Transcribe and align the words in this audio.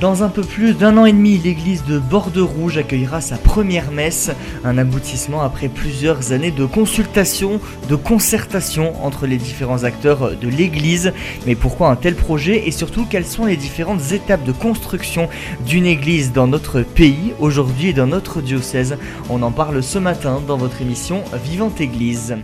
Dans 0.00 0.24
un 0.24 0.28
peu 0.28 0.42
plus 0.42 0.74
d'un 0.74 0.96
an 0.98 1.06
et 1.06 1.12
demi, 1.12 1.38
l'église 1.38 1.84
de 1.84 2.00
Bordeaux-Rouge 2.00 2.78
accueillera 2.78 3.20
sa 3.20 3.36
première 3.36 3.92
messe, 3.92 4.32
un 4.64 4.76
aboutissement 4.76 5.42
après 5.42 5.68
plusieurs 5.68 6.32
années 6.32 6.50
de 6.50 6.64
consultation, 6.66 7.60
de 7.88 7.94
concertation 7.94 8.92
entre 9.04 9.26
les 9.26 9.36
différents 9.36 9.84
acteurs 9.84 10.36
de 10.36 10.48
l'église. 10.48 11.12
Mais 11.46 11.54
pourquoi 11.54 11.90
un 11.90 11.96
tel 11.96 12.16
projet 12.16 12.66
et 12.66 12.72
surtout 12.72 13.06
quelles 13.08 13.24
sont 13.24 13.46
les 13.46 13.56
différentes 13.56 14.12
étapes 14.12 14.44
de 14.44 14.52
construction 14.52 15.28
d'une 15.64 15.86
église 15.86 16.32
dans 16.32 16.48
notre 16.48 16.82
pays, 16.82 17.32
aujourd'hui 17.38 17.90
et 17.90 17.92
dans 17.92 18.08
notre 18.08 18.42
diocèse? 18.42 18.96
On 19.30 19.42
en 19.42 19.52
parle 19.52 19.82
ce 19.82 19.98
matin 19.98 20.42
dans 20.46 20.56
votre 20.56 20.82
émission 20.82 21.22
Vivante 21.44 21.80
Église. 21.80 22.36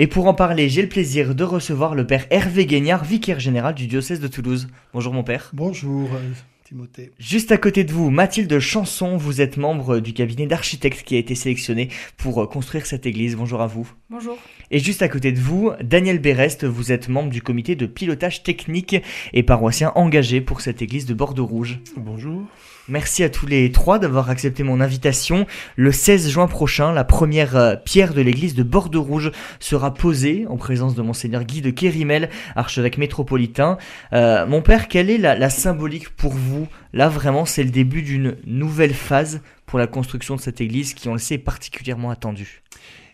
Et 0.00 0.06
pour 0.06 0.28
en 0.28 0.34
parler, 0.34 0.68
j'ai 0.68 0.80
le 0.80 0.88
plaisir 0.88 1.34
de 1.34 1.42
recevoir 1.42 1.96
le 1.96 2.06
père 2.06 2.24
Hervé 2.30 2.66
Guignard, 2.66 3.04
vicaire 3.04 3.40
général 3.40 3.74
du 3.74 3.88
diocèse 3.88 4.20
de 4.20 4.28
Toulouse. 4.28 4.68
Bonjour 4.94 5.12
mon 5.12 5.24
père. 5.24 5.50
Bonjour. 5.52 6.08
Euh, 6.14 6.20
Timothée. 6.62 7.10
Juste 7.18 7.50
à 7.50 7.56
côté 7.56 7.82
de 7.82 7.92
vous, 7.92 8.08
Mathilde 8.08 8.60
Chanson, 8.60 9.16
vous 9.16 9.40
êtes 9.40 9.56
membre 9.56 9.98
du 9.98 10.12
cabinet 10.12 10.46
d'architectes 10.46 11.02
qui 11.02 11.16
a 11.16 11.18
été 11.18 11.34
sélectionné 11.34 11.88
pour 12.16 12.40
euh, 12.40 12.46
construire 12.46 12.86
cette 12.86 13.06
église. 13.06 13.34
Bonjour 13.34 13.60
à 13.60 13.66
vous. 13.66 13.90
Bonjour. 14.08 14.38
Et 14.70 14.78
juste 14.78 15.02
à 15.02 15.08
côté 15.08 15.32
de 15.32 15.40
vous, 15.40 15.72
Daniel 15.82 16.20
Berest, 16.20 16.64
vous 16.64 16.92
êtes 16.92 17.08
membre 17.08 17.30
du 17.30 17.42
comité 17.42 17.74
de 17.74 17.86
pilotage 17.86 18.44
technique 18.44 18.94
et 19.32 19.42
paroissien 19.42 19.90
engagé 19.96 20.40
pour 20.40 20.60
cette 20.60 20.80
église 20.80 21.06
de 21.06 21.14
Bordeaux-Rouge. 21.14 21.80
Bonjour. 21.96 22.46
Merci 22.90 23.22
à 23.22 23.28
tous 23.28 23.44
les 23.44 23.70
trois 23.70 23.98
d'avoir 23.98 24.30
accepté 24.30 24.62
mon 24.62 24.80
invitation. 24.80 25.46
Le 25.76 25.92
16 25.92 26.30
juin 26.30 26.46
prochain, 26.46 26.90
la 26.90 27.04
première 27.04 27.54
euh, 27.54 27.76
pierre 27.76 28.14
de 28.14 28.22
l'église 28.22 28.54
de 28.54 28.62
Bordeaux-Rouge 28.62 29.30
sera 29.60 29.92
posée 29.92 30.46
en 30.48 30.56
présence 30.56 30.94
de 30.94 31.02
monseigneur 31.02 31.44
Guy 31.44 31.60
de 31.60 31.68
Kérimel, 31.68 32.30
archevêque 32.56 32.96
métropolitain. 32.96 33.76
Euh, 34.14 34.46
mon 34.46 34.62
père, 34.62 34.88
quelle 34.88 35.10
est 35.10 35.18
la, 35.18 35.50
symbolique 35.50 36.08
pour 36.08 36.32
vous? 36.32 36.66
Là, 36.94 37.10
vraiment, 37.10 37.44
c'est 37.44 37.62
le 37.62 37.70
début 37.70 38.00
d'une 38.00 38.38
nouvelle 38.46 38.94
phase 38.94 39.42
pour 39.66 39.78
la 39.78 39.86
construction 39.86 40.36
de 40.36 40.40
cette 40.40 40.62
église 40.62 40.94
qui, 40.94 41.10
on 41.10 41.12
le 41.12 41.18
sait, 41.18 41.34
est 41.34 41.38
particulièrement 41.38 42.08
attendue 42.08 42.62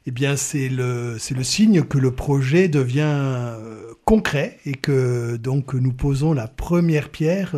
eh 0.06 0.11
bien, 0.11 0.36
c'est 0.36 0.69
le, 0.69 1.16
c'est 1.19 1.34
le 1.34 1.42
signe 1.42 1.83
que 1.83 1.97
le 1.97 2.11
projet 2.11 2.69
devient 2.69 3.05
euh, 3.06 3.94
concret 4.05 4.59
et 4.66 4.75
que 4.75 5.36
donc 5.36 5.72
nous 5.72 5.94
posons 5.94 6.34
la 6.34 6.47
première 6.47 7.09
pierre 7.09 7.53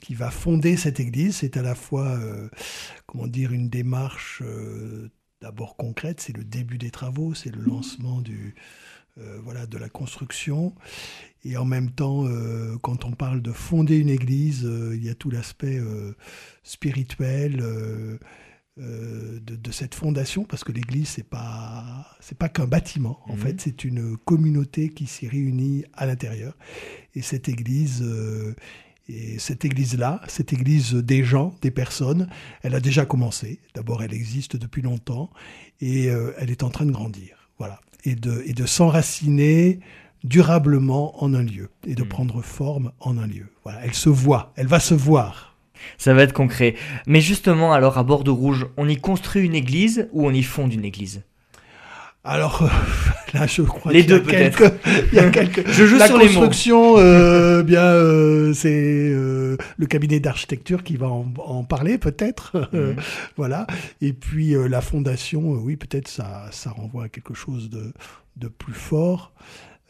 qui 0.00 0.14
va 0.14 0.30
fonder 0.30 0.76
cette 0.76 1.00
église. 1.00 1.36
C'est 1.36 1.56
à 1.56 1.62
la 1.62 1.74
fois, 1.74 2.06
euh, 2.06 2.48
comment 3.06 3.26
dire, 3.26 3.52
une 3.52 3.68
démarche 3.68 4.42
d'abord 5.40 5.76
concrète, 5.76 6.20
c'est 6.20 6.36
le 6.36 6.44
début 6.44 6.78
des 6.78 6.90
travaux, 6.90 7.34
c'est 7.34 7.54
le 7.54 7.62
lancement 7.62 8.20
du, 8.20 8.54
voilà, 9.16 9.66
de 9.66 9.78
la 9.78 9.88
construction. 9.88 10.74
Et 11.44 11.56
en 11.56 11.64
même 11.64 11.90
temps, 11.90 12.26
quand 12.82 13.04
on 13.04 13.12
parle 13.12 13.40
de 13.40 13.52
fonder 13.52 13.98
une 13.98 14.08
église, 14.08 14.68
il 14.92 15.04
y 15.04 15.08
a 15.08 15.14
tout 15.14 15.30
l'aspect 15.30 15.80
spirituel 16.64 17.62
euh, 18.80 19.40
de, 19.40 19.72
cette 19.72 19.96
fondation, 19.96 20.44
parce 20.44 20.62
que 20.62 20.70
l'Église, 20.70 21.08
c'est 21.08 21.28
pas 21.28 22.06
c'est 22.20 22.38
pas 22.38 22.48
qu'un 22.48 22.66
bâtiment. 22.66 23.18
En 23.26 23.34
mhm. 23.34 23.38
fait, 23.38 23.60
c'est 23.60 23.84
une 23.84 24.16
communauté 24.16 24.88
qui 24.90 25.06
s'y 25.06 25.26
réunit 25.26 25.84
à 25.94 26.06
l'intérieur. 26.06 26.56
Et 27.14 27.22
cette 27.22 27.48
Église, 27.48 28.02
euh, 28.02 28.54
et 29.08 29.38
cette 29.38 29.64
Église-là, 29.64 30.20
cette 30.28 30.52
Église 30.52 30.94
des 30.94 31.24
gens, 31.24 31.54
des 31.62 31.70
personnes, 31.70 32.28
elle 32.62 32.74
a 32.74 32.80
déjà 32.80 33.06
commencé. 33.06 33.60
D'abord, 33.74 34.02
elle 34.02 34.12
existe 34.12 34.56
depuis 34.56 34.82
longtemps 34.82 35.30
et 35.80 36.08
euh, 36.08 36.32
elle 36.38 36.50
est 36.50 36.62
en 36.62 36.70
train 36.70 36.84
de 36.84 36.92
grandir. 36.92 37.50
Voilà, 37.58 37.80
et 38.04 38.14
de 38.14 38.42
et 38.46 38.52
de 38.52 38.66
s'enraciner 38.66 39.80
durablement 40.24 41.22
en 41.22 41.34
un 41.34 41.42
lieu 41.42 41.70
et 41.86 41.94
de 41.94 42.02
mhm. 42.02 42.08
prendre 42.08 42.42
forme 42.42 42.92
en 43.00 43.18
un 43.18 43.26
lieu. 43.26 43.48
Voilà, 43.64 43.80
elle 43.84 43.94
se 43.94 44.08
voit, 44.08 44.52
elle 44.56 44.66
va 44.66 44.80
se 44.80 44.94
voir 44.94 45.48
ça 45.96 46.14
va 46.14 46.22
être 46.22 46.32
concret. 46.32 46.74
Mais 47.06 47.20
justement, 47.20 47.72
alors 47.72 47.98
à 47.98 48.02
Bordeaux-Rouge, 48.02 48.66
on 48.76 48.88
y 48.88 48.96
construit 48.96 49.44
une 49.44 49.54
église 49.54 50.08
ou 50.12 50.26
on 50.26 50.32
y 50.32 50.42
fonde 50.42 50.72
une 50.72 50.84
église? 50.84 51.22
Alors 52.28 52.68
là, 53.34 53.46
je 53.46 53.62
crois 53.62 53.92
les 53.92 54.02
deux 54.02 54.22
peut-être. 54.22 54.62
Il 55.12 55.16
y 55.16 55.18
a 55.18 55.30
quelques. 55.30 55.68
je 55.72 55.86
joue 55.86 55.96
la 55.96 56.06
sur 56.06 56.18
construction, 56.18 56.98
euh, 56.98 57.62
bien, 57.62 57.82
euh, 57.82 58.52
c'est 58.52 58.70
euh, 58.72 59.56
le 59.76 59.86
cabinet 59.86 60.20
d'architecture 60.20 60.84
qui 60.84 60.96
va 60.96 61.08
en, 61.08 61.64
parler 61.64 61.98
peut-être, 61.98 62.68
mhm. 62.72 62.96
voilà. 63.36 63.66
Et 64.00 64.12
puis 64.12 64.54
la 64.68 64.80
fondation, 64.80 65.52
oui, 65.52 65.76
peut-être 65.76 66.08
ça, 66.08 66.48
ça 66.50 66.70
renvoie 66.70 67.04
à 67.04 67.08
quelque 67.08 67.34
chose 67.34 67.70
de, 67.70 67.92
de 68.36 68.48
plus 68.48 68.74
fort. 68.74 69.32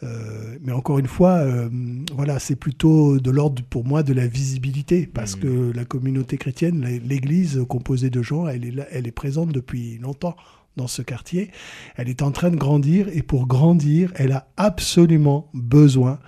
Euh, 0.04 0.58
mais 0.62 0.72
encore 0.72 0.98
une 0.98 1.08
fois, 1.08 1.38
euh, 1.38 1.68
voilà, 2.14 2.38
c'est 2.38 2.54
plutôt 2.54 3.18
de 3.18 3.30
l'ordre 3.30 3.62
pour 3.68 3.84
moi 3.84 4.02
de 4.02 4.12
la 4.12 4.26
visibilité, 4.26 5.06
parce 5.06 5.36
mmh. 5.36 5.40
que 5.40 5.72
la 5.74 5.84
communauté 5.84 6.36
chrétienne, 6.36 6.86
l'Église 7.04 7.64
composée 7.68 8.10
de 8.10 8.22
gens, 8.22 8.46
elle 8.46 8.64
est, 8.64 8.86
elle 8.92 9.06
est 9.08 9.12
présente 9.12 9.50
depuis 9.50 9.98
longtemps 9.98 10.36
dans 10.78 10.86
ce 10.86 11.02
quartier. 11.02 11.50
Elle 11.96 12.08
est 12.08 12.22
en 12.22 12.30
train 12.30 12.50
de 12.50 12.56
grandir, 12.56 13.08
et 13.12 13.22
pour 13.22 13.46
grandir, 13.46 14.10
elle 14.14 14.32
a 14.32 14.48
absolument 14.56 15.50
besoin 15.52 16.18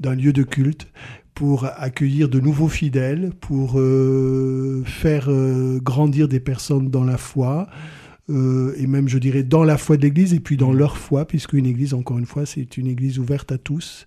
d'un 0.00 0.14
lieu 0.14 0.32
de 0.32 0.42
culte 0.42 0.86
pour 1.34 1.66
accueillir 1.76 2.30
de 2.30 2.40
nouveaux 2.40 2.68
fidèles, 2.68 3.32
pour 3.40 3.78
euh, 3.78 4.82
faire 4.86 5.28
grandir 5.82 6.28
des 6.28 6.40
personnes 6.40 6.88
dans 6.88 7.04
la 7.04 7.18
foi. 7.18 7.68
Euh, 8.28 8.74
et 8.76 8.86
même 8.86 9.08
je 9.08 9.18
dirais 9.18 9.44
dans 9.44 9.62
la 9.62 9.78
foi 9.78 9.96
de 9.96 10.02
l'Église 10.02 10.34
et 10.34 10.40
puis 10.40 10.56
dans 10.56 10.72
leur 10.72 10.96
foi, 10.96 11.26
puisque 11.26 11.52
une 11.52 11.66
Église, 11.66 11.94
encore 11.94 12.18
une 12.18 12.26
fois, 12.26 12.46
c'est 12.46 12.76
une 12.76 12.86
Église 12.86 13.18
ouverte 13.18 13.52
à 13.52 13.58
tous. 13.58 14.06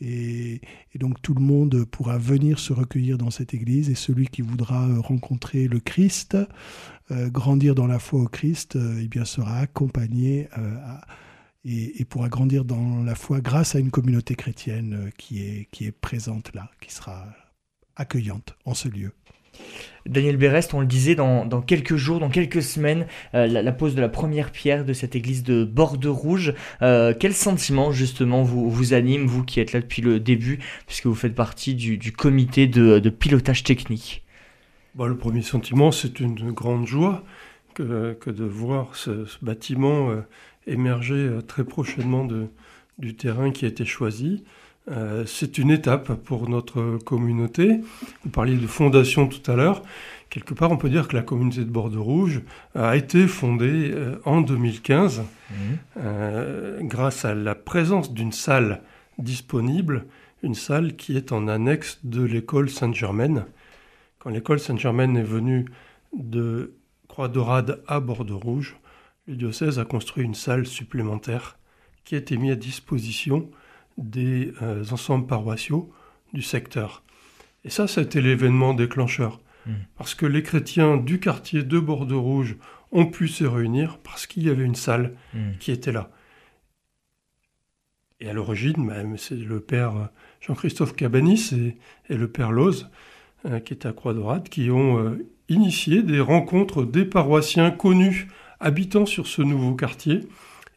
Et, 0.00 0.60
donc 0.94 1.20
tout 1.22 1.34
le 1.34 1.40
monde 1.40 1.84
pourra 1.84 2.18
venir 2.18 2.58
se 2.58 2.72
recueillir 2.72 3.18
dans 3.18 3.30
cette 3.30 3.54
Église 3.54 3.90
et 3.90 3.94
celui 3.94 4.26
qui 4.28 4.42
voudra 4.42 4.86
euh, 4.86 5.00
rencontrer 5.00 5.68
le 5.68 5.80
Christ, 5.80 6.36
euh, 7.10 7.28
grandir 7.28 7.74
dans 7.74 7.86
la 7.86 7.98
foi 7.98 8.20
au 8.20 8.28
Christ, 8.28 8.76
eh 8.76 9.08
bien 9.08 9.24
sera 9.24 9.58
accompagné 9.58 10.48
et, 11.64 12.00
et, 12.00 12.04
pourra 12.04 12.28
grandir 12.28 12.64
dans 12.64 13.02
la 13.02 13.14
foi 13.14 13.40
grâce 13.40 13.74
à 13.74 13.78
une 13.78 13.90
communauté 13.90 14.34
chrétienne 14.34 15.10
qui 15.18 15.42
est, 15.42 15.68
qui 15.70 15.86
est 15.86 15.92
présente 15.92 16.54
là, 16.54 16.70
qui 16.80 16.92
sera 16.92 17.26
accueillante 17.96 18.56
en 18.64 18.74
ce 18.74 18.88
lieu. 18.88 19.12
Daniel 20.08 20.36
Berest, 20.36 20.74
on 20.74 20.80
le 20.80 20.86
disait, 20.86 21.14
dans, 21.14 21.48
quelques 21.62 21.96
jours, 21.96 22.20
dans 22.20 22.28
quelques 22.28 22.62
semaines, 22.62 23.06
euh, 23.34 23.46
la, 23.46 23.72
pose 23.72 23.94
de 23.94 24.00
la 24.00 24.08
première 24.08 24.52
pierre 24.52 24.84
de 24.84 24.92
cette 24.92 25.16
église 25.16 25.42
de 25.42 25.64
Bordeaux-Rouge. 25.64 26.54
Euh, 26.82 27.12
quel 27.18 27.34
sentiment 27.34 27.92
justement 27.92 28.42
vous, 28.42 28.70
vous 28.70 28.94
anime, 28.94 29.26
vous 29.26 29.44
qui 29.44 29.60
êtes 29.60 29.72
là 29.72 29.80
depuis 29.80 30.02
le 30.02 30.20
début, 30.20 30.60
puisque 30.86 31.06
vous 31.06 31.14
faites 31.14 31.34
partie 31.34 31.74
du, 31.74 32.12
comité 32.12 32.66
de, 32.66 33.10
pilotage 33.10 33.64
technique? 33.64 34.24
Bah, 34.94 35.06
Le 35.06 35.16
premier 35.16 35.42
sentiment, 35.42 35.90
c'est 35.90 36.20
une 36.20 36.52
grande 36.52 36.86
joie 36.86 37.24
que, 37.74 38.16
de 38.26 38.44
voir 38.44 38.94
ce, 38.94 39.26
bâtiment 39.42 40.10
euh, 40.10 40.20
émerger 40.66 41.30
très 41.46 41.64
prochainement 41.64 42.26
du 42.98 43.16
terrain 43.16 43.50
qui 43.50 43.64
a 43.64 43.68
été 43.68 43.84
choisi. 43.84 44.44
Euh, 44.88 45.24
c'est 45.26 45.58
une 45.58 45.70
étape 45.70 46.14
pour 46.14 46.48
notre 46.48 46.98
communauté. 47.04 47.80
Vous 48.22 48.30
parliez 48.30 48.56
de 48.56 48.66
fondation 48.66 49.26
tout 49.26 49.50
à 49.50 49.56
l'heure. 49.56 49.82
Quelque 50.30 50.54
part, 50.54 50.70
on 50.70 50.76
peut 50.76 50.90
dire 50.90 51.08
que 51.08 51.16
la 51.16 51.22
communauté 51.22 51.60
de 51.60 51.70
Bordeaux-Rouge 51.70 52.42
a 52.74 52.96
été 52.96 53.26
fondée 53.26 53.90
euh, 53.92 54.18
en 54.24 54.40
2015 54.40 55.20
mmh. 55.20 55.54
euh, 55.98 56.80
grâce 56.82 57.24
à 57.24 57.34
la 57.34 57.54
présence 57.54 58.12
d'une 58.12 58.32
salle 58.32 58.82
disponible, 59.18 60.04
une 60.42 60.54
salle 60.54 60.96
qui 60.96 61.16
est 61.16 61.32
en 61.32 61.48
annexe 61.48 62.00
de 62.04 62.22
l'école 62.22 62.70
Sainte-Germaine. 62.70 63.46
Quand 64.18 64.30
l'école 64.30 64.60
Sainte-Germaine 64.60 65.16
est 65.16 65.22
venue 65.22 65.66
de 66.16 66.74
Croix-Dorade 67.08 67.82
à 67.86 68.00
Bordeaux-Rouge, 68.00 68.76
le 69.26 69.34
diocèse 69.34 69.78
a 69.78 69.84
construit 69.84 70.24
une 70.24 70.34
salle 70.34 70.66
supplémentaire 70.66 71.58
qui 72.04 72.14
a 72.14 72.18
été 72.18 72.36
mise 72.36 72.52
à 72.52 72.56
disposition 72.56 73.48
des 73.98 74.52
euh, 74.62 74.84
ensembles 74.90 75.26
paroissiaux 75.26 75.92
du 76.32 76.42
secteur. 76.42 77.02
Et 77.64 77.70
ça, 77.70 77.86
c'était 77.86 78.20
l'événement 78.20 78.74
déclencheur. 78.74 79.40
Hmm. 79.66 79.74
Parce 79.96 80.14
que 80.14 80.26
les 80.26 80.42
chrétiens 80.42 80.96
du 80.96 81.18
quartier 81.18 81.62
de 81.62 81.78
Bordeaux-Rouge 81.78 82.56
ont 82.92 83.06
pu 83.06 83.28
se 83.28 83.44
réunir 83.44 83.98
parce 83.98 84.26
qu'il 84.26 84.44
y 84.44 84.50
avait 84.50 84.64
une 84.64 84.74
salle 84.74 85.14
hmm. 85.34 85.52
qui 85.58 85.72
était 85.72 85.92
là. 85.92 86.10
Et 88.20 88.28
à 88.30 88.32
l'origine, 88.32 88.82
même, 88.82 89.18
c'est 89.18 89.36
le 89.36 89.60
père 89.60 90.10
Jean-Christophe 90.40 90.94
Cabanis 90.96 91.52
et, 92.08 92.16
le 92.16 92.28
père 92.28 92.52
Loz, 92.52 92.88
euh, 93.44 93.60
qui 93.60 93.74
est 93.74 93.84
à 93.84 93.92
Croix-Dorade, 93.92 94.48
qui 94.48 94.70
ont 94.70 94.98
euh, 94.98 95.26
initié 95.48 96.02
des 96.02 96.20
rencontres 96.20 96.84
des 96.84 97.04
paroissiens 97.04 97.70
connus 97.70 98.28
habitant 98.58 99.04
sur 99.04 99.26
ce 99.26 99.42
nouveau 99.42 99.74
quartier. 99.74 100.20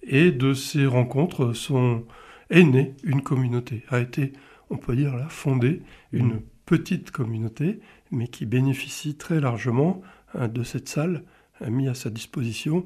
Et 0.04 0.31
de 0.31 0.54
ces 0.54 0.86
rencontres 0.86 1.54
sont 1.54 2.04
est 2.49 2.63
née 2.63 2.95
une 3.03 3.21
communauté, 3.21 3.83
a 3.89 3.99
été, 3.99 4.33
on 4.69 4.77
peut 4.77 4.95
dire 4.95 5.15
là, 5.15 5.27
fondée 5.29 5.81
une 6.11 6.41
petite 6.65 7.11
communauté, 7.11 7.79
mais 8.11 8.27
qui 8.27 8.45
bénéficie 8.45 9.15
très 9.15 9.39
largement 9.39 10.01
de 10.35 10.63
cette 10.63 10.87
salle 10.87 11.23
mise 11.67 11.89
à 11.89 11.93
sa 11.93 12.09
disposition 12.09 12.85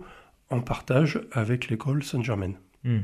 en 0.50 0.62
partage 0.62 1.20
avec 1.32 1.70
l'école 1.70 2.04
Saint-Germain. 2.04 2.54
Hmm. 2.84 3.00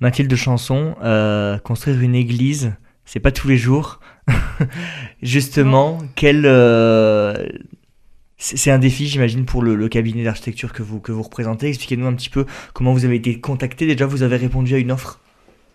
Mathilde 0.00 0.34
Chanson, 0.34 0.96
euh, 1.02 1.58
construire 1.58 2.00
une 2.00 2.14
église, 2.14 2.74
c'est 3.04 3.20
pas 3.20 3.32
tous 3.32 3.48
les 3.48 3.56
jours. 3.56 4.00
Justement, 5.22 5.98
quel, 6.14 6.44
euh, 6.46 7.46
c'est 8.36 8.70
un 8.70 8.78
défi, 8.78 9.06
j'imagine, 9.06 9.44
pour 9.44 9.62
le, 9.62 9.88
cabinet 9.88 10.24
d'architecture 10.24 10.72
que 10.72 10.82
vous, 10.82 11.00
que 11.00 11.12
vous 11.12 11.22
représentez. 11.22 11.68
Expliquez-nous 11.68 12.06
un 12.06 12.14
petit 12.14 12.30
peu 12.30 12.46
comment 12.72 12.92
vous 12.92 13.04
avez 13.04 13.16
été 13.16 13.40
contacté. 13.40 13.86
Déjà, 13.86 14.06
vous 14.06 14.22
avez 14.22 14.36
répondu 14.36 14.74
à 14.74 14.78
une 14.78 14.90
offre 14.90 15.20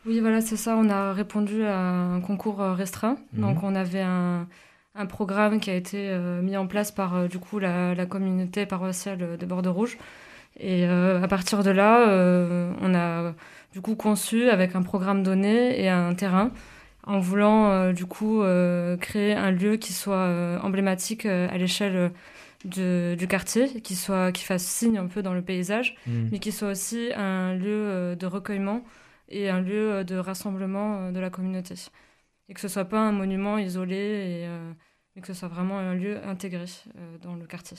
Oui, 0.06 0.20
voilà, 0.20 0.42
c'est 0.42 0.58
ça. 0.58 0.76
On 0.78 0.90
a 0.90 1.14
répondu 1.14 1.64
à 1.64 1.78
un 1.78 2.22
concours 2.22 2.62
euh, 2.62 2.74
restreint. 2.74 3.18
Mhm. 3.34 3.42
Donc, 3.42 3.64
on 3.64 3.76
avait 3.76 4.02
un, 4.02 4.48
un, 4.96 5.06
programme 5.06 5.60
qui 5.60 5.70
a 5.70 5.76
été 5.76 6.18
mis 6.42 6.58
en 6.58 6.68
place 6.68 6.92
par, 6.92 7.28
du 7.28 7.40
coup, 7.40 7.60
la, 7.60 7.96
la 7.96 8.06
communauté 8.06 8.66
paroissiale 8.66 9.38
de 9.38 9.46
Bordeaux-Rouge. 9.46 9.98
Et 10.60 10.86
à 10.86 11.28
partir 11.30 11.64
de 11.64 11.70
là, 11.70 12.06
on 12.82 12.94
a 12.94 13.34
du 13.72 13.82
coup 13.82 13.96
conçu 13.96 14.50
avec 14.50 14.76
un 14.76 14.82
programme 14.82 15.24
donné 15.24 15.82
et 15.82 15.90
un 15.90 16.14
terrain 16.16 16.52
en 17.10 17.20
voulant 17.20 17.72
euh, 17.72 17.92
du 17.92 18.06
coup 18.06 18.42
euh, 18.42 18.96
créer 18.98 19.34
un 19.34 19.52
lieu 19.52 19.78
qui 19.78 19.94
soit 19.94 20.16
euh, 20.16 20.60
emblématique 20.60 21.26
à 21.26 21.58
l'échelle 21.58 22.12
du 22.66 23.28
quartier, 23.30 23.82
qui 23.82 23.96
soit 23.96 24.32
qui 24.32 24.44
fasse 24.44 24.64
signe 24.64 24.98
un 24.98 25.08
peu 25.08 25.22
dans 25.22 25.34
le 25.34 25.42
paysage, 25.42 25.96
mmh. 26.06 26.12
mais 26.32 26.40
qui 26.40 26.52
soit 26.52 26.72
aussi 26.72 27.10
un 27.16 27.56
lieu 27.56 28.16
de 28.18 28.26
recueillement 28.26 28.84
et 29.30 29.50
un 29.50 29.62
lieu 29.62 30.04
de 30.04 30.16
rassemblement 30.16 31.12
de 31.12 31.20
la 31.20 31.30
communauté. 31.30 31.76
Et 32.50 32.54
que 32.54 32.60
ce 32.62 32.68
soit 32.68 32.86
pas 32.86 33.00
un 33.00 33.12
monument 33.12 33.58
isolé, 33.58 33.96
et, 33.96 34.50
mais 35.16 35.22
que 35.22 35.28
ce 35.28 35.34
soit 35.34 35.48
vraiment 35.48 35.80
un 35.80 35.94
lieu 35.96 36.24
intégré 36.26 36.66
dans 37.22 37.36
le 37.36 37.46
quartier. 37.46 37.78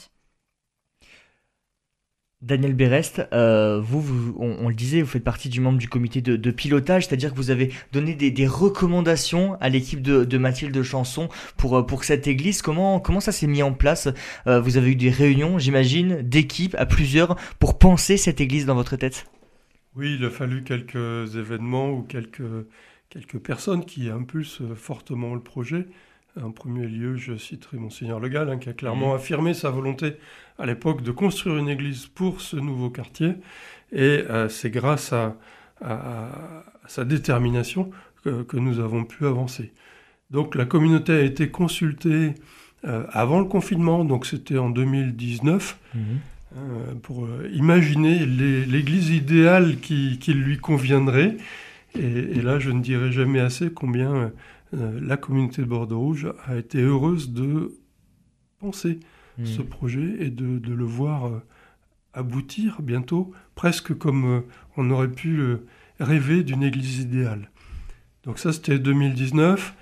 Daniel 2.42 2.72
Berest, 2.72 3.20
euh, 3.34 3.82
vous, 3.82 4.34
on, 4.38 4.70
le 4.70 4.74
disait, 4.74 5.02
vous 5.02 5.08
faites 5.08 5.22
partie 5.22 5.50
du 5.50 5.60
membre 5.60 5.76
du 5.76 5.90
comité 5.90 6.22
de, 6.22 6.50
pilotage, 6.50 7.06
c'est-à-dire 7.06 7.32
que 7.32 7.36
vous 7.36 7.50
avez 7.50 7.70
donné 7.92 8.14
des, 8.14 8.46
recommandations 8.46 9.58
à 9.60 9.68
l'équipe 9.68 10.00
de, 10.00 10.38
Mathilde 10.38 10.82
Chanson 10.82 11.28
pour, 11.58 11.76
euh, 11.76 11.82
pour 11.82 12.04
cette 12.04 12.26
église. 12.26 12.62
Comment, 12.62 12.98
comment 12.98 13.20
ça 13.20 13.32
s'est 13.32 13.46
mis 13.46 13.62
en 13.62 13.74
place? 13.74 14.08
Euh, 14.46 14.58
Vous 14.58 14.78
avez 14.78 14.92
eu 14.92 14.96
des 14.96 15.10
réunions, 15.10 15.58
j'imagine, 15.58 16.22
d'équipes 16.22 16.74
à 16.78 16.86
plusieurs 16.86 17.36
pour 17.58 17.78
penser 17.78 18.16
cette 18.16 18.40
église 18.40 18.64
dans 18.64 18.74
votre 18.74 18.96
tête? 18.96 19.26
Oui, 19.96 20.16
il 20.18 20.24
a 20.24 20.30
fallu 20.30 20.62
quelques 20.62 21.34
événements 21.36 21.90
ou 21.90 22.02
quelques, 22.02 22.42
quelques 23.08 23.38
personnes 23.38 23.84
qui 23.84 24.08
impulsent 24.08 24.62
fortement 24.76 25.34
le 25.34 25.40
projet. 25.40 25.86
En 26.40 26.52
premier 26.52 26.86
lieu, 26.86 27.16
je 27.16 27.36
citerai 27.36 27.76
Monseigneur 27.78 28.20
Le 28.20 28.28
Gall, 28.28 28.50
hein, 28.50 28.58
qui 28.58 28.68
a 28.68 28.72
clairement 28.72 29.12
mmh. 29.12 29.16
affirmé 29.16 29.54
sa 29.54 29.70
volonté 29.70 30.14
à 30.58 30.66
l'époque 30.66 31.02
de 31.02 31.10
construire 31.10 31.56
une 31.56 31.68
église 31.68 32.06
pour 32.06 32.40
ce 32.40 32.56
nouveau 32.56 32.88
quartier. 32.88 33.34
Et 33.92 34.24
euh, 34.30 34.48
c'est 34.48 34.70
grâce 34.70 35.12
à, 35.12 35.36
sa 36.86 37.04
détermination 37.06 37.90
que, 38.22 38.56
nous 38.56 38.80
avons 38.80 39.04
pu 39.04 39.26
avancer. 39.26 39.72
Donc 40.30 40.54
la 40.54 40.66
communauté 40.66 41.12
a 41.12 41.22
été 41.22 41.48
consultée 41.50 42.34
euh, 42.84 43.06
avant 43.10 43.38
le 43.38 43.46
confinement, 43.46 44.04
donc 44.04 44.26
c'était 44.26 44.58
en 44.58 44.68
2019, 44.68 45.78
mmh. 45.94 45.98
Euh, 46.56 46.94
pour 47.02 47.28
imaginer 47.52 48.26
l'église 48.26 49.10
idéale 49.10 49.76
qui, 49.80 50.18
lui 50.28 50.58
conviendrait. 50.58 51.36
et, 51.94 52.40
là, 52.42 52.58
je 52.58 52.70
ne 52.70 52.80
dirai 52.80 53.12
jamais 53.12 53.40
assez 53.40 53.72
combien 53.72 54.32
euh, 54.74 55.00
la 55.02 55.16
communauté 55.16 55.62
de 55.62 55.66
Bordeaux 55.66 55.98
Rouge 55.98 56.32
a 56.46 56.56
été 56.56 56.80
heureuse 56.80 57.32
de 57.32 57.76
penser 58.58 59.00
hmm. 59.38 59.46
ce 59.46 59.62
projet 59.62 60.16
et 60.20 60.30
de, 60.30 60.60
le 60.72 60.84
voir 60.84 61.26
euh, 61.26 61.42
aboutir 62.12 62.80
bientôt, 62.82 63.32
presque 63.54 63.94
comme 63.94 64.24
euh, 64.24 64.40
on 64.76 64.90
aurait 64.90 65.10
pu 65.10 65.42
rêver 65.98 66.44
d'une 66.44 66.62
église 66.62 67.00
idéale. 67.00 67.50
Donc 68.24 68.38
ça, 68.38 68.52
c'était 68.52 68.78
2019. 68.78 69.74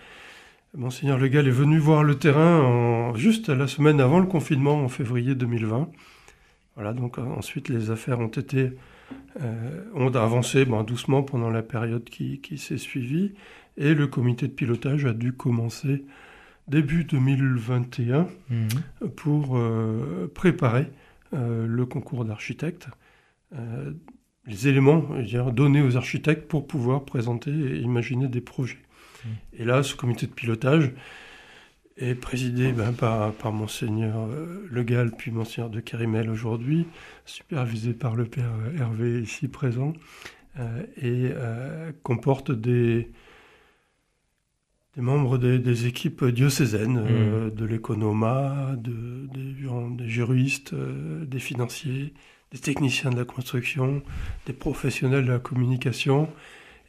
Monseigneur 0.77 1.19
Le 1.19 1.29
Gall 1.29 1.49
est 1.49 1.53
venu 1.53 1.79
voir 1.79 2.05
le 2.05 2.15
terrain 2.15 3.13
juste 3.15 3.49
la 3.49 3.67
semaine 3.67 4.01
avant 4.01 4.21
le 4.21 4.27
confinement, 4.27 4.85
en 4.85 4.89
février 4.89 5.35
2020. 5.35 5.91
Voilà, 6.79 6.93
donc 6.93 7.19
ensuite 7.19 7.69
les 7.69 7.91
affaires 7.91 8.21
ont 8.21 8.29
été 8.29 8.71
ont 9.95 10.15
avancé 10.15 10.65
doucement 10.65 11.25
pendant 11.25 11.51
la 11.51 11.63
période 11.63 12.05
qui, 12.05 12.41
qui 12.41 12.57
s'est 12.57 12.79
suivie. 12.79 13.35
Et 13.77 13.95
le 13.95 14.07
comité 14.07 14.47
de 14.47 14.53
pilotage 14.53 15.05
a 15.05 15.13
dû 15.13 15.33
commencer 15.33 16.05
début 16.69 17.05
2021 17.05 18.29
mhm. 18.51 18.69
pour 19.17 19.57
euh, 19.57 20.31
préparer 20.35 20.89
euh, 21.33 21.67
le 21.67 21.87
concours 21.87 22.25
d'architectes. 22.25 22.89
Euh, 23.55 23.93
les 24.47 24.69
éléments 24.69 25.05
dire, 25.21 25.53
donnés 25.53 25.83
aux 25.83 25.97
architectes 25.97 26.49
pour 26.49 26.67
pouvoir 26.67 27.05
présenter 27.05 27.51
et 27.51 27.79
imaginer 27.79 28.29
des 28.29 28.41
projets. 28.41 28.79
Mhm. 29.25 29.31
Et 29.61 29.65
là, 29.65 29.83
ce 29.83 29.95
comité 29.95 30.27
de 30.27 30.33
pilotage 30.33 30.93
est 31.99 32.15
présidé 32.15 32.73
ben, 32.73 32.93
par, 32.93 33.33
par 33.33 33.53
Monseigneur 33.53 34.29
Le 34.71 34.83
Gall, 34.83 35.13
puis 35.17 35.31
Monseigneur 35.31 35.71
de 35.71 35.81
Kérimel 35.81 36.31
aujourd'hui, 36.31 36.87
supervisé 37.25 37.93
par 37.93 38.17
le 38.17 38.25
Père 38.25 38.53
Hervé 38.79 39.21
ici 39.21 39.49
présent, 39.49 39.93
et 41.03 41.31
comporte 42.03 42.51
des, 42.51 43.11
des 44.99 45.05
membres 45.05 45.39
des, 45.39 45.87
équipes 45.87 46.25
diocésaines, 46.25 46.99
euh, 46.99 47.47
mm. 47.47 47.55
de 47.55 47.65
l'économa, 47.65 48.75
de, 48.77 49.29
des, 49.33 50.09
juristes, 50.09 50.73
euh, 50.73 51.25
des 51.25 51.39
financiers, 51.39 52.13
des 52.51 52.59
techniciens 52.59 53.11
de 53.11 53.17
la 53.17 53.25
construction, 53.25 54.03
des 54.47 54.53
professionnels 54.53 55.25
de 55.25 55.31
la 55.31 55.39
communication 55.39 56.29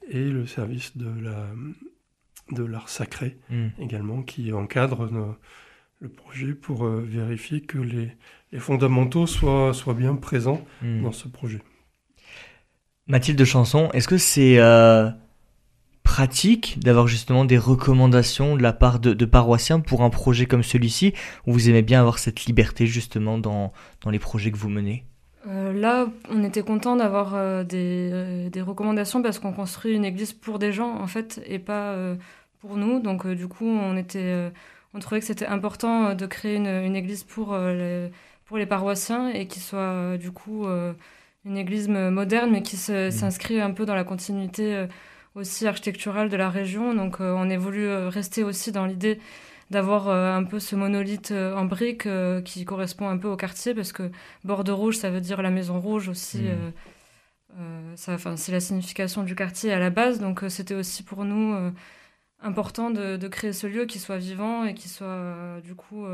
et 0.09 0.23
le 0.23 0.47
service 0.47 0.97
de 0.97 1.05
la 1.21 1.45
de 2.51 2.63
l'art 2.63 2.89
sacré 2.89 3.37
mm. 3.49 3.67
également 3.79 4.21
qui 4.21 4.51
encadre 4.53 5.09
le 6.01 6.09
projet 6.09 6.53
pour 6.53 6.85
euh, 6.85 7.05
vérifier 7.07 7.61
que 7.61 7.77
les, 7.77 8.11
les, 8.51 8.59
fondamentaux 8.59 9.27
soient, 9.27 9.73
soient 9.73 9.93
bien 9.93 10.15
présents 10.15 10.65
mm. 10.81 11.03
dans 11.03 11.11
ce 11.11 11.27
projet. 11.27 11.61
Mathilde 13.07 13.43
Chanson, 13.43 13.89
est-ce 13.93 14.07
que 14.07 14.17
c'est 14.17 14.59
pratique 16.09 16.79
d'avoir 16.79 17.07
justement 17.07 17.45
des 17.45 17.59
recommandations 17.59 18.55
de 18.55 18.63
la 18.63 18.73
part 18.73 18.99
de, 18.99 19.25
paroissiens 19.25 19.79
pour 19.79 20.01
un 20.01 20.09
projet 20.09 20.47
comme 20.47 20.63
celui-ci, 20.63 21.13
où 21.45 21.53
vous 21.53 21.69
aimez 21.69 21.83
bien 21.83 21.99
avoir 21.99 22.17
cette 22.17 22.45
liberté 22.45 22.87
justement 22.87 23.37
dans, 23.37 23.71
dans 24.03 24.09
les 24.09 24.17
projets 24.17 24.51
que 24.51 24.57
vous 24.57 24.69
menez? 24.69 25.05
Euh, 25.47 25.71
Là, 25.71 26.07
on 26.29 26.43
était 26.43 26.63
content 26.63 26.95
d'avoir 26.95 27.35
euh, 27.35 27.63
des, 27.63 28.09
euh, 28.11 28.49
des, 28.49 28.61
recommandations 28.61 29.21
parce 29.21 29.37
qu'on 29.37 29.53
construit 29.53 29.93
une 29.93 30.03
église 30.03 30.33
pour 30.33 30.57
des 30.57 30.71
gens 30.71 30.95
en 30.95 31.07
fait 31.07 31.41
et 31.45 31.59
pas 31.59 31.95
pour 32.59 32.77
nous. 32.77 32.99
Donc 32.99 33.27
du 33.27 33.47
coup, 33.47 33.67
on, 33.67 33.97
était, 33.97 34.51
on 34.93 34.99
trouvait 34.99 35.19
que 35.19 35.27
c'était 35.27 35.47
important 35.47 36.13
de 36.15 36.25
créer 36.25 36.55
une, 36.55 36.67
une 36.67 36.95
église 36.95 37.23
pour, 37.23 37.57
les, 37.57 38.11
pour 38.45 38.57
les 38.57 38.65
paroissiens 38.65 39.29
et 39.29 39.47
qui 39.47 39.59
soit 39.59 40.17
du 40.17 40.31
coup 40.31 40.65
une 41.45 41.57
église 41.57 41.87
moderne 41.87 42.51
mais 42.51 42.61
qui 42.61 42.75
mmh. 42.75 43.11
s'inscrit 43.11 43.59
un 43.61 43.71
peu 43.71 43.85
dans 43.85 43.95
la 43.95 44.03
continuité 44.03 44.87
aussi 45.35 45.67
architecturale 45.67 46.29
de 46.29 46.37
la 46.37 46.49
région. 46.49 46.93
Donc 46.93 47.21
euh, 47.21 47.33
on 47.35 47.49
est 47.49 47.57
voulu 47.57 47.85
euh, 47.87 48.09
rester 48.09 48.43
aussi 48.43 48.71
dans 48.71 48.85
l'idée 48.85 49.19
d'avoir 49.69 50.09
euh, 50.09 50.35
un 50.35 50.43
peu 50.43 50.59
ce 50.59 50.75
monolithe 50.75 51.31
en 51.31 51.65
briques 51.65 52.07
qui 52.45 52.65
correspond 52.65 53.07
un 53.07 53.17
peu 53.17 53.27
au 53.27 53.37
quartier 53.37 53.73
parce 53.73 53.91
que 53.91 54.11
Bordeaux 54.43 54.75
Rouge, 54.75 54.97
ça 54.97 55.09
veut 55.09 55.21
dire 55.21 55.41
la 55.41 55.51
Maison 55.51 55.79
Rouge 55.79 56.09
aussi. 56.09 56.41
Mmh. 57.57 57.95
c'est 57.95 58.51
la 58.51 58.59
signification 58.59 59.23
du 59.23 59.35
quartier 59.35 59.71
à 59.71 59.79
la 59.79 59.89
base. 59.89 60.19
Donc 60.19 60.43
c'était 60.49 60.75
aussi 60.75 61.03
pour 61.03 61.23
nous 61.25 61.71
important 62.41 62.89
de, 62.89 63.27
créer 63.27 63.53
ce 63.53 63.67
lieu 63.67 63.85
qui 63.85 63.99
soit 63.99 64.17
vivant 64.17 64.65
et 64.65 64.73
qui 64.73 64.89
soit 64.89 65.59
du 65.63 65.75
coup 65.75 66.05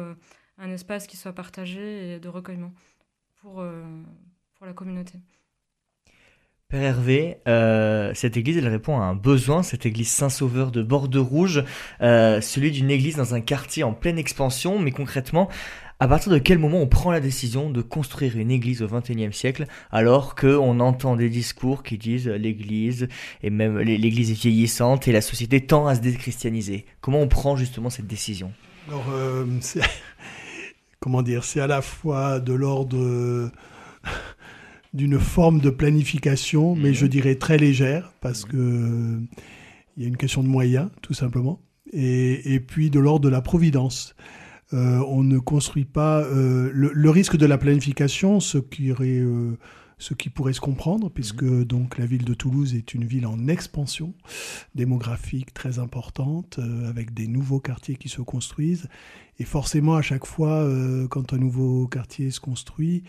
un 0.57 0.71
espace 0.71 1.07
qui 1.07 1.17
soit 1.17 1.33
partagé 1.33 2.13
et 2.13 2.19
de 2.19 2.29
recueillement 2.29 2.73
pour, 3.41 3.63
pour 4.55 4.65
la 4.65 4.73
communauté. 4.73 5.19
Père 6.67 6.81
Hervé, 6.81 7.37
euh, 7.47 8.11
cette 8.15 8.37
église, 8.37 8.57
elle 8.57 8.67
répond 8.67 8.99
à 8.99 9.03
un 9.03 9.13
besoin, 9.13 9.61
cette 9.61 9.85
église 9.85 10.09
Saint-Sauveur 10.09 10.71
de 10.71 10.81
Bordeaux-Rouge, 10.81 11.63
euh, 12.01 12.41
celui 12.41 12.71
d'une 12.71 12.89
église 12.89 13.17
dans 13.17 13.35
un 13.35 13.41
quartier 13.41 13.83
en 13.83 13.93
pleine 13.93 14.17
expansion, 14.17 14.79
mais 14.79 14.89
concrètement, 14.89 15.47
à 15.99 16.07
partir 16.07 16.31
de 16.31 16.37
quel 16.37 16.59
moment 16.59 16.81
on 16.81 16.87
prend 16.87 17.11
la 17.11 17.21
décision 17.21 17.69
de 17.69 17.81
construire 17.81 18.37
une 18.37 18.51
église 18.51 18.81
au 18.81 18.87
XXIe 18.87 19.31
siècle, 19.31 19.65
alors 19.91 20.35
qu'on 20.35 20.79
entend 20.79 21.15
des 21.15 21.29
discours 21.29 21.83
qui 21.83 21.97
disent 21.97 22.27
l'église, 22.27 23.07
et 23.43 23.49
même 23.49 23.79
l'église 23.79 24.31
est 24.31 24.41
vieillissante 24.41 25.07
et 25.07 25.13
la 25.13 25.21
société 25.21 25.61
tend 25.61 25.87
à 25.87 25.95
se 25.95 26.01
déchristianiser 26.01 26.85
Comment 26.99 27.21
on 27.21 27.27
prend 27.27 27.55
justement 27.55 27.89
cette 27.89 28.07
décision? 28.07 28.51
Alors, 28.89 29.05
euh, 29.13 29.45
comment 30.99 31.21
dire, 31.21 31.43
c'est 31.45 31.61
à 31.61 31.67
la 31.67 31.81
fois 31.81 32.39
de 32.39 32.53
l'ordre 32.53 33.51
d'une 34.93 35.19
forme 35.19 35.59
de 35.59 35.69
planification, 35.69 36.75
mais 36.75 36.89
mhm. 36.89 36.95
je 36.95 37.05
dirais 37.05 37.35
très 37.35 37.57
légère, 37.57 38.11
parce 38.19 38.43
que 38.43 39.19
il 39.97 40.03
y 40.03 40.05
a 40.05 40.09
une 40.09 40.17
question 40.17 40.43
de 40.43 40.49
moyens, 40.49 40.89
tout 41.01 41.13
simplement. 41.13 41.61
et, 41.93 42.59
puis 42.59 42.89
de 42.89 42.99
l'ordre 42.99 43.23
de 43.23 43.29
la 43.29 43.41
providence. 43.41 44.13
On 44.71 45.23
ne 45.23 45.39
construit 45.39 45.85
pas 45.85 46.25
le, 46.29 47.09
risque 47.09 47.37
de 47.37 47.45
la 47.45 47.57
planification, 47.57 48.39
ce 48.39 48.57
qui 48.57 48.91
ce 49.97 50.13
qui 50.13 50.29
pourrait 50.29 50.51
se 50.51 50.59
comprendre, 50.59 51.09
puisque 51.09 51.43
mhm. 51.43 51.63
donc 51.63 51.97
la 51.97 52.05
ville 52.05 52.25
de 52.25 52.33
Toulouse 52.33 52.75
est 52.75 52.93
une 52.93 53.05
ville 53.05 53.25
en 53.25 53.47
expansion 53.47 54.13
démographique 54.73 55.53
très 55.53 55.79
importante, 55.79 56.59
avec 56.87 57.13
des 57.13 57.27
nouveaux 57.27 57.61
quartiers 57.61 57.95
qui 57.95 58.09
se 58.09 58.21
construisent. 58.21 58.89
Et 59.39 59.45
forcément, 59.45 59.95
à 59.95 60.01
chaque 60.01 60.25
fois, 60.25 60.67
quand 61.09 61.31
un 61.33 61.37
nouveau 61.37 61.87
quartier 61.87 62.29
se 62.31 62.41
construit, 62.41 63.03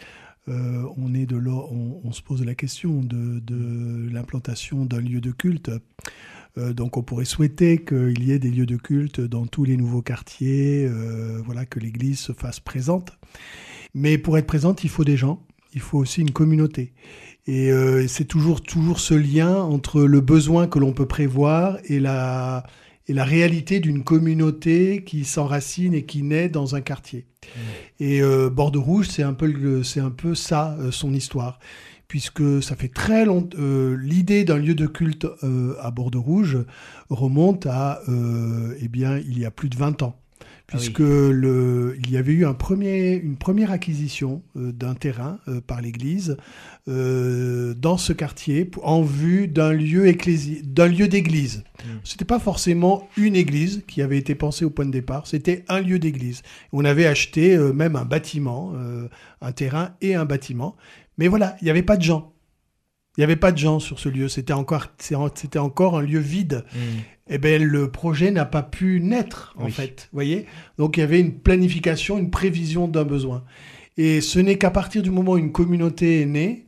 euh, 0.48 0.84
on, 0.96 1.12
est 1.14 1.26
de 1.26 1.36
on, 1.36 2.12
se 2.12 2.22
pose 2.22 2.44
la 2.44 2.54
question 2.54 3.02
de, 3.02 4.12
l'implantation 4.12 4.84
d'un 4.84 5.00
lieu 5.00 5.20
de 5.20 5.32
culte. 5.32 5.70
Euh, 6.58 6.72
donc 6.72 6.96
on 6.96 7.02
pourrait 7.02 7.24
souhaiter 7.24 7.78
qu'il 7.78 8.24
y 8.24 8.32
ait 8.32 8.38
des 8.38 8.50
lieux 8.50 8.66
de 8.66 8.76
culte 8.76 9.20
dans 9.20 9.46
tous 9.46 9.64
les 9.64 9.76
nouveaux 9.76 10.02
quartiers, 10.02 10.86
euh, 10.86 11.40
voilà, 11.44 11.66
que 11.66 11.78
l'Église 11.78 12.18
se 12.18 12.32
fasse 12.32 12.60
présente. 12.60 13.12
Mais 13.94 14.18
pour 14.18 14.38
être 14.38 14.46
présente, 14.46 14.84
il 14.84 14.90
faut 14.90 15.04
des 15.04 15.16
gens, 15.16 15.42
il 15.74 15.80
faut 15.80 15.98
aussi 15.98 16.20
une 16.20 16.32
communauté. 16.32 16.92
Et 17.48 17.70
c'est 18.08 18.24
toujours, 18.24 18.60
toujours 18.60 18.98
ce 18.98 19.14
lien 19.14 19.54
entre 19.54 20.02
le 20.02 20.20
besoin 20.20 20.66
que 20.66 20.80
l'on 20.80 20.92
peut 20.92 21.06
prévoir 21.06 21.78
et 21.84 22.00
la, 22.00 22.64
et 23.08 23.12
la 23.12 23.24
réalité 23.24 23.80
d'une 23.80 24.02
communauté 24.02 25.04
qui 25.04 25.24
s'enracine 25.24 25.94
et 25.94 26.04
qui 26.04 26.22
naît 26.22 26.48
dans 26.48 26.74
un 26.74 26.80
quartier. 26.80 27.26
Mmh. 27.44 27.60
Et 28.00 28.22
euh, 28.22 28.50
Bordeaux 28.50 28.82
Rouge, 28.82 29.08
c'est 29.08 29.22
un 29.22 29.32
peu, 29.32 29.82
c'est 29.82 30.00
un 30.00 30.10
peu 30.10 30.34
ça, 30.34 30.76
euh, 30.80 30.90
son 30.90 31.14
histoire. 31.14 31.58
Puisque 32.08 32.62
ça 32.62 32.76
fait 32.76 32.88
très 32.88 33.24
longtemps, 33.24 33.56
euh, 33.58 33.96
l'idée 34.00 34.44
d'un 34.44 34.58
lieu 34.58 34.74
de 34.74 34.86
culte 34.86 35.26
à 35.80 35.90
Bordeaux 35.90 36.22
Rouge 36.22 36.58
remonte 37.10 37.66
à, 37.66 38.00
eh 38.80 38.88
bien, 38.88 39.18
il 39.18 39.38
y 39.38 39.44
a 39.44 39.50
plus 39.50 39.68
de 39.68 39.76
20 39.76 40.02
ans. 40.02 40.16
Ah 40.68 40.78
puisque 40.78 40.98
le, 40.98 41.96
il 42.00 42.10
y 42.10 42.16
avait 42.16 42.32
eu 42.32 42.44
un 42.44 42.52
premier, 42.52 43.14
une 43.14 43.36
première 43.36 43.70
acquisition 43.70 44.42
euh, 44.56 44.72
d'un 44.72 44.94
terrain 44.94 45.38
euh, 45.46 45.60
par 45.60 45.80
l'Église 45.80 46.36
euh, 46.88 47.72
dans 47.74 47.96
ce 47.96 48.12
quartier 48.12 48.68
en 48.82 49.02
vue 49.02 49.46
d'un 49.46 49.72
lieu, 49.72 50.12
d'un 50.64 50.88
lieu 50.88 51.06
d'église. 51.06 51.62
Ce 51.78 51.84
hmm. 51.86 52.00
C'était 52.02 52.24
pas 52.24 52.40
forcément 52.40 53.08
une 53.16 53.36
église 53.36 53.84
qui 53.86 54.02
avait 54.02 54.18
été 54.18 54.34
pensée 54.34 54.64
au 54.64 54.70
point 54.70 54.86
de 54.86 54.90
départ, 54.90 55.28
c'était 55.28 55.64
un 55.68 55.80
lieu 55.80 56.00
d'église. 56.00 56.42
On 56.72 56.84
avait 56.84 57.06
acheté 57.06 57.56
même 57.56 57.94
un 57.94 58.04
bâtiment, 58.04 58.72
un 59.40 59.52
terrain 59.52 59.94
et 60.00 60.14
un 60.14 60.24
bâtiment, 60.24 60.76
mais 61.18 61.28
voilà, 61.28 61.56
il 61.60 61.64
n'y 61.64 61.70
avait 61.70 61.82
pas 61.82 61.96
de 61.96 62.02
gens. 62.02 62.32
Il 63.16 63.20
n'y 63.20 63.24
avait 63.24 63.36
pas 63.36 63.52
de 63.52 63.58
gens 63.58 63.80
sur 63.80 63.98
ce 63.98 64.08
lieu, 64.08 64.28
c'était 64.28 64.52
encore, 64.52 64.88
c'était 64.98 65.58
encore 65.58 65.96
un 65.96 66.02
lieu 66.02 66.18
vide. 66.18 66.64
Hmm 66.74 67.00
eh 67.28 67.38
ben, 67.38 67.62
le 67.62 67.90
projet 67.90 68.30
n'a 68.30 68.44
pas 68.44 68.62
pu 68.62 69.00
naître, 69.00 69.54
en 69.58 69.68
fait. 69.68 70.08
voyez 70.12 70.46
Donc, 70.78 70.96
il 70.96 71.00
y 71.00 71.02
avait 71.02 71.20
une 71.20 71.38
planification, 71.38 72.18
une 72.18 72.30
prévision 72.30 72.86
d'un 72.86 73.04
besoin. 73.04 73.44
Et 73.96 74.20
ce 74.20 74.38
n'est 74.38 74.58
qu'à 74.58 74.70
partir 74.70 75.02
du 75.02 75.10
moment 75.10 75.32
où 75.32 75.38
une 75.38 75.52
communauté 75.52 76.20
est 76.20 76.26
née, 76.26 76.65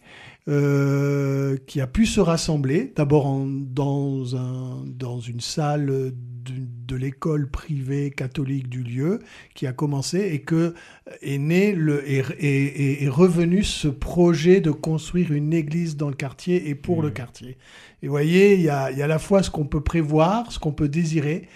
euh, 0.49 1.57
qui 1.67 1.81
a 1.81 1.87
pu 1.87 2.07
se 2.07 2.21
rassembler, 2.21 2.93
d'abord 2.97 3.45
dans, 3.47 4.37
un, 4.37 4.83
dans 4.87 5.21
une 5.21 5.41
salle 5.41 6.13
de, 6.15 6.97
l'école 6.97 7.51
privée 7.51 8.11
catholique 8.11 8.69
du 8.69 8.83
lieu, 8.83 9.19
qui 9.55 9.67
a 9.67 9.73
commencé 9.73 10.31
et 10.33 10.41
que 10.41 10.75
est 11.21 11.39
né 11.39 11.73
le, 11.73 12.03
est, 12.11 13.09
revenu 13.09 13.63
ce 13.63 13.89
projet 13.89 14.61
de 14.61 14.71
construire 14.71 15.33
une 15.33 15.53
église 15.53 15.97
dans 15.97 16.09
le 16.09 16.17
quartier 16.17 16.71
et 16.71 16.75
pour 16.75 17.03
le 17.03 17.11
mmh. 17.11 17.13
quartier. 17.13 17.59
Et 18.03 18.07
vous 18.07 18.13
voyez, 18.13 18.55
il 18.55 18.63
y 18.63 18.71
a, 18.71 18.91
y 18.91 19.03
a 19.03 19.05
à 19.05 19.09
la 19.09 19.19
fois 19.19 19.43
ce 19.43 19.51
qu'on 19.51 19.67
peut 19.67 19.83
prévoir, 19.83 20.51
ce 20.51 20.59
qu'on 20.59 20.73
peut 20.73 20.89
désirer, 20.89 21.47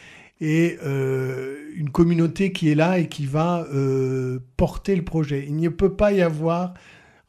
et 0.42 0.76
euh, 0.84 1.56
une 1.76 1.90
communauté 1.90 2.52
qui 2.52 2.68
est 2.68 2.74
là 2.74 2.98
et 2.98 3.08
qui 3.08 3.26
va 3.26 3.64
euh, 3.72 4.40
porter 4.56 4.96
le 4.96 5.04
projet. 5.04 5.44
Il 5.46 5.56
ne 5.56 5.68
peut 5.68 5.94
pas 5.94 6.12
y 6.12 6.20
avoir 6.20 6.74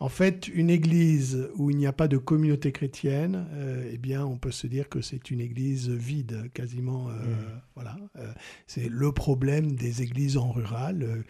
en 0.04 0.10
fait, 0.10 0.50
une 0.50 0.70
église 0.70 1.50
où 1.56 1.70
il 1.70 1.78
n'y 1.78 1.88
a 1.88 1.94
pas 1.94 2.10
de 2.10 2.18
communauté 2.18 2.74
chrétienne, 2.74 3.48
euh, 3.54 3.90
eh 3.90 3.98
bien, 3.98 4.26
on 4.26 4.38
peut 4.38 4.52
se 4.52 4.68
dire 4.68 4.90
que 4.90 5.00
c'est 5.00 5.32
une 5.32 5.40
église 5.40 5.88
vide, 5.88 6.52
quasiment. 6.54 7.08
Euh, 7.08 7.14
mmh. 7.14 7.62
Voilà, 7.76 7.96
euh, 8.18 8.34
c'est 8.68 8.90
le 8.90 9.14
problème 9.14 9.78
des 9.78 10.02
églises 10.02 10.36
en 10.36 10.52
rural 10.52 11.24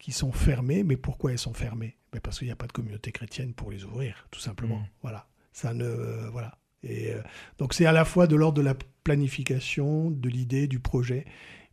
qui 0.00 0.10
sont 0.10 0.32
fermées. 0.32 0.82
Mais 0.82 0.96
pourquoi 0.96 1.30
elles 1.30 1.38
sont 1.38 1.54
fermées? 1.54 1.96
Ben, 2.12 2.18
Parce 2.18 2.40
qu'il 2.40 2.48
n'y 2.48 2.52
a 2.52 2.56
pas 2.56 2.66
de 2.66 2.72
communauté 2.72 3.12
chrétienne 3.12 3.54
pour 3.54 3.70
les 3.70 3.84
ouvrir, 3.84 4.26
tout 4.32 4.40
simplement. 4.40 4.80
Mmh. 4.80 4.88
Voilà, 5.02 5.28
ça 5.52 5.72
ne, 5.72 6.28
voilà. 6.32 6.58
Et 6.82 7.12
donc, 7.58 7.72
c'est 7.72 7.86
à 7.86 7.92
la 7.92 8.04
fois 8.04 8.26
de 8.26 8.34
l'ordre 8.34 8.58
de 8.58 8.62
la 8.62 8.74
planification, 9.04 10.10
de 10.10 10.28
l'idée, 10.28 10.66
du 10.66 10.80
projet, 10.80 11.24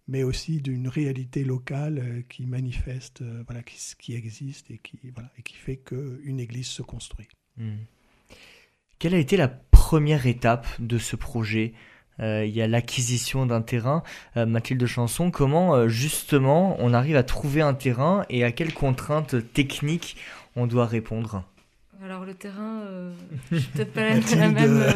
mais 0.08 0.24
aussi 0.24 0.62
d'une 0.62 0.88
réalité 0.88 1.44
locale 1.44 2.00
euh, 2.00 2.22
qui 2.30 2.46
manifeste, 2.46 3.22
euh, 3.22 3.44
voilà, 3.48 3.64
qui, 3.64 4.14
existe 4.14 4.70
et 4.72 4.78
qui, 4.78 5.00
voilà, 5.14 5.30
et 5.38 5.42
qui 5.42 5.56
fait 5.56 5.78
qu'une 5.78 6.40
église 6.40 6.68
se 6.68 6.82
construit. 6.82 7.28
Hmm. 7.58 7.78
Quelle 9.00 9.16
a 9.16 9.18
été 9.18 9.38
la 9.38 9.48
première 9.48 10.26
étape 10.26 10.68
de 10.80 10.98
ce 10.98 11.16
projet? 11.16 11.74
Euh, 12.20 12.46
Il 12.46 12.56
y 12.56 12.62
a 12.62 12.68
l'acquisition 12.68 13.46
d'un 13.46 13.62
terrain. 13.62 14.04
Mathilde 14.36 14.86
Chanson, 14.86 15.32
comment 15.32 15.90
justement 15.90 16.78
on 16.80 16.94
arrive 16.94 17.18
à 17.18 17.24
trouver 17.24 17.62
un 17.62 17.74
terrain 17.74 18.26
et 18.30 18.46
à 18.46 18.54
quelles 18.54 18.74
contraintes 18.74 19.36
techniques 19.52 20.16
on 20.56 20.66
doit 20.66 20.86
répondre? 20.86 21.44
Alors 22.04 22.26
le 22.26 22.34
terrain, 22.34 22.82
euh, 22.88 23.12
je 23.52 23.58
suis 23.58 23.68
peut-être 23.70 23.94
pas 23.94 24.02
la, 24.02 24.50
même, 24.50 24.82
euh, 24.82 24.92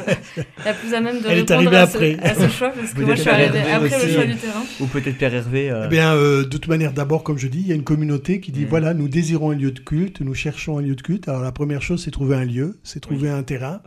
la, 0.65 0.73
plus 0.73 0.93
à 0.93 1.01
même 1.01 1.21
de 1.21 1.27
Elle 1.27 1.39
répondre 1.39 1.73
est 1.73 1.75
à, 1.75 1.81
après. 1.81 2.17
Ce, 2.21 2.27
à 2.27 2.35
ce 2.35 2.47
choix, 2.49 2.69
parce 2.69 2.93
que 2.93 3.01
moi 3.01 3.15
je 3.15 3.21
suis 3.21 3.29
arrivée 3.29 3.59
après 3.59 4.05
le 4.05 4.13
choix 4.13 4.25
du 4.25 4.35
terrain. 4.35 4.63
Ou 4.79 4.85
peut-être 4.85 5.17
Père 5.17 5.33
Hervé. 5.33 5.71
Euh... 5.71 5.83
Eh 5.85 5.87
bien, 5.87 6.13
euh, 6.13 6.43
de 6.43 6.47
toute 6.47 6.67
manière, 6.67 6.93
d'abord, 6.93 7.23
comme 7.23 7.37
je 7.37 7.47
dis, 7.47 7.61
il 7.61 7.67
y 7.67 7.71
a 7.71 7.75
une 7.75 7.83
communauté 7.83 8.39
qui 8.39 8.51
dit, 8.51 8.65
mm. 8.65 8.69
voilà, 8.69 8.93
nous 8.93 9.07
désirons 9.07 9.51
un 9.51 9.55
lieu 9.55 9.71
de 9.71 9.79
culte, 9.79 10.21
nous 10.21 10.33
cherchons 10.33 10.77
un 10.77 10.81
lieu 10.81 10.95
de 10.95 11.01
culte. 11.01 11.27
Alors 11.27 11.41
la 11.41 11.51
première 11.51 11.81
chose, 11.81 12.03
c'est 12.03 12.11
trouver 12.11 12.35
un 12.35 12.45
lieu, 12.45 12.79
c'est 12.83 12.99
trouver 12.99 13.29
un 13.29 13.43
terrain. 13.43 13.81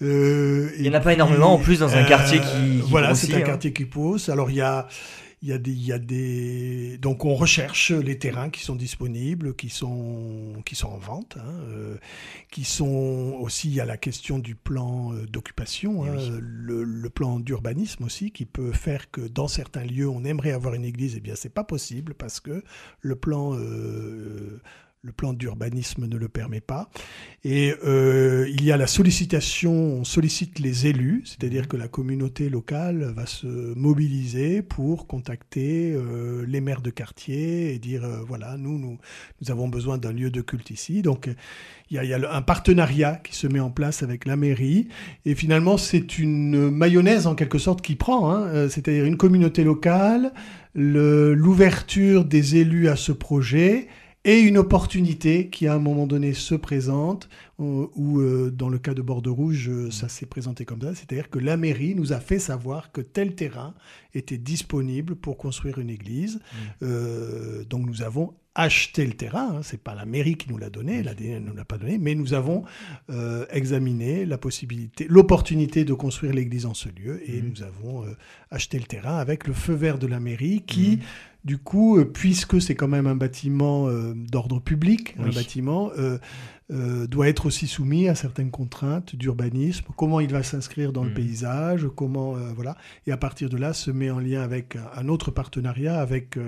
Mm. 0.00 0.06
il 0.76 0.82
n'y 0.82 0.88
en 0.88 0.94
a 0.94 1.00
pas 1.00 1.14
énormément 1.14 1.54
en 1.54 1.58
plus 1.58 1.80
dans 1.80 1.94
un 1.96 2.04
quartier 2.04 2.38
qui, 2.38 2.80
qui 2.80 2.90
Voilà, 2.90 3.14
c'est 3.14 3.34
un 3.34 3.38
hein. 3.38 3.42
quartier 3.42 3.72
qui 3.72 3.86
pousse. 3.86 4.28
Alors 4.28 4.50
il 4.50 4.56
y 4.56 4.60
a 4.60 4.86
il 5.42 5.48
y, 5.48 5.52
a 5.52 5.58
des, 5.58 5.72
il 5.72 5.84
y 5.84 5.92
a 5.92 5.98
des, 5.98 6.98
donc 6.98 7.24
on 7.24 7.34
recherche 7.34 7.90
les 7.90 8.16
terrains 8.16 8.48
qui 8.48 8.62
sont 8.62 8.76
disponibles, 8.76 9.56
qui 9.56 9.70
sont, 9.70 10.62
qui 10.64 10.76
sont 10.76 10.88
en 10.88 10.98
vente, 10.98 11.36
hein, 11.36 11.60
euh, 11.68 11.96
qui 12.52 12.62
sont 12.62 13.36
aussi, 13.40 13.68
il 13.68 13.74
y 13.74 13.80
a 13.80 13.84
la 13.84 13.96
question 13.96 14.38
du 14.38 14.54
plan 14.54 15.12
euh, 15.12 15.26
d'occupation, 15.26 16.06
eh 16.06 16.10
hein, 16.10 16.38
le, 16.40 16.84
le, 16.84 17.10
plan 17.10 17.40
d'urbanisme 17.40 18.04
aussi, 18.04 18.30
qui 18.30 18.46
peut 18.46 18.70
faire 18.70 19.10
que 19.10 19.20
dans 19.20 19.48
certains 19.48 19.84
lieux, 19.84 20.08
on 20.08 20.24
aimerait 20.24 20.52
avoir 20.52 20.74
une 20.74 20.84
église, 20.84 21.14
et 21.14 21.18
eh 21.18 21.20
bien 21.20 21.34
c'est 21.34 21.52
pas 21.52 21.64
possible 21.64 22.14
parce 22.14 22.38
que 22.38 22.62
le 23.00 23.16
plan 23.16 23.56
euh, 23.56 24.60
le 25.04 25.10
plan 25.10 25.32
d'urbanisme 25.32 26.06
ne 26.06 26.16
le 26.16 26.28
permet 26.28 26.60
pas. 26.60 26.88
Et 27.42 27.74
euh, 27.84 28.48
il 28.48 28.62
y 28.62 28.70
a 28.70 28.76
la 28.76 28.86
sollicitation, 28.86 29.72
on 29.72 30.04
sollicite 30.04 30.60
les 30.60 30.86
élus, 30.86 31.24
c'est-à-dire 31.24 31.66
que 31.66 31.76
la 31.76 31.88
communauté 31.88 32.48
locale 32.48 33.12
va 33.16 33.26
se 33.26 33.48
mobiliser 33.74 34.62
pour 34.62 35.08
contacter 35.08 35.92
euh, 35.92 36.44
les 36.46 36.60
maires 36.60 36.82
de 36.82 36.90
quartier 36.90 37.74
et 37.74 37.80
dire 37.80 38.04
euh, 38.04 38.20
voilà, 38.28 38.56
nous, 38.56 38.78
nous, 38.78 38.96
nous 39.40 39.50
avons 39.50 39.66
besoin 39.66 39.98
d'un 39.98 40.12
lieu 40.12 40.30
de 40.30 40.40
culte 40.40 40.70
ici. 40.70 41.02
Donc 41.02 41.28
il 41.90 41.96
y, 41.96 41.98
a, 41.98 42.04
il 42.04 42.10
y, 42.10 42.14
a, 42.14 42.32
un 42.32 42.42
partenariat 42.42 43.16
qui 43.16 43.34
se 43.34 43.48
met 43.48 43.58
en 43.58 43.70
place 43.70 44.04
avec 44.04 44.24
la 44.24 44.36
mairie. 44.36 44.86
Et 45.24 45.34
finalement, 45.34 45.78
c'est 45.78 46.20
une 46.20 46.70
mayonnaise 46.70 47.26
en 47.26 47.34
quelque 47.34 47.58
sorte 47.58 47.82
qui 47.82 47.96
prend, 47.96 48.32
hein, 48.32 48.68
c'est-à-dire 48.68 49.04
une 49.04 49.16
communauté 49.16 49.64
locale, 49.64 50.32
l'ouverture 50.76 52.24
des 52.24 52.54
élus 52.54 52.86
à 52.86 52.94
ce 52.94 53.10
projet 53.10 53.88
et 54.24 54.40
une 54.40 54.56
opportunité 54.56 55.48
qui 55.48 55.66
à 55.66 55.74
un 55.74 55.78
moment 55.78 56.06
donné 56.06 56.32
se 56.32 56.54
présente, 56.54 57.28
euh, 57.60 57.86
ou 57.96 58.20
euh, 58.20 58.50
dans 58.50 58.68
le 58.68 58.78
cas 58.78 58.94
de 58.94 59.02
Bordeaux 59.02 59.34
Rouge, 59.34 59.68
euh, 59.68 59.90
ça 59.90 60.08
s'est 60.08 60.26
présenté 60.26 60.64
comme 60.64 60.80
ça, 60.80 60.94
c'est-à-dire 60.94 61.28
que 61.28 61.40
la 61.40 61.56
mairie 61.56 61.94
nous 61.96 62.12
a 62.12 62.20
fait 62.20 62.38
savoir 62.38 62.92
que 62.92 63.00
tel 63.00 63.34
terrain 63.34 63.74
était 64.14 64.38
disponible 64.38 65.16
pour 65.16 65.36
construire 65.36 65.78
une 65.78 65.90
église. 65.90 66.40
Mmh. 66.80 67.64
donc 67.68 67.86
nous 67.86 68.02
avons 68.02 68.34
acheté 68.54 69.06
le 69.06 69.14
terrain, 69.14 69.56
hein, 69.56 69.60
c'est 69.62 69.82
pas 69.82 69.94
la 69.94 70.04
mairie 70.04 70.36
qui 70.36 70.50
nous 70.50 70.58
l'a 70.58 70.68
donné, 70.68 71.02
l'ADN 71.02 71.42
ne 71.42 71.48
nous 71.48 71.56
l'a 71.56 71.64
pas 71.64 71.78
donné, 71.78 71.98
mais 71.98 72.14
nous 72.14 72.34
avons 72.34 72.64
examiné 73.50 74.26
la 74.26 74.38
possibilité, 74.38 75.06
l'opportunité 75.08 75.84
de 75.84 75.94
construire 75.94 76.34
l'église 76.34 76.66
en 76.66 76.74
ce 76.74 76.88
lieu, 76.88 77.22
et 77.28 77.40
mmh. 77.40 77.48
nous 77.48 77.62
avons 77.62 78.04
acheté 78.50 78.78
le 78.78 78.84
terrain 78.84 79.16
avec 79.16 79.46
le 79.46 79.54
feu 79.54 79.74
vert 79.74 79.98
de 79.98 80.06
la 80.06 80.20
mairie 80.20 80.62
qui... 80.66 81.00
Du 81.44 81.58
coup, 81.58 81.98
euh, 81.98 82.04
puisque 82.04 82.60
c'est 82.60 82.76
quand 82.76 82.88
même 82.88 83.08
un 83.08 83.16
bâtiment 83.16 83.88
euh, 83.88 84.14
d'ordre 84.14 84.60
public, 84.60 85.16
un 85.18 85.30
bâtiment 85.30 85.90
euh, 85.98 86.18
doit 87.06 87.28
être 87.28 87.46
aussi 87.46 87.66
soumis 87.66 88.08
à 88.08 88.14
certaines 88.14 88.50
contraintes 88.50 89.16
d'urbanisme, 89.16 89.86
comment 89.96 90.20
il 90.20 90.30
va 90.30 90.44
s'inscrire 90.44 90.92
dans 90.92 91.02
le 91.02 91.10
hmm. 91.10 91.14
paysage, 91.14 91.86
comment 91.96 92.34
voilà, 92.54 92.76
et 93.06 93.12
à 93.12 93.16
partir 93.16 93.50
de 93.50 93.58
là 93.58 93.74
se 93.74 93.90
met 93.90 94.10
en 94.10 94.20
lien 94.20 94.40
avec 94.40 94.78
un, 94.96 95.08
autre 95.08 95.30
partenariat 95.30 96.00
avec 96.00 96.38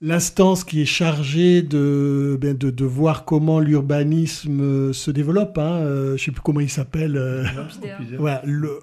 l'instance 0.00 0.62
qui 0.62 0.82
est 0.82 0.86
chargée 0.86 1.62
de, 1.62 2.38
ben, 2.40 2.56
de, 2.56 2.84
voir 2.84 3.24
comment 3.24 3.58
l'urbanisme 3.58 4.92
se 4.92 5.10
développe. 5.10 5.58
Hein, 5.58 5.80
je 5.82 6.12
ne 6.12 6.16
sais 6.18 6.30
plus 6.30 6.42
comment 6.42 6.60
il 6.60 6.70
s'appelle. 6.70 7.20
voilà, 8.18 8.42
le 8.44 8.78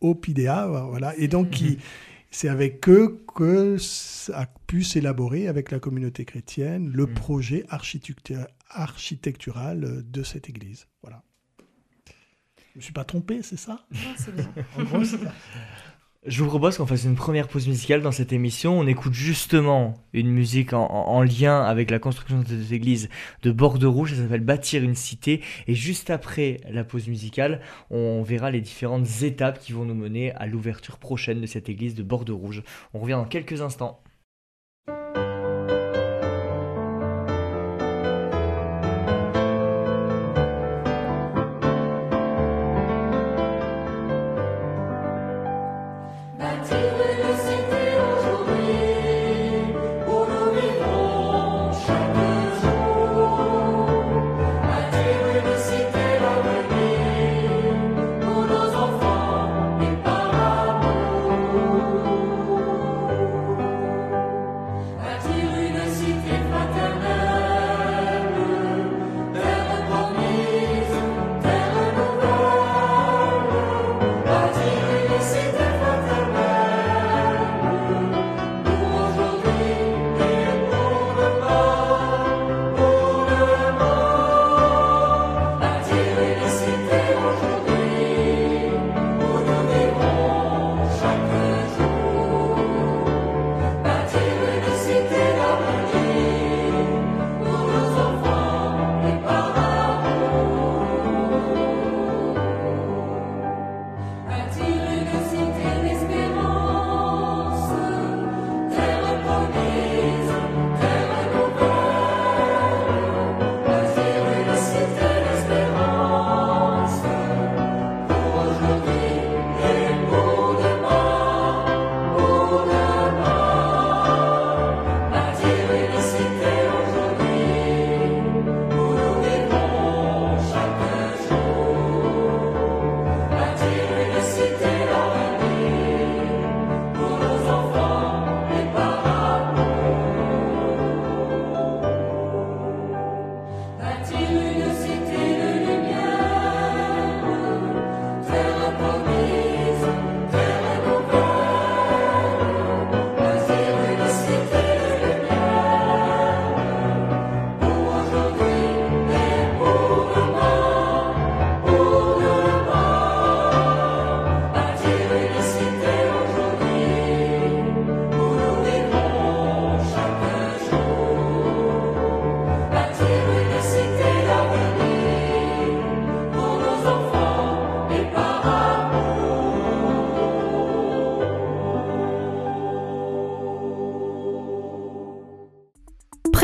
OPIDEA, 0.00 0.86
voilà, 0.88 1.14
et 1.18 1.28
donc 1.28 1.50
qui 1.50 1.76
c'est 2.34 2.48
avec 2.48 2.88
eux 2.88 3.24
que 3.36 3.76
a 4.32 4.46
pu 4.66 4.82
s'élaborer 4.82 5.46
avec 5.46 5.70
la 5.70 5.78
communauté 5.78 6.24
chrétienne 6.24 6.88
le 6.88 7.06
mmh. 7.06 7.14
projet 7.14 7.64
architectural 8.70 10.02
de 10.04 10.22
cette 10.24 10.48
église. 10.48 10.88
Voilà. 11.02 11.22
Je 11.58 11.62
ne 12.72 12.76
me 12.78 12.80
suis 12.80 12.92
pas 12.92 13.04
trompé, 13.04 13.40
c'est 13.42 13.56
ça? 13.56 13.86
Non, 13.92 14.14
c'est 14.16 14.34
bien. 14.34 14.52
Je 16.26 16.42
vous 16.42 16.48
propose 16.48 16.78
qu'on 16.78 16.86
fasse 16.86 17.04
une 17.04 17.16
première 17.16 17.48
pause 17.48 17.68
musicale 17.68 18.00
dans 18.00 18.10
cette 18.10 18.32
émission. 18.32 18.78
On 18.78 18.86
écoute 18.86 19.12
justement 19.12 19.92
une 20.14 20.30
musique 20.30 20.72
en, 20.72 21.22
lien 21.22 21.60
avec 21.62 21.90
la 21.90 21.98
construction 21.98 22.40
de 22.40 22.46
cette 22.46 22.72
église 22.72 23.10
de 23.42 23.52
Bordeaux 23.52 23.92
Rouge. 23.92 24.14
Ça 24.14 24.22
s'appelle 24.22 24.40
Bâtir 24.40 24.82
une 24.82 24.94
cité. 24.94 25.42
Et 25.66 25.74
juste 25.74 26.08
après 26.08 26.60
la 26.70 26.82
pause 26.82 27.08
musicale, 27.08 27.60
on 27.90 28.22
verra 28.22 28.50
les 28.50 28.62
différentes 28.62 29.06
étapes 29.20 29.58
qui 29.58 29.72
vont 29.72 29.84
nous 29.84 29.94
mener 29.94 30.32
à 30.32 30.46
l'ouverture 30.46 30.96
prochaine 30.96 31.42
de 31.42 31.46
cette 31.46 31.68
église 31.68 31.94
de 31.94 32.02
Bordeaux 32.02 32.38
Rouge. 32.38 32.62
On 32.94 33.00
revient 33.00 33.12
dans 33.12 33.26
quelques 33.26 33.60
instants. 33.60 34.00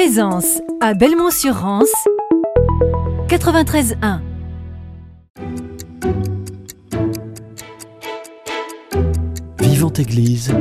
Présence 0.03 0.63
à 0.81 0.95
Belmont-sur-Rance 0.95 1.93
93.1 3.29 4.21
Vivante 9.59 9.99
Église, 9.99 10.55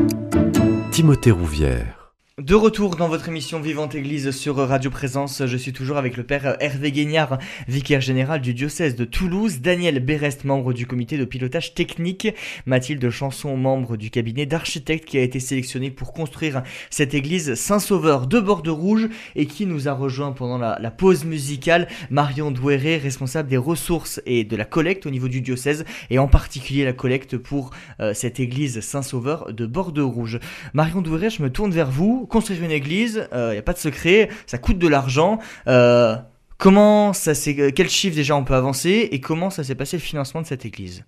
Timothée 0.91 1.31
Rouvière. 1.31 1.98
De 2.39 2.55
retour 2.55 2.95
dans 2.95 3.09
votre 3.09 3.27
émission 3.27 3.59
Vivante 3.59 3.95
Église 3.95 4.31
sur 4.31 4.55
Radio 4.55 4.89
Présence, 4.89 5.45
je 5.45 5.57
suis 5.57 5.73
toujours 5.73 5.97
avec 5.97 6.15
le 6.15 6.23
père 6.23 6.55
Hervé 6.61 6.89
Guignard, 6.89 7.37
vicaire 7.67 7.99
général 7.99 8.39
du 8.39 8.53
diocèse 8.53 8.95
de 8.95 9.03
Toulouse, 9.03 9.59
Daniel 9.59 9.99
Berest, 9.99 10.45
membre 10.45 10.71
du 10.71 10.87
comité 10.87 11.17
de 11.17 11.25
pilotage 11.25 11.73
technique, 11.73 12.29
Mathilde 12.65 13.09
Chanson, 13.09 13.57
membre 13.57 13.97
du 13.97 14.09
cabinet 14.09 14.45
d'architectes 14.45 15.03
qui 15.03 15.17
a 15.17 15.21
été 15.21 15.41
sélectionné 15.41 15.91
pour 15.91 16.13
construire 16.13 16.63
cette 16.89 17.13
église 17.13 17.55
Saint-Sauveur 17.55 18.25
de 18.25 18.39
Bordeaux-Rouge 18.39 19.09
et 19.35 19.45
qui 19.45 19.65
nous 19.65 19.89
a 19.89 19.91
rejoint 19.91 20.31
pendant 20.31 20.57
la, 20.57 20.91
pause 20.91 21.25
musicale, 21.25 21.89
Marion 22.09 22.51
Douéré, 22.51 22.99
responsable 22.99 23.49
des 23.49 23.57
ressources 23.57 24.21
et 24.25 24.45
de 24.45 24.55
la 24.55 24.63
collecte 24.63 25.05
au 25.05 25.09
niveau 25.09 25.27
du 25.27 25.41
diocèse 25.41 25.83
et 26.09 26.19
en 26.19 26.29
particulier 26.29 26.85
la 26.85 26.93
collecte 26.93 27.35
pour 27.35 27.71
euh, 27.99 28.13
cette 28.13 28.39
église 28.39 28.79
Saint-Sauveur 28.79 29.51
de 29.51 29.65
Bordeaux-Rouge. 29.65 30.39
Marion 30.73 31.01
Douéré, 31.01 31.29
je 31.29 31.43
me 31.43 31.49
tourne 31.49 31.71
vers 31.71 31.91
vous 31.91 32.27
construire 32.29 32.63
une 32.63 32.71
église, 32.71 33.27
il 33.31 33.37
euh, 33.37 33.51
n'y 33.51 33.57
a 33.57 33.61
pas 33.61 33.73
de 33.73 33.77
secret, 33.77 34.29
ça 34.45 34.57
coûte 34.57 34.79
de 34.79 34.87
l'argent. 34.87 35.39
Euh, 35.67 36.15
comment 36.57 37.13
ça 37.13 37.35
s'est, 37.35 37.73
quel 37.73 37.89
chiffre 37.89 38.15
déjà 38.15 38.35
on 38.35 38.43
peut 38.43 38.55
avancer 38.55 39.09
et 39.11 39.19
comment 39.19 39.49
ça 39.49 39.63
s'est 39.63 39.75
passé 39.75 39.97
le 39.97 40.01
financement 40.01 40.41
de 40.41 40.47
cette 40.47 40.65
église? 40.65 41.03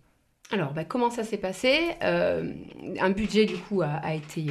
Alors, 0.53 0.73
bah, 0.73 0.83
comment 0.83 1.09
ça 1.09 1.23
s'est 1.23 1.37
passé? 1.37 1.79
Euh, 2.03 2.51
Un 2.99 3.11
budget, 3.11 3.45
du 3.45 3.55
coup, 3.55 3.81
a, 3.81 4.13
été, 4.13 4.47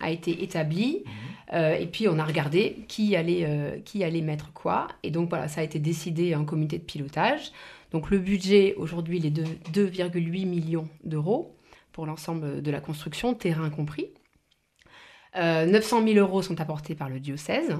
a 0.00 0.10
été 0.10 0.44
établi. 0.44 1.02
Mhm. 1.52 1.74
et 1.80 1.86
puis, 1.86 2.06
on 2.06 2.18
a 2.20 2.24
regardé 2.24 2.84
qui 2.86 3.16
allait, 3.16 3.82
qui 3.84 4.04
allait 4.04 4.20
mettre 4.20 4.52
quoi. 4.52 4.86
Et 5.02 5.10
donc, 5.10 5.28
voilà, 5.28 5.48
ça 5.48 5.62
a 5.62 5.64
été 5.64 5.80
décidé 5.80 6.36
en 6.36 6.44
comité 6.44 6.78
de 6.78 6.84
pilotage. 6.84 7.50
Donc, 7.90 8.10
le 8.10 8.18
budget, 8.18 8.74
aujourd'hui, 8.76 9.18
il 9.18 9.26
est 9.26 9.30
de 9.30 9.44
2,8 9.72 10.46
millions 10.46 10.88
d'euros 11.02 11.56
pour 11.92 12.06
l'ensemble 12.06 12.62
de 12.62 12.70
la 12.70 12.80
construction, 12.80 13.34
terrain 13.34 13.70
compris. 13.70 14.10
900 15.36 16.00
euh, 16.00 16.12
000 16.12 16.18
euros 16.18 16.42
sont 16.42 16.60
apportés 16.60 16.94
par 16.94 17.08
le 17.08 17.20
diocèse, 17.20 17.76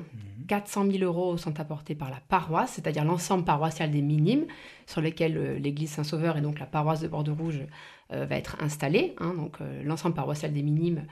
400 0.48 0.84
mhm. 0.84 0.92
000 0.92 1.04
euros 1.04 1.36
sont 1.36 1.58
apportés 1.60 1.94
par 1.94 2.10
la 2.10 2.20
paroisse, 2.28 2.72
c'est-à-dire 2.74 3.04
l'ensemble 3.04 3.44
paroissial 3.44 3.90
des 3.90 4.02
minimes, 4.02 4.46
sur 4.86 5.00
lesquels 5.00 5.36
euh, 5.36 5.58
l'église 5.58 5.90
Saint-Sauveur 5.90 6.36
et 6.36 6.40
donc 6.40 6.58
la 6.58 6.66
paroisse 6.66 7.00
de 7.00 7.08
Bordeaux-Rouge 7.08 7.60
euh, 8.12 8.26
va 8.26 8.36
être 8.36 8.56
installée. 8.60 9.14
Hein. 9.18 9.34
donc 9.34 9.58
l'ensemble 9.84 10.14
paroissial 10.14 10.52
des 10.52 10.62
minimes 10.62 11.04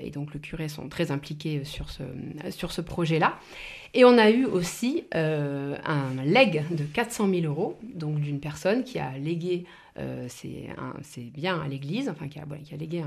et 0.00 0.10
donc 0.10 0.32
le 0.32 0.40
curé 0.40 0.68
sont 0.68 0.88
très 0.88 1.10
impliqués 1.10 1.64
sur 1.64 1.90
ce, 1.90 2.02
sur 2.50 2.72
ce 2.72 2.80
projet-là. 2.80 3.38
Et 3.92 4.04
on 4.04 4.16
a 4.16 4.30
eu 4.30 4.44
aussi 4.44 5.04
un 5.12 6.24
leg 6.24 6.64
de 6.70 6.84
400 6.84 7.28
000 7.28 7.42
euros, 7.46 7.78
donc 7.82 8.20
d'une 8.20 8.40
personne 8.40 8.84
qui 8.84 8.98
a 8.98 9.18
légué 9.18 9.66
euh, 9.98 10.26
c'est 10.28 11.22
bien 11.32 11.60
à 11.60 11.66
l'Église, 11.66 12.08
enfin 12.08 12.28
qui 12.28 12.38
a, 12.38 12.44
qui 12.62 12.74
a 12.74 12.76
légué 12.76 13.02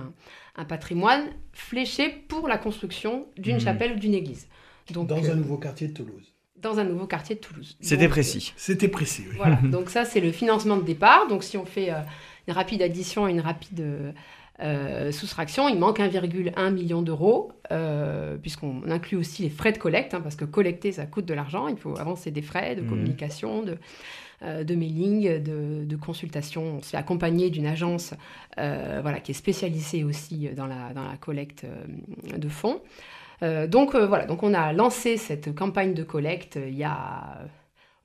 un, 0.55 0.65
patrimoine 0.65 1.23
fléché 1.53 2.09
pour 2.27 2.47
la 2.47 2.57
construction 2.57 3.27
d'une 3.37 3.57
mmh. 3.57 3.61
chapelle 3.61 3.93
ou 3.93 3.99
d'une 3.99 4.13
église. 4.13 4.47
Donc, 4.91 5.07
dans 5.07 5.23
un 5.23 5.29
euh, 5.29 5.35
nouveau 5.35 5.57
quartier 5.57 5.87
de 5.87 5.93
Toulouse. 5.93 6.33
Dans 6.57 6.79
un 6.79 6.83
nouveau 6.83 7.07
quartier 7.07 7.35
de 7.35 7.39
Toulouse. 7.39 7.77
C'était 7.79 8.09
précis. 8.09 8.53
C'était 8.57 8.89
précis, 8.89 9.23
Voilà, 9.37 9.55
donc 9.63 9.89
ça 9.89 10.05
c'est 10.05 10.19
le 10.19 10.31
financement 10.31 10.77
de 10.77 10.83
départ. 10.83 11.27
Donc 11.27 11.43
si 11.43 11.57
on 11.57 11.65
fait 11.65 11.91
euh, 11.91 12.01
une 12.47 12.53
rapide 12.53 12.81
addition 12.81 13.27
et 13.27 13.31
une 13.31 13.41
rapide 13.41 14.13
Euh, 14.61 15.11
soustraction, 15.11 15.67
il 15.67 15.79
manque 15.79 15.99
1,1 15.99 16.71
million 16.71 17.01
d'euros, 17.01 17.51
euh, 17.71 18.37
puisqu'on 18.37 18.83
inclut 18.89 19.17
aussi 19.17 19.41
les 19.41 19.49
frais 19.49 19.71
de 19.71 19.79
collecte, 19.79 20.13
hein, 20.13 20.21
parce 20.21 20.35
que 20.35 20.45
collecter, 20.45 20.91
ça 20.91 21.05
coûte 21.05 21.25
de 21.25 21.33
l'argent. 21.33 21.67
Il 21.67 21.77
faut 21.77 21.97
avancer 21.97 22.29
des 22.29 22.43
frais 22.43 22.75
de 22.75 22.81
mmh. 22.81 22.87
communication, 22.87 23.63
de, 23.63 23.77
euh, 24.43 24.63
de 24.63 24.75
mailing, 24.75 25.41
de, 25.41 25.83
de, 25.83 25.95
consultation. 25.95 26.77
On 26.77 26.81
se 26.81 26.89
fait 26.91 26.97
accompagner 26.97 27.49
d'une 27.49 27.65
agence 27.65 28.13
voilà, 28.57 29.19
qui 29.19 29.31
est 29.31 29.35
spécialisée 29.35 30.03
aussi 30.03 30.49
dans 30.49 30.67
la, 30.67 30.93
dans 30.93 31.07
la 31.07 31.17
collecte 31.17 31.65
de 32.37 32.49
fonds. 32.49 32.81
donc 33.41 33.95
voilà, 33.95 34.25
donc 34.25 34.43
on 34.43 34.53
a 34.53 34.73
lancé 34.73 35.17
cette 35.17 35.55
campagne 35.55 35.95
de 35.95 36.03
collecte 36.03 36.59
il 36.63 36.77
y 36.77 36.83
a 36.83 37.39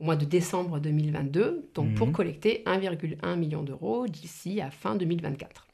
au 0.01 0.05
mois 0.05 0.17
de 0.17 0.25
décembre 0.25 0.79
2022, 0.79 1.71
donc 1.75 1.95
pour 1.95 2.07
mmh. 2.09 2.13
collecter 2.13 2.63
1,1 2.67 3.37
million 3.37 3.63
d'euros 3.63 4.07
d'ici 4.07 4.61
à 4.61 4.71
fin 4.71 4.95
2024. 4.95 5.66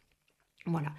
Voilà. 0.66 0.92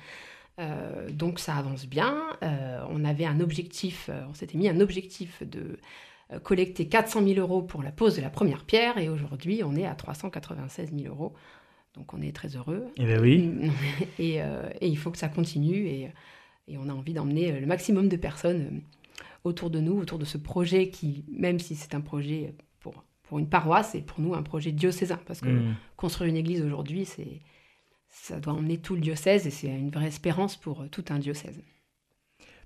Euh, 0.59 1.09
donc 1.09 1.39
ça 1.39 1.55
avance 1.55 1.87
bien. 1.87 2.21
Euh, 2.43 2.83
on 2.89 3.03
avait 3.05 3.25
un 3.25 3.39
objectif, 3.39 4.09
euh, 4.09 4.21
on 4.29 4.33
s'était 4.33 4.57
mis 4.57 4.69
un 4.69 4.79
objectif 4.79 5.41
de 5.43 5.77
collecter 6.41 6.87
400 6.87 7.27
000 7.27 7.39
euros 7.39 7.61
pour 7.61 7.83
la 7.83 7.91
pose 7.91 8.15
de 8.15 8.21
la 8.21 8.31
première 8.31 8.63
pierre 8.63 8.97
et 8.97 9.07
aujourd'hui 9.07 9.61
on 9.63 9.75
est 9.75 9.85
à 9.85 9.93
396 9.93 10.91
000 10.91 11.13
euros. 11.13 11.33
Donc 11.95 12.13
on 12.13 12.21
est 12.21 12.35
très 12.35 12.55
heureux. 12.55 12.87
Eh 12.97 13.05
bien 13.05 13.19
oui. 13.19 13.51
et, 14.19 14.41
il 14.81 14.97
faut 14.97 15.11
que 15.11 15.17
ça 15.17 15.29
continue 15.29 15.85
et, 15.85 16.11
et 16.67 16.77
on 16.79 16.89
a 16.89 16.93
envie 16.93 17.13
d'emmener 17.13 17.59
le 17.59 17.67
maximum 17.67 18.09
de 18.09 18.15
personnes 18.15 18.81
autour 19.43 19.69
de 19.69 19.79
nous, 19.79 19.99
autour 19.99 20.17
de 20.17 20.25
ce 20.25 20.39
projet 20.39 20.89
qui, 20.89 21.23
même 21.29 21.59
si 21.59 21.75
c'est 21.75 21.93
un 21.93 22.01
projet 22.01 22.55
pour, 22.79 23.03
pour 23.23 23.37
une 23.37 23.47
paroisse, 23.47 23.89
c'est 23.91 24.01
pour 24.01 24.19
nous 24.19 24.33
un 24.33 24.41
projet 24.41 24.71
diocésain 24.71 25.19
parce 25.27 25.41
que 25.41 25.49
mmh. 25.49 25.75
construire 25.97 26.29
une 26.29 26.37
église 26.37 26.63
aujourd'hui 26.63 27.05
c'est 27.05 27.41
ça 28.13 28.39
doit 28.39 28.53
emmener 28.53 28.77
tout 28.77 28.95
le 28.95 29.01
diocèse 29.01 29.47
et 29.47 29.49
c'est 29.49 29.67
une 29.67 29.89
vraie 29.89 30.07
espérance 30.07 30.55
pour 30.55 30.81
euh, 30.81 30.87
tout 30.89 31.03
un 31.09 31.17
diocèse. 31.17 31.59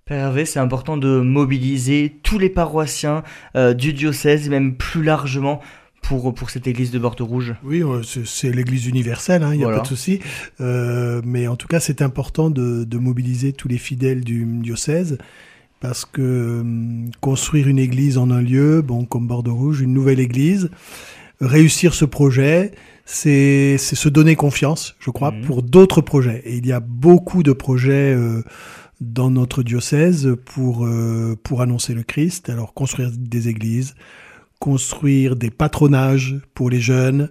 Père 0.06 0.26
Hervé, 0.26 0.46
c'est 0.46 0.60
important 0.60 0.98
de 0.98 1.20
mobiliser 1.20 2.18
tous 2.22 2.38
les 2.38 2.50
paroissiens 2.50 3.24
euh, 3.56 3.74
du 3.74 3.94
diocèse 3.94 4.48
et 4.48 4.50
même 4.50 4.76
plus 4.76 5.04
largement 5.04 5.62
pour, 6.02 6.34
pour 6.34 6.50
cette 6.50 6.68
église 6.68 6.92
de 6.92 7.00
Bordeaux 7.00 7.26
Rouge 7.26 7.56
Oui, 7.64 7.82
euh, 7.82 8.04
c'est 8.04 8.52
l'église 8.52 8.88
universelle, 8.88 9.42
il 9.42 9.46
hein, 9.46 9.56
n'y 9.56 9.66
a 9.66 9.70
pas 9.70 9.80
de 9.80 9.88
souci. 9.88 10.20
mais 10.60 11.48
en 11.48 11.56
tout 11.56 11.68
cas, 11.68 11.80
c'est 11.80 12.02
important 12.02 12.50
de, 12.50 12.84
de, 12.84 12.98
mobiliser 12.98 13.52
tous 13.52 13.68
les 13.68 13.78
fidèles 13.78 14.24
du 14.24 14.46
diocèse 14.46 15.18
parce 15.80 16.06
que 16.06 16.64
construire 17.20 17.68
une 17.68 17.80
église 17.80 18.18
en 18.18 18.32
un 18.32 18.42
lieu, 18.42 18.82
bon, 18.82 19.06
comme 19.06 19.28
Bordeaux 19.28 19.56
Rouge, 19.56 19.82
une 19.82 19.94
nouvelle 19.94 20.20
église, 20.20 20.70
réussir 21.40 21.94
ce 21.94 22.06
projet, 22.06 22.72
c'est 23.06 23.78
se 23.78 24.10
donner 24.10 24.36
confiance, 24.36 24.96
je 25.00 25.12
crois, 25.12 25.32
mhm. 25.32 25.42
pour 25.42 25.64
d'autres 25.64 26.02
projets. 26.02 26.42
Et 26.46 26.58
il 26.58 26.66
y 26.66 26.74
a 26.74 26.80
beaucoup 26.80 27.44
de 27.44 27.54
projets 27.54 28.14
euh, 28.14 28.44
dans 29.00 29.30
notre 29.30 29.64
diocèse 29.64 30.36
pour, 30.46 30.86
euh, 30.86 31.38
pour 31.42 31.62
annoncer 31.62 31.94
le 31.94 32.04
Christ. 32.04 32.50
Alors 32.50 32.74
construire 32.74 33.12
des 33.16 33.48
églises, 33.48 33.96
construire 34.60 35.36
des 35.36 35.52
patronages 35.52 36.38
pour 36.54 36.70
les 36.70 36.82
jeunes, 36.82 37.30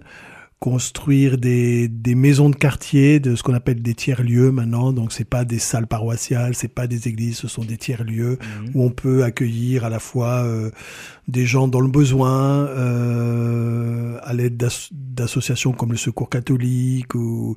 construire 0.59 1.37
des, 1.37 1.87
des 1.87 2.15
maisons 2.15 2.49
de 2.49 2.55
quartier, 2.55 3.19
de 3.19 3.35
ce 3.35 3.43
qu'on 3.43 3.53
appelle 3.53 3.81
des 3.81 3.93
tiers-lieux 3.93 4.51
maintenant. 4.51 4.91
Donc 4.91 5.13
c'est 5.13 5.23
pas 5.23 5.45
des 5.45 5.59
salles 5.59 5.85
paroissiales, 5.85 6.55
c'est 6.55 6.67
pas 6.67 6.87
des 6.87 7.07
églises, 7.07 7.37
ce 7.37 7.47
sont 7.47 7.63
des 7.63 7.77
tiers-lieux 7.77 8.39
mhm. 8.41 8.71
où 8.73 8.83
on 8.83 8.89
peut 8.89 9.23
accueillir 9.23 9.85
à 9.85 9.89
la 9.89 9.99
fois 9.99 10.43
euh, 10.43 10.71
des 11.27 11.45
gens 11.45 11.67
dans 11.67 11.79
le 11.79 11.89
besoin, 11.89 12.65
euh, 12.67 14.17
à 14.23 14.33
l'aide 14.33 14.57
d'associations 14.91 15.73
comme 15.73 15.91
le 15.91 15.97
Secours 15.97 16.29
catholique. 16.29 17.13
Ou, 17.13 17.55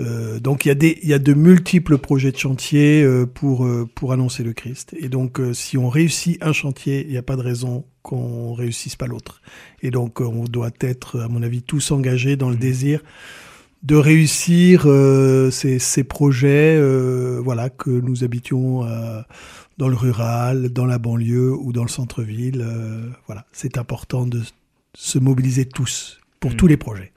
euh, 0.00 0.40
donc 0.40 0.64
il 0.64 0.68
y, 0.68 0.70
a 0.70 0.74
des, 0.74 0.98
il 1.02 1.08
y 1.08 1.14
a 1.14 1.18
de 1.18 1.34
multiples 1.34 1.98
projets 1.98 2.32
de 2.32 2.38
chantier 2.38 3.02
euh, 3.02 3.26
pour, 3.26 3.66
euh, 3.66 3.86
pour 3.94 4.12
annoncer 4.12 4.42
le 4.42 4.54
Christ. 4.54 4.94
Et 4.98 5.08
donc 5.08 5.40
si 5.52 5.76
on 5.76 5.88
réussit 5.88 6.42
un 6.42 6.52
chantier, 6.52 7.04
il 7.04 7.10
n'y 7.10 7.18
a 7.18 7.22
pas 7.22 7.36
de 7.36 7.42
raison 7.42 7.84
qu'on 8.08 8.54
réussisse 8.54 8.96
pas 8.96 9.06
l'autre. 9.06 9.42
Et 9.82 9.90
donc 9.90 10.20
on 10.20 10.44
doit 10.44 10.70
être, 10.80 11.20
à 11.20 11.28
mon 11.28 11.42
avis, 11.42 11.62
tous 11.62 11.90
engagés 11.90 12.36
dans 12.36 12.50
le 12.50 12.56
mmh. 12.56 12.60
désir 12.60 13.02
de 13.84 13.94
réussir 13.94 14.88
ces, 15.52 15.78
ces, 15.78 16.02
projets, 16.02 16.82
voilà, 17.40 17.70
que 17.70 17.90
nous 17.90 18.24
habitions 18.24 18.84
dans 19.78 19.88
le 19.88 19.94
rural, 19.94 20.68
dans 20.70 20.84
la 20.84 20.98
banlieue 20.98 21.52
ou 21.52 21.72
dans 21.72 21.84
le 21.84 21.88
centre-ville. 21.88 22.60
Euh, 22.60 23.08
voilà, 23.26 23.46
c'est 23.52 23.78
important 23.78 24.26
de 24.26 24.42
se 24.94 25.18
mobiliser 25.18 25.64
tous 25.64 26.20
pour 26.40 26.50
hmm. 26.50 26.56
tous 26.56 26.66
les 26.66 26.76
projets. 26.76 27.12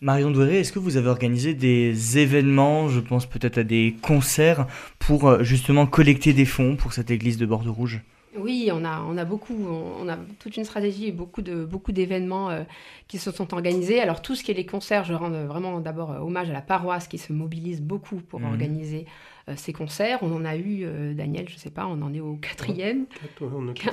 Marion 0.00 0.30
Douéré, 0.30 0.60
est-ce 0.60 0.72
que 0.72 0.78
vous 0.78 0.96
avez 0.96 1.08
organisé 1.08 1.54
des 1.54 2.18
événements, 2.18 2.88
je 2.88 3.00
pense 3.00 3.26
peut-être 3.26 3.58
à 3.58 3.64
des 3.64 3.96
concerts, 4.00 4.68
pour 5.00 5.26
euh, 5.26 5.42
justement 5.42 5.86
collecter 5.86 6.32
des 6.32 6.44
fonds 6.44 6.76
pour 6.76 6.92
cette 6.92 7.10
église 7.10 7.36
de 7.36 7.46
Bordeaux 7.46 7.72
Rouge? 7.72 8.00
Oui, 8.40 8.70
on 8.72 8.84
a, 8.84 9.02
on 9.02 9.16
a 9.16 9.24
beaucoup, 9.24 9.56
on 10.00 10.08
a 10.08 10.16
toute 10.38 10.56
une 10.56 10.64
stratégie 10.64 11.08
et 11.08 11.12
beaucoup 11.12 11.42
de 11.42 11.64
beaucoup 11.64 11.92
d'événements 11.92 12.50
euh, 12.50 12.62
qui 13.08 13.18
se 13.18 13.30
sont 13.30 13.52
organisés. 13.54 14.00
Alors 14.00 14.22
tout 14.22 14.34
ce 14.34 14.42
qui 14.42 14.50
est 14.50 14.54
les 14.54 14.66
concerts, 14.66 15.04
je 15.04 15.14
rends 15.14 15.30
vraiment 15.30 15.80
d'abord 15.80 16.10
hommage 16.10 16.50
à 16.50 16.52
la 16.52 16.62
paroisse 16.62 17.08
qui 17.08 17.18
se 17.18 17.32
mobilise 17.32 17.80
beaucoup 17.80 18.16
pour 18.16 18.40
hmm. 18.40 18.46
organiser 18.46 19.06
euh, 19.48 19.54
ces 19.56 19.72
concerts. 19.72 20.18
On 20.22 20.34
en 20.34 20.44
a 20.44 20.56
eu, 20.56 20.82
euh, 20.82 21.14
Daniel, 21.14 21.48
je 21.48 21.54
ne 21.54 21.58
sais 21.58 21.70
pas, 21.70 21.86
on 21.86 22.02
en 22.02 22.12
est 22.12 22.20
au 22.20 22.34
quatrième. 22.34 23.06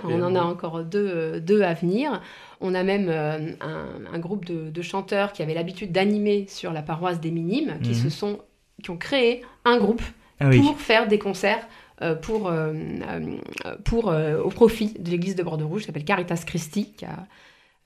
On 0.03 0.21
en 0.21 0.35
a 0.35 0.41
encore 0.41 0.83
deux, 0.83 1.07
euh, 1.07 1.39
deux 1.39 1.61
à 1.61 1.73
venir. 1.73 2.21
On 2.61 2.73
a 2.73 2.83
même 2.83 3.09
un, 3.09 4.19
groupe 4.19 4.45
de, 4.45 4.81
chanteurs 4.81 5.33
qui 5.33 5.41
avaient 5.43 5.53
l'habitude 5.53 5.91
d'animer 5.91 6.45
sur 6.47 6.73
la 6.73 6.81
paroisse 6.81 7.19
des 7.19 7.31
Minimes, 7.31 7.79
qui, 7.83 7.89
mhm. 7.89 7.95
se 7.95 8.09
sont, 8.09 8.39
qui 8.83 8.89
ont 8.89 8.97
créé 8.97 9.43
un 9.65 9.77
groupe 9.77 10.01
ah 10.39 10.49
pour 10.49 10.79
faire 10.79 11.07
des 11.07 11.19
concerts 11.19 11.65
pour, 12.21 12.51
pour, 13.83 14.05
au 14.05 14.49
profit 14.49 14.93
de 14.99 15.09
l'église 15.09 15.35
de 15.35 15.43
Bordeaux-Rouge, 15.43 15.81
qui 15.81 15.87
s'appelle 15.87 16.05
Caritas 16.05 16.43
Christi, 16.45 16.93
qui 16.93 17.05
a 17.05 17.25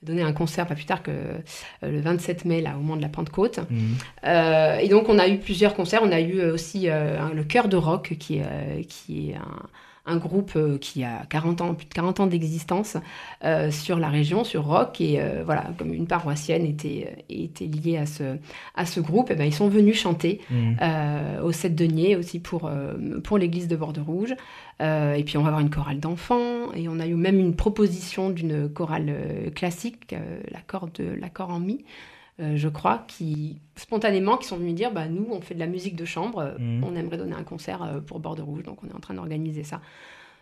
donné 0.02 0.22
un 0.22 0.32
concert 0.32 0.66
pas 0.66 0.74
plus 0.74 0.84
tard 0.84 1.02
que 1.02 1.10
euh, 1.10 1.42
le 1.82 2.00
27 2.00 2.44
mai, 2.44 2.60
là, 2.60 2.74
au 2.76 2.80
moment 2.80 2.96
de 2.96 3.02
la 3.02 3.08
Pentecôte. 3.08 3.60
Mhm. 3.70 3.96
Euh, 4.24 4.78
et 4.78 4.88
donc, 4.88 5.08
on 5.08 5.18
a 5.18 5.28
eu 5.28 5.38
plusieurs 5.38 5.74
concerts. 5.74 6.00
On 6.02 6.12
a 6.12 6.20
eu 6.20 6.38
euh, 6.38 6.54
aussi 6.54 6.86
le 6.88 7.42
Chœur 7.44 7.68
de 7.68 7.76
Rock, 7.76 8.16
qui 8.18 8.40
qui 8.88 9.30
est 9.30 9.34
un, 9.34 9.66
un 10.10 10.16
groupe 10.16 10.58
qui 10.80 11.04
a 11.04 11.24
40 11.28 11.60
ans, 11.60 11.74
plus 11.74 11.86
de 11.86 11.94
40 11.94 12.20
ans 12.20 12.26
d'existence 12.26 12.96
sur 13.70 13.98
la 13.98 14.08
région, 14.08 14.44
sur 14.44 14.64
Rock. 14.64 15.00
Et 15.00 15.20
voilà, 15.44 15.66
comme 15.78 15.94
une 15.94 16.06
paroissienne 16.06 16.66
était, 16.66 17.24
était 17.28 17.66
liée 17.66 17.96
à 17.96 18.06
ce, 18.06 18.36
à 18.74 18.86
ce 18.86 19.00
groupe, 19.00 19.30
et 19.30 19.34
ben, 19.34 19.44
ils 19.44 19.54
sont 19.54 19.68
venus 19.68 19.98
chanter 19.98 20.40
mhm. 20.50 20.76
au 21.42 21.52
7 21.52 21.74
deniers 21.74 22.16
aussi 22.16 22.38
pour, 22.40 22.70
pour 23.24 23.38
l'église 23.38 23.68
de 23.68 23.76
Bordeaux-Rouge. 23.76 24.34
Euh, 24.80 25.14
et 25.14 25.24
puis 25.24 25.36
on 25.36 25.42
va 25.42 25.48
avoir 25.48 25.60
une 25.60 25.70
chorale 25.70 26.00
d'enfants, 26.00 26.72
et 26.74 26.88
on 26.88 27.00
a 27.00 27.06
eu 27.06 27.14
même 27.14 27.38
une 27.38 27.54
proposition 27.54 28.30
d'une 28.30 28.68
chorale 28.68 29.06
euh, 29.08 29.50
classique, 29.50 30.12
euh, 30.12 30.40
l'accord 30.50 30.88
de 30.94 31.04
l'accord 31.20 31.50
en 31.50 31.60
mi, 31.60 31.84
je 32.56 32.68
crois, 32.68 33.04
qui 33.06 33.60
spontanément 33.76 34.36
qui 34.36 34.46
sont 34.46 34.56
venus 34.56 34.74
dire, 34.74 34.92
bah 34.92 35.08
nous 35.08 35.26
on 35.30 35.40
fait 35.40 35.54
de 35.54 35.60
la 35.60 35.66
musique 35.66 35.96
de 35.96 36.04
chambre, 36.04 36.54
mhm. 36.58 36.84
on 36.84 36.96
aimerait 36.96 37.18
donner 37.18 37.34
un 37.34 37.44
concert 37.44 38.00
pour 38.06 38.20
Bordeaux 38.20 38.44
Rouge, 38.44 38.62
donc 38.62 38.78
on 38.82 38.88
est 38.88 38.94
en 38.94 39.00
train 39.00 39.14
d'organiser 39.14 39.64
ça. 39.64 39.80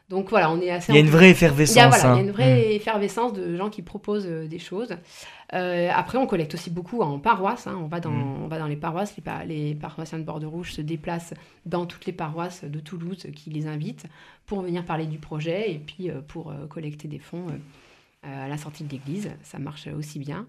Donc 0.08 0.30
voilà, 0.30 0.50
on 0.50 0.60
est 0.60 0.70
assez. 0.70 0.92
Il 0.92 0.94
y 0.94 0.98
a 0.98 1.02
une 1.02 1.10
vraie 1.10 1.30
effervescence. 1.30 1.76
Il 1.76 1.78
y 1.78 1.82
a, 1.82 1.88
voilà, 1.88 2.14
il 2.14 2.16
y 2.16 2.20
a 2.20 2.24
une 2.24 2.30
vraie 2.30 2.52
hein. 2.52 2.68
mm. 2.70 2.76
effervescence 2.76 3.32
de 3.34 3.56
gens 3.56 3.68
qui 3.68 3.82
proposent 3.82 4.26
euh, 4.26 4.46
des 4.46 4.58
choses. 4.58 4.96
Euh, 5.52 5.90
après, 5.94 6.16
on 6.16 6.26
collecte 6.26 6.54
aussi 6.54 6.70
beaucoup 6.70 7.02
en 7.02 7.18
paroisse. 7.18 7.66
Hein. 7.66 7.78
On, 7.78 7.88
va 7.88 8.00
dans, 8.00 8.10
mm. 8.10 8.42
on 8.44 8.48
va 8.48 8.58
dans 8.58 8.66
les 8.66 8.76
paroisses. 8.76 9.14
Les, 9.16 9.46
les 9.46 9.74
paroissiens 9.74 10.18
de 10.18 10.24
Bordeaux 10.24 10.48
Rouge 10.48 10.72
se 10.72 10.80
déplacent 10.80 11.34
dans 11.66 11.84
toutes 11.84 12.06
les 12.06 12.12
paroisses 12.12 12.64
de 12.64 12.80
Toulouse 12.80 13.26
qui 13.34 13.50
les 13.50 13.66
invitent 13.66 14.06
pour 14.46 14.62
venir 14.62 14.82
parler 14.84 15.04
du 15.04 15.18
projet 15.18 15.72
et 15.72 15.78
puis 15.78 16.10
euh, 16.10 16.20
pour 16.26 16.54
collecter 16.70 17.06
des 17.06 17.18
fonds. 17.18 17.46
À 18.22 18.48
la 18.48 18.56
sortie 18.58 18.84
de 18.84 18.90
l'église, 18.90 19.30
ça 19.42 19.58
marche 19.58 19.86
aussi 19.86 20.18
bien. 20.18 20.48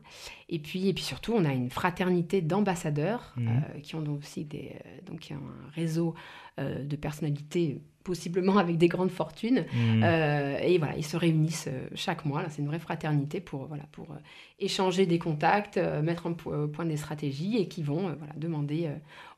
Et 0.49 0.59
puis, 0.59 0.87
et 0.87 0.93
puis 0.93 1.03
surtout, 1.03 1.33
on 1.33 1.45
a 1.45 1.53
une 1.53 1.69
fraternité 1.69 2.41
d'ambassadeurs 2.41 3.33
mm. 3.37 3.81
qui 3.83 3.95
ont 3.95 4.01
donc 4.01 4.19
aussi 4.19 4.43
des, 4.43 4.75
donc 5.05 5.31
un 5.31 5.39
réseau 5.73 6.15
de 6.57 6.95
personnalités 6.95 7.79
possiblement 8.09 8.57
avec 8.57 8.77
des 8.77 8.87
grandes 8.87 9.11
fortunes. 9.11 9.65
Mmh. 9.71 10.03
Euh, 10.03 10.57
et 10.63 10.79
voilà, 10.79 10.97
ils 10.97 11.05
se 11.05 11.15
réunissent 11.15 11.67
euh, 11.67 11.87
chaque 11.93 12.25
mois. 12.25 12.43
C'est 12.49 12.61
une 12.61 12.67
vraie 12.67 12.79
fraternité 12.79 13.39
pour, 13.39 13.67
voilà, 13.67 13.83
pour 13.91 14.11
euh, 14.11 14.17
échanger 14.57 15.05
des 15.05 15.19
contacts, 15.19 15.77
mettre 15.77 16.25
en 16.25 16.33
point 16.33 16.85
des 16.85 16.97
stratégies 16.97 17.57
et 17.57 17.67
qui 17.67 17.83
vont 17.83 18.15
voilà, 18.17 18.33
demander 18.35 18.89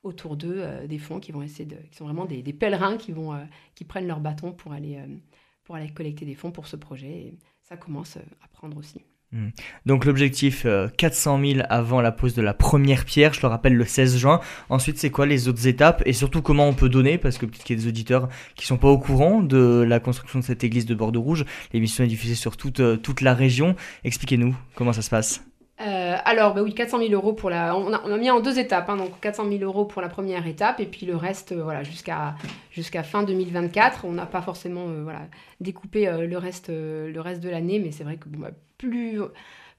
autour 0.04 0.36
d'eux 0.38 0.65
des 0.88 0.98
fonds 0.98 1.20
qui 1.20 1.32
vont 1.32 1.41
essayer 1.41 1.65
de, 1.65 1.76
qui 1.91 1.98
sont 1.98 2.06
vraiment 2.06 2.26
des, 2.26 2.41
des 2.41 2.54
pèlerins 2.54 2.98
qui 2.98 3.12
vont, 3.12 3.38
qui 3.76 3.84
prennent 3.84 4.08
leur 4.08 4.20
bâton 4.20 4.52
pour 4.52 4.72
aller, 4.72 5.00
pour 5.72 5.78
aller 5.78 5.90
collecter 5.90 6.26
des 6.26 6.36
fonds 6.36 6.52
pour 6.52 6.68
ce 6.68 6.76
projet. 6.76 7.08
Et 7.08 7.34
ça 7.64 7.78
commence 7.78 8.18
à 8.18 8.48
prendre 8.52 8.76
aussi. 8.76 9.06
Hmm. 9.32 9.52
Donc 9.86 10.04
l'objectif 10.04 10.68
400 10.98 11.40
euh, 11.40 11.54
000 11.54 11.66
avant 11.70 12.02
la 12.02 12.12
pose 12.12 12.34
de 12.34 12.42
la 12.42 12.54
première 12.54 13.06
pierre, 13.06 13.34
je 13.34 13.40
le 13.42 13.48
rappelle 13.48 13.76
le 13.76 13.86
16 13.86 14.18
juin. 14.18 14.42
Ensuite 14.68 14.98
c'est 14.98 15.12
quoi 15.12 15.26
les 15.26 15.48
autres 15.48 15.68
étapes 15.68 16.04
et 16.06 16.12
surtout 16.12 16.42
comment 16.42 16.68
on 16.68 16.74
peut 16.74 16.90
donner? 16.90 17.18
Parce 17.18 17.38
que 17.38 17.46
peut-être 17.46 17.64
qu'il 17.64 17.78
y 17.78 17.80
a 17.80 17.84
des 17.84 17.88
auditeurs 17.88 18.28
qui 18.56 18.68
sont 18.68 18.76
pas 18.76 18.90
au 18.90 18.98
courant 18.98 19.42
de 19.42 19.86
la 19.88 20.02
construction 20.02 20.40
de 20.40 20.44
cette 20.44 20.66
église 20.66 20.86
de 20.86 20.94
Bordeaux 20.94 21.22
Rouge. 21.22 21.46
L'émission 21.72 22.04
est 22.04 22.08
diffusée 22.08 22.36
sur 22.36 22.58
toute, 22.58 22.82
euh, 22.82 22.98
toute 22.98 23.22
la 23.22 23.34
région. 23.34 23.78
Expliquez-nous 24.04 24.54
comment 24.76 24.92
ça 24.92 25.02
se 25.02 25.10
passe. 25.10 25.51
Euh, 25.82 26.17
alors, 26.26 26.54
bah 26.54 26.62
oui, 26.62 26.74
400 26.74 27.00
000 27.00 27.12
euros 27.13 27.34
pour 27.34 27.50
la. 27.50 27.76
On 27.76 27.94
a, 27.94 28.02
on 28.06 28.12
a 28.12 28.17
mis 28.17 28.30
en 28.30 28.39
deux 28.39 28.60
étapes, 28.60 28.89
hein, 28.89 28.98
donc 28.98 29.20
400 29.20 29.50
000 29.50 29.63
euros 29.63 29.86
pour 29.86 30.02
la 30.02 30.10
première 30.10 30.46
étape, 30.46 30.80
et 30.80 30.86
puis 30.86 31.06
le 31.06 31.15
reste, 31.15 31.52
euh, 31.52 31.63
voilà, 31.63 31.82
jusqu'à 31.84 33.04
fin 33.04 33.24
2024. 33.24 34.06
On 34.06 34.12
n'a 34.12 34.26
pas 34.26 34.41
forcément, 34.41 34.88
euh, 34.88 35.04
voilà, 35.04 35.22
découpé 35.60 36.06
le 36.06 36.38
reste, 36.38 36.70
le 36.70 37.20
reste 37.20 37.41
de 37.41 37.50
l'année, 37.50 37.80
mais 37.80 37.91
c'est 37.91 38.04
vrai 38.04 38.17
que 38.17 38.30
bon, 38.30 38.39
bah, 38.39 38.52
plus 38.78 39.20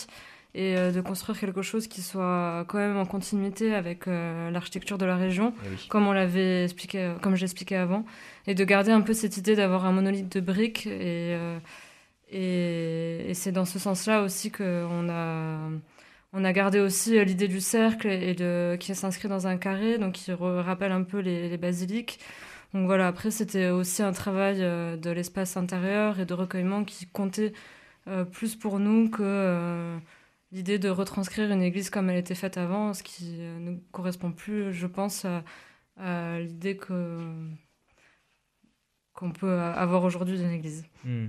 et 0.55 0.75
euh, 0.77 0.91
de 0.91 1.01
construire 1.01 1.39
quelque 1.39 1.61
chose 1.61 1.87
qui 1.87 2.01
soit 2.01 2.65
quand 2.67 2.77
même 2.77 2.97
en 2.97 3.05
continuité 3.05 3.75
avec 3.75 4.07
euh, 4.07 4.49
l'architecture 4.51 4.97
de 4.97 5.05
la 5.05 5.15
région, 5.15 5.53
comme 5.89 6.07
on 6.07 6.11
l'avait 6.13 6.63
expliqué, 6.63 7.13
comme 7.21 7.35
j'expliquais 7.35 7.75
avant, 7.75 8.05
et 8.47 8.55
de 8.55 8.63
garder 8.63 8.91
un 8.91 9.01
peu 9.01 9.13
cette 9.13 9.37
idée 9.37 9.55
d'avoir 9.55 9.85
un 9.85 9.91
monolithe 9.91 10.31
de 10.31 10.41
briques 10.41 10.87
et 10.87 11.35
euh, 11.35 11.57
et, 12.31 13.31
et 13.31 13.33
c'est 13.33 13.51
dans 13.51 13.65
ce 13.65 13.79
sens-là 13.79 14.21
aussi 14.21 14.51
qu'on 14.51 15.09
a 15.09 15.57
on 16.31 16.43
a 16.45 16.53
gardé 16.53 16.79
aussi 16.79 17.17
euh, 17.17 17.23
l'idée 17.23 17.47
du 17.47 17.59
cercle 17.59 18.07
et 18.07 18.35
de, 18.35 18.77
qui 18.79 18.93
s'inscrit 18.93 19.27
dans 19.27 19.47
un 19.47 19.57
carré, 19.57 19.97
donc 19.97 20.13
qui 20.13 20.31
rappelle 20.31 20.91
un 20.91 21.03
peu 21.03 21.19
les, 21.19 21.49
les 21.49 21.57
basiliques. 21.57 22.19
Donc 22.73 22.85
voilà, 22.85 23.07
après 23.07 23.31
c'était 23.31 23.69
aussi 23.69 24.03
un 24.03 24.11
travail 24.11 24.57
euh, 24.61 24.95
de 24.95 25.09
l'espace 25.09 25.57
intérieur 25.57 26.19
et 26.19 26.25
de 26.25 26.33
recueillement 26.35 26.83
qui 26.83 27.07
comptait 27.07 27.53
euh, 28.07 28.25
plus 28.25 28.55
pour 28.55 28.79
nous 28.79 29.09
que 29.09 29.23
euh, 29.23 29.97
l'idée 30.51 30.79
de 30.79 30.89
retranscrire 30.89 31.51
une 31.51 31.61
église 31.61 31.89
comme 31.89 32.09
elle 32.09 32.17
était 32.17 32.35
faite 32.35 32.57
avant, 32.57 32.93
ce 32.93 33.03
qui 33.03 33.37
euh, 33.39 33.59
ne 33.59 33.77
correspond 33.91 34.31
plus, 34.31 34.73
je 34.73 34.87
pense, 34.87 35.25
à, 35.25 35.43
l'idée 36.39 36.77
que 36.77 37.17
qu'on 39.13 39.31
peut 39.31 39.59
avoir 39.59 40.05
aujourd'hui 40.05 40.37
d'une 40.37 40.51
église. 40.51 40.85
Hmm. 41.03 41.27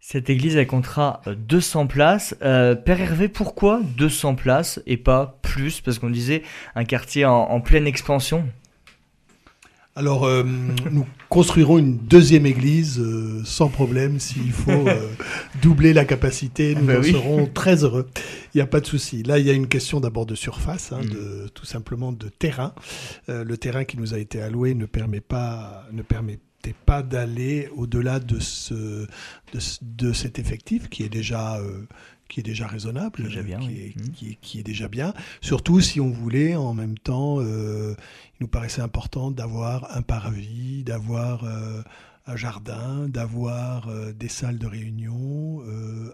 Cette 0.00 0.30
église, 0.30 0.56
elle 0.56 0.66
comptera 0.66 1.20
euh, 1.26 1.34
200 1.34 1.88
places. 1.88 2.34
Euh, 2.40 2.74
Père 2.74 3.00
Hervé, 3.00 3.28
pourquoi 3.28 3.82
200 3.98 4.34
places 4.34 4.80
et 4.86 4.96
pas 4.96 5.38
plus? 5.42 5.82
Parce 5.82 5.98
qu'on 5.98 6.08
disait 6.08 6.42
un 6.74 6.84
quartier 6.84 7.26
en 7.26 7.60
pleine 7.60 7.86
expansion. 7.86 8.48
Alors, 9.98 10.24
euh, 10.26 10.42
nous 10.90 11.06
construirons 11.30 11.78
une 11.78 11.96
deuxième 11.96 12.44
église 12.44 13.00
euh, 13.00 13.40
sans 13.46 13.68
problème 13.68 14.20
s'il 14.20 14.52
faut 14.52 14.70
euh, 14.86 15.08
doubler 15.62 15.94
la 15.94 16.04
capacité. 16.04 16.74
Nous 16.74 16.84
Bah 16.86 16.98
en 16.98 17.00
oui. 17.02 17.12
serons 17.12 17.46
très 17.46 17.82
heureux. 17.82 18.06
Il 18.54 18.58
n'y 18.58 18.60
a 18.62 18.66
pas 18.66 18.80
de 18.80 18.86
souci. 18.86 19.22
Là, 19.22 19.38
il 19.38 19.46
y 19.46 19.50
a 19.50 19.54
une 19.54 19.68
question 19.68 19.98
d'abord 19.98 20.26
de 20.26 20.34
surface, 20.34 20.92
hein, 20.92 21.00
Mm. 21.02 21.08
de, 21.08 21.48
tout 21.54 21.64
simplement 21.64 22.12
de 22.12 22.28
terrain. 22.28 22.74
Euh, 23.30 23.42
le 23.42 23.56
terrain 23.56 23.84
qui 23.84 23.96
nous 23.98 24.12
a 24.12 24.18
été 24.18 24.40
alloué 24.42 24.74
ne 24.74 24.84
permet 24.84 25.20
pas, 25.20 25.86
ne 25.92 26.02
pas 26.72 27.02
d'aller 27.02 27.68
au-delà 27.76 28.18
de 28.20 28.38
ce, 28.40 28.74
de, 28.74 29.58
de 29.82 30.12
cet 30.12 30.38
effectif 30.38 30.88
qui 30.88 31.02
est 31.02 31.08
déjà. 31.08 31.56
euh, 31.58 31.86
qui 32.28 32.40
est 32.40 32.42
déjà 32.42 32.66
raisonnable, 32.66 33.22
Déjà 33.22 33.40
bien, 33.40 33.60
qui, 33.60 33.68
oui. 33.68 33.94
est, 33.96 34.10
qui 34.10 34.28
est- 34.30 34.38
qui 34.40 34.58
est 34.58 34.64
déjà 34.64 34.88
bien. 34.88 35.14
Surtout 35.40 35.80
si 35.80 36.00
on 36.00 36.10
voulait 36.10 36.56
en 36.56 36.74
même 36.74 36.98
temps 36.98 37.36
euh, 37.38 37.94
il 38.32 38.36
nous 38.42 38.48
paraissait 38.48 38.80
important 38.80 39.30
d'avoir 39.30 39.96
un 39.96 40.02
parvis, 40.02 40.82
d'avoir 40.82 41.44
euh, 41.44 41.82
un 42.26 42.34
jardin, 42.34 43.06
d'avoir 43.08 43.86
euh, 43.88 44.12
des 44.12 44.26
salles 44.26 44.58
de 44.58 44.66
réunion, 44.66 45.62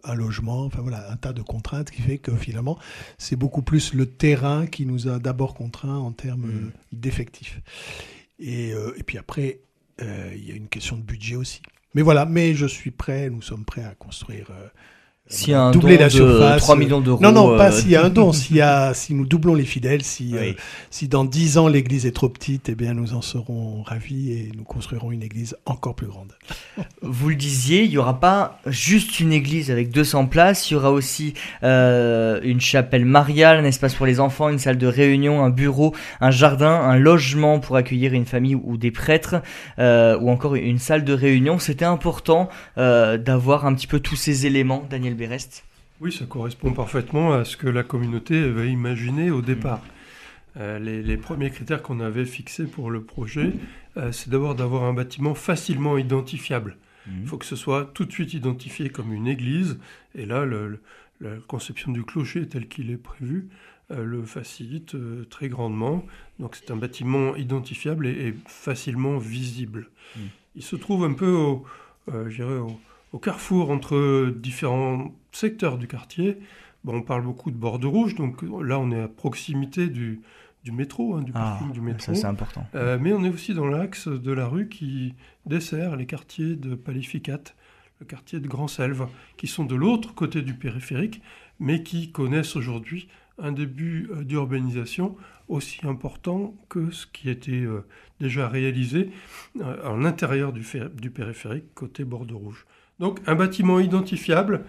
un 0.04 0.14
logement, 0.14 0.66
enfin 0.66 0.82
voilà, 0.82 1.10
un 1.10 1.16
tas 1.16 1.32
de 1.32 1.40
contraintes 1.40 1.90
qui 1.90 2.02
fait 2.02 2.18
que 2.18 2.36
finalement, 2.36 2.78
c'est 3.16 3.36
beaucoup 3.36 3.62
plus 3.62 3.94
le 3.94 4.04
terrain 4.04 4.66
qui 4.66 4.84
nous 4.84 5.08
a 5.08 5.18
d'abord 5.18 5.54
contraints 5.54 5.96
en 5.96 6.12
termes 6.12 6.42
Mm. 6.46 6.50
euh, 6.66 6.70
d'effectifs. 6.92 7.62
Et, 8.38 8.72
et 8.96 9.02
puis 9.06 9.16
après, 9.16 9.60
il 10.34 10.48
y 10.48 10.52
a 10.52 10.54
une 10.54 10.68
question 10.68 10.96
de 10.96 11.02
budget 11.02 11.36
aussi. 11.36 11.62
Mais 11.94 12.02
voilà, 12.02 12.24
mais 12.24 12.54
je 12.54 12.66
suis 12.66 12.90
prêt, 12.90 13.30
nous 13.30 13.42
sommes 13.42 13.64
prêts 13.64 13.84
à 13.84 13.94
construire. 13.94 14.48
Euh, 15.30 15.34
S'il 15.34 15.50
y 15.50 15.54
a 15.54 15.62
un 15.62 15.70
doubler 15.70 15.96
don 15.96 16.02
la 16.02 16.08
de 16.08 16.12
surface. 16.12 16.62
3 16.62 16.76
millions 16.76 17.00
d'euros. 17.00 17.22
Non, 17.22 17.32
non, 17.32 17.56
pas 17.56 17.70
euh, 17.70 17.72
s'il 17.72 17.90
y 17.90 17.96
a 17.96 18.04
un 18.04 18.10
don. 18.10 18.32
S'il 18.42 18.56
y 18.56 18.60
a, 18.60 18.92
si 18.94 19.14
nous 19.14 19.26
doublons 19.26 19.54
les 19.54 19.64
fidèles, 19.64 20.02
si, 20.02 20.36
euh, 20.36 20.52
si 20.90 21.08
dans 21.08 21.24
10 21.24 21.58
ans 21.58 21.68
l'église 21.68 22.06
est 22.06 22.12
trop 22.12 22.28
petite, 22.28 22.68
eh 22.68 22.74
bien 22.74 22.94
nous 22.94 23.14
en 23.14 23.22
serons 23.22 23.82
ravis 23.82 24.32
et 24.32 24.52
nous 24.56 24.64
construirons 24.64 25.12
une 25.12 25.22
église 25.22 25.56
encore 25.66 25.94
plus 25.94 26.06
grande. 26.06 26.32
Vous 27.02 27.28
le 27.28 27.36
disiez, 27.36 27.84
il 27.84 27.90
n'y 27.90 27.98
aura 27.98 28.20
pas 28.20 28.60
juste 28.66 29.20
une 29.20 29.32
église 29.32 29.70
avec 29.70 29.90
200 29.90 30.26
places, 30.26 30.70
il 30.70 30.74
y 30.74 30.76
aura 30.76 30.90
aussi 30.90 31.34
euh, 31.62 32.40
une 32.42 32.60
chapelle 32.60 33.04
mariale, 33.04 33.58
un 33.58 33.64
espace 33.64 33.94
pour 33.94 34.06
les 34.06 34.20
enfants, 34.20 34.48
une 34.48 34.58
salle 34.58 34.78
de 34.78 34.86
réunion, 34.86 35.42
un 35.44 35.50
bureau, 35.50 35.94
un 36.20 36.30
jardin, 36.30 36.70
un 36.70 36.96
logement 36.96 37.60
pour 37.60 37.76
accueillir 37.76 38.12
une 38.12 38.24
famille 38.24 38.54
ou 38.54 38.76
des 38.76 38.90
prêtres, 38.90 39.36
euh, 39.78 40.18
ou 40.18 40.30
encore 40.30 40.54
une 40.54 40.78
salle 40.78 41.04
de 41.04 41.12
réunion. 41.12 41.58
C'était 41.58 41.84
important 41.84 42.48
euh, 42.78 43.18
d'avoir 43.18 43.66
un 43.66 43.74
petit 43.74 43.86
peu 43.86 44.00
tous 44.00 44.16
ces 44.16 44.46
éléments, 44.46 44.84
Daniel 44.88 45.11
Berest. 45.14 45.64
Oui, 46.00 46.10
ça 46.12 46.24
correspond 46.26 46.72
parfaitement 46.72 47.32
à 47.32 47.44
ce 47.44 47.56
que 47.56 47.68
la 47.68 47.82
communauté 47.84 48.36
avait 48.42 48.70
imaginé 48.70 49.30
au 49.30 49.40
départ. 49.42 49.82
Euh, 50.56 50.78
les, 50.78 51.02
les 51.02 51.16
premiers 51.16 51.50
critères 51.50 51.82
qu'on 51.82 52.00
avait 52.00 52.26
fixés 52.26 52.66
pour 52.66 52.90
le 52.90 53.02
projet, 53.02 53.52
euh, 53.96 54.12
c'est 54.12 54.28
d'abord 54.30 54.54
d'avoir 54.54 54.84
un 54.84 54.92
bâtiment 54.92 55.34
facilement 55.34 55.96
identifiable. 55.98 56.76
Il 57.20 57.26
faut 57.26 57.36
que 57.36 57.46
ce 57.46 57.56
soit 57.56 57.90
tout 57.94 58.04
de 58.04 58.12
suite 58.12 58.32
identifié 58.32 58.88
comme 58.88 59.12
une 59.12 59.26
église, 59.26 59.78
et 60.14 60.24
là, 60.24 60.44
le- 60.44 60.68
le- 60.68 60.80
la 61.20 61.36
conception 61.48 61.90
du 61.90 62.04
clocher 62.04 62.46
tel 62.46 62.68
qu'il 62.68 62.90
est 62.92 62.96
prévu 62.96 63.48
euh, 63.90 64.04
le 64.04 64.22
facilite 64.24 64.94
très 65.28 65.48
grandement. 65.48 66.04
Donc 66.38 66.54
c'est 66.56 66.70
un 66.70 66.76
bâtiment 66.76 67.34
identifiable 67.36 68.06
et, 68.06 68.28
et 68.28 68.34
facilement 68.46 69.18
visible. 69.18 69.88
Mm. 70.16 70.20
Il 70.56 70.62
se 70.62 70.76
trouve 70.76 71.04
un 71.04 71.12
peu 71.12 71.30
au, 71.32 71.64
au- 72.06 72.80
au 73.12 73.18
carrefour 73.18 73.70
entre 73.70 74.32
différents 74.36 75.14
secteurs 75.32 75.78
du 75.78 75.86
quartier. 75.86 76.38
Bon, 76.84 76.96
on 76.96 77.02
parle 77.02 77.22
beaucoup 77.22 77.50
de 77.50 77.56
Bordeaux 77.56 77.90
Rouge, 77.90 78.14
donc 78.14 78.42
là 78.42 78.78
on 78.78 78.90
est 78.90 79.02
à 79.02 79.08
proximité 79.08 79.88
du, 79.88 80.20
du 80.64 80.72
métro, 80.72 81.14
hein, 81.16 81.22
du 81.22 81.30
Ah, 81.34 81.56
parking 81.58 81.72
du 81.72 81.80
métro. 81.80 82.00
ça 82.06 82.14
c'est 82.14 82.26
important. 82.26 82.66
Euh, 82.74 82.98
mais 83.00 83.12
on 83.12 83.22
est 83.22 83.30
aussi 83.30 83.54
dans 83.54 83.66
l'axe 83.68 84.08
de 84.08 84.32
la 84.32 84.46
rue 84.48 84.68
qui 84.68 85.14
dessert 85.46 85.94
les 85.96 86.06
quartiers 86.06 86.56
de 86.56 86.74
Palificat, 86.74 87.40
le 88.00 88.06
quartier 88.06 88.40
de 88.40 88.48
Grand-Selve, 88.48 89.06
qui 89.36 89.46
sont 89.46 89.64
de 89.64 89.76
l'autre 89.76 90.14
côté 90.14 90.42
du 90.42 90.54
périphérique, 90.54 91.22
mais 91.60 91.82
qui 91.84 92.10
connaissent 92.10 92.56
aujourd'hui 92.56 93.08
un 93.38 93.52
début 93.52 94.10
d'urbanisation 94.22 95.16
aussi 95.48 95.86
important 95.86 96.54
que 96.68 96.90
ce 96.90 97.06
qui 97.06 97.30
était 97.30 97.64
déjà 98.20 98.48
réalisé 98.48 99.10
en 99.62 100.04
intérieur 100.04 100.52
du, 100.52 100.64
du 100.94 101.10
périphérique 101.10 101.72
côté 101.74 102.04
Bordeaux 102.04 102.38
Rouge. 102.38 102.66
Donc 103.02 103.18
un 103.26 103.34
bâtiment 103.34 103.80
identifiable, 103.80 104.64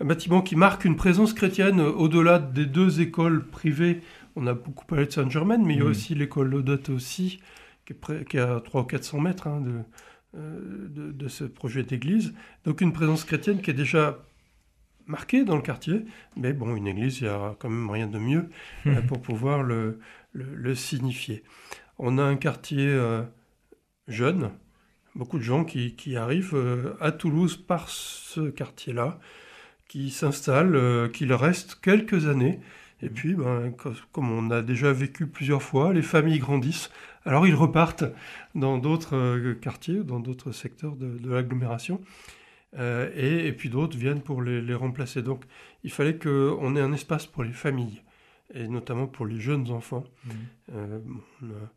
un 0.00 0.04
bâtiment 0.04 0.42
qui 0.42 0.56
marque 0.56 0.84
une 0.84 0.96
présence 0.96 1.32
chrétienne 1.32 1.80
au-delà 1.80 2.40
des 2.40 2.66
deux 2.66 3.00
écoles 3.00 3.46
privées. 3.46 4.00
On 4.34 4.48
a 4.48 4.54
beaucoup 4.54 4.84
parlé 4.84 5.06
de 5.06 5.12
Saint-Germain, 5.12 5.58
mais 5.58 5.74
il 5.74 5.78
y 5.78 5.82
a 5.82 5.84
mmh. 5.84 5.90
aussi 5.90 6.16
l'école 6.16 6.48
Laudate 6.48 6.88
aussi, 6.88 7.38
qui 7.86 7.92
est, 7.92 8.28
qui 8.28 8.36
à 8.36 8.58
300 8.58 8.80
ou 8.80 8.88
400 8.88 9.20
mètres 9.20 9.46
hein, 9.46 9.62
euh, 10.36 10.88
de, 10.88 11.12
de, 11.12 11.28
ce 11.28 11.44
projet 11.44 11.84
d'église. 11.84 12.34
Donc 12.64 12.80
une 12.80 12.92
présence 12.92 13.22
chrétienne 13.22 13.60
qui 13.62 13.70
est 13.70 13.74
déjà 13.74 14.24
marquée 15.06 15.44
dans 15.44 15.54
le 15.54 15.62
quartier, 15.62 16.04
mais 16.36 16.52
bon, 16.52 16.74
une 16.74 16.88
église, 16.88 17.20
il 17.20 17.28
n'y 17.28 17.30
a 17.30 17.54
quand 17.60 17.70
même 17.70 17.88
rien 17.90 18.08
de 18.08 18.18
mieux 18.18 18.48
euh, 18.86 19.02
mmh. 19.02 19.06
pour 19.06 19.22
pouvoir 19.22 19.62
le, 19.62 20.00
le, 20.32 20.74
signifier. 20.74 21.44
On 21.96 22.18
a 22.18 22.24
un 22.24 22.34
quartier 22.34 22.88
euh, 22.88 23.22
jeune, 24.08 24.50
beaucoup 25.18 25.38
de 25.38 25.42
gens 25.42 25.64
qui, 25.64 25.94
qui 25.96 26.16
arrivent 26.16 26.56
à 27.00 27.12
Toulouse 27.12 27.56
par 27.56 27.90
ce 27.90 28.48
quartier-là, 28.48 29.18
qui 29.88 30.10
s'installent, 30.10 30.76
euh, 30.76 31.08
qu'il 31.08 31.32
reste 31.32 31.80
quelques 31.80 32.28
années. 32.28 32.60
Et 33.00 33.08
puis, 33.08 33.34
ben, 33.34 33.72
comme 34.12 34.30
on 34.30 34.50
a 34.50 34.62
déjà 34.62 34.92
vécu 34.92 35.26
plusieurs 35.26 35.62
fois, 35.62 35.92
les 35.92 36.02
familles 36.02 36.38
grandissent. 36.38 36.90
Alors 37.24 37.46
ils 37.46 37.54
repartent 37.54 38.04
dans 38.54 38.78
d'autres 38.78 39.16
euh, 39.16 39.54
quartiers, 39.54 40.04
dans 40.04 40.20
d'autres 40.20 40.52
secteurs 40.52 40.94
de, 40.96 41.18
l'agglomération. 41.28 42.00
Euh, 42.78 43.10
et, 43.16 43.52
puis 43.52 43.70
d'autres 43.70 43.96
viennent 43.96 44.20
pour 44.20 44.42
les, 44.42 44.74
remplacer. 44.74 45.22
Donc 45.22 45.44
il 45.84 45.90
fallait 45.90 46.18
qu'on 46.18 46.76
ait 46.76 46.80
un 46.80 46.92
espace 46.92 47.26
pour 47.26 47.44
les 47.44 47.52
familles, 47.52 48.02
et 48.52 48.68
notamment 48.68 49.06
pour 49.06 49.26
les 49.26 49.40
jeunes 49.40 49.70
enfants. 49.70 50.04
Mmh. 50.26 50.30
on, 50.72 51.50
a, 51.50 51.70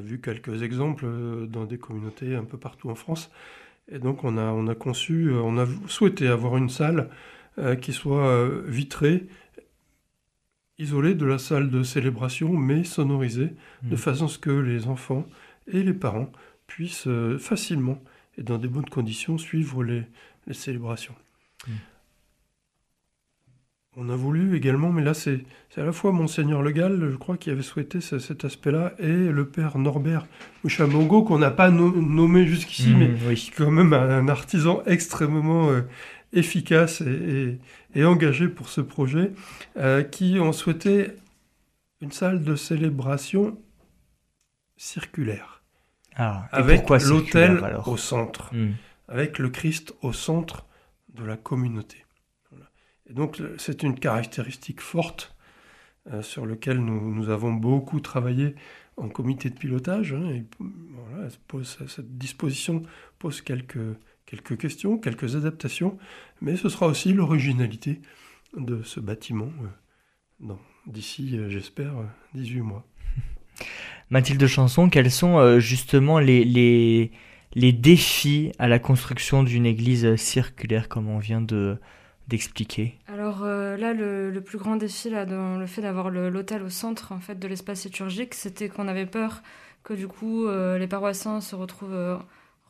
vu 0.00 0.20
quelques 0.20 0.62
exemples 0.62 1.06
dans 1.48 1.64
des 1.64 1.78
communautés 1.78 2.34
un 2.34 2.44
peu 2.44 2.58
partout 2.58 2.90
en 2.90 2.94
France. 2.94 3.30
Et 3.90 3.98
donc 3.98 4.24
on 4.24 4.36
a, 4.36 4.52
on 4.52 4.66
a 4.68 4.74
conçu, 4.74 5.30
on 5.32 5.58
a 5.58 5.66
souhaité 5.86 6.28
avoir 6.28 6.56
une 6.56 6.68
salle 6.68 7.08
euh, 7.58 7.74
qui 7.74 7.92
soit 7.92 8.28
euh, 8.28 8.62
vitré, 8.66 9.26
isolé 10.78 11.16
de 11.16 11.26
la 11.26 11.38
salle 11.38 11.70
de 11.70 11.82
célébration, 11.82 12.52
mais 12.52 12.84
sonorisé, 12.84 13.50
de 13.82 13.94
mmh. 13.94 13.98
façon 13.98 14.26
à 14.26 14.28
ce 14.28 14.38
que 14.38 14.50
les 14.50 14.86
enfants 14.86 15.26
et 15.66 15.82
les 15.82 15.92
parents 15.92 16.30
puissent 16.68 17.08
euh, 17.08 17.36
facilement 17.36 18.00
et 18.36 18.44
dans 18.44 18.58
des 18.58 18.68
bonnes 18.68 18.88
conditions 18.88 19.38
suivre 19.38 19.82
les, 19.82 20.04
célébrations. 20.52 21.16
Mmh. 21.66 21.72
On 24.00 24.08
a 24.10 24.16
voulu 24.16 24.56
également, 24.56 24.92
mais 24.92 25.02
là 25.02 25.12
c'est 25.12 25.40
à 25.76 25.82
la 25.82 25.92
fois 25.92 26.12
Monseigneur 26.12 26.62
Legal, 26.62 27.08
je 27.10 27.16
crois, 27.16 27.36
qui 27.36 27.50
avait 27.50 27.62
souhaité 27.62 28.00
cet 28.00 28.44
aspect-là, 28.44 28.92
et 29.00 29.06
le 29.06 29.44
père 29.44 29.76
Norbert 29.76 30.26
Mouchamongo, 30.62 31.22
qu'on 31.22 31.38
n'a 31.38 31.50
pas 31.50 31.70
nommé 31.70 32.46
jusqu'ici, 32.46 32.90
mmh, 32.90 32.98
mais 32.98 33.10
oui. 33.26 33.50
quand 33.56 33.72
même 33.72 33.92
un, 33.92 34.28
artisan 34.28 34.82
extrêmement 34.86 35.70
efficace 36.32 37.02
et, 37.02 38.04
engagé 38.04 38.48
pour 38.48 38.68
ce 38.68 38.80
projet, 38.80 39.32
euh, 39.76 40.02
qui 40.02 40.38
ont 40.38 40.52
souhaité 40.52 41.08
une 42.00 42.12
salle 42.12 42.44
de 42.44 42.54
célébration 42.54 43.58
circulaire. 44.76 45.62
Ah, 46.14 46.48
avec 46.52 46.88
l'autel 46.88 47.80
au 47.86 47.96
centre, 47.96 48.54
hmm. 48.54 48.72
avec 49.08 49.38
le 49.38 49.50
Christ 49.50 49.94
au 50.02 50.12
centre 50.12 50.66
de 51.14 51.24
la 51.24 51.36
communauté. 51.36 52.04
Donc 53.10 53.42
c'est 53.56 53.82
une 53.82 53.98
caractéristique 53.98 54.80
forte 54.80 55.34
euh, 56.12 56.22
sur 56.22 56.46
laquelle 56.46 56.78
nous, 56.78 57.30
avons 57.30 57.52
beaucoup 57.52 58.00
travaillé 58.00 58.54
en 58.96 59.08
comité 59.08 59.50
de 59.50 59.58
pilotage. 59.58 60.12
Hein, 60.12 60.42
cette 61.62 62.18
disposition 62.18 62.82
pose 63.18 63.40
quelques, 63.40 63.96
quelques 64.26 64.58
questions, 64.58 64.98
quelques 64.98 65.36
adaptations, 65.36 65.98
mais 66.40 66.56
ce 66.56 66.68
sera 66.68 66.86
aussi 66.86 67.12
l'originalité 67.12 68.00
de 68.56 68.82
ce 68.82 69.00
bâtiment 69.00 69.50
euh, 70.42 70.54
d'ici, 70.86 71.36
euh, 71.38 71.48
j'espère, 71.48 71.94
18 72.34 72.60
mois. 72.60 72.86
Mathilde 74.10 74.46
Chanson, 74.46 74.88
quels 74.88 75.10
sont 75.10 75.38
euh, 75.38 75.60
justement 75.60 76.18
les, 76.18 76.44
les, 76.44 77.72
défis 77.72 78.52
à 78.58 78.68
la 78.68 78.78
construction 78.78 79.42
d'une 79.42 79.66
église 79.66 80.16
circulaire, 80.16 80.88
comme 80.88 81.08
on 81.08 81.18
vient 81.18 81.40
de, 81.40 81.78
d'expliquer 82.28 82.94
Alors 83.08 83.44
là, 83.44 83.92
le, 83.92 84.30
le, 84.30 84.40
plus 84.40 84.58
grand 84.58 84.76
défi 84.76 85.10
là, 85.10 85.24
dans 85.24 85.56
le 85.56 85.66
fait 85.66 85.82
d'avoir 85.82 86.10
l'hôtel 86.10 86.62
au 86.62 86.68
centre 86.68 87.12
en 87.12 87.20
fait, 87.20 87.38
de 87.38 87.48
l'espace 87.48 87.84
liturgique, 87.84 88.34
c'était 88.34 88.68
qu'on 88.68 88.86
avait 88.86 89.06
peur 89.06 89.42
que 89.82 89.94
du 89.94 90.06
coup 90.06 90.46
les 90.46 90.86
paroissiens 90.86 91.40
se 91.40 91.56
retrouvent 91.56 92.20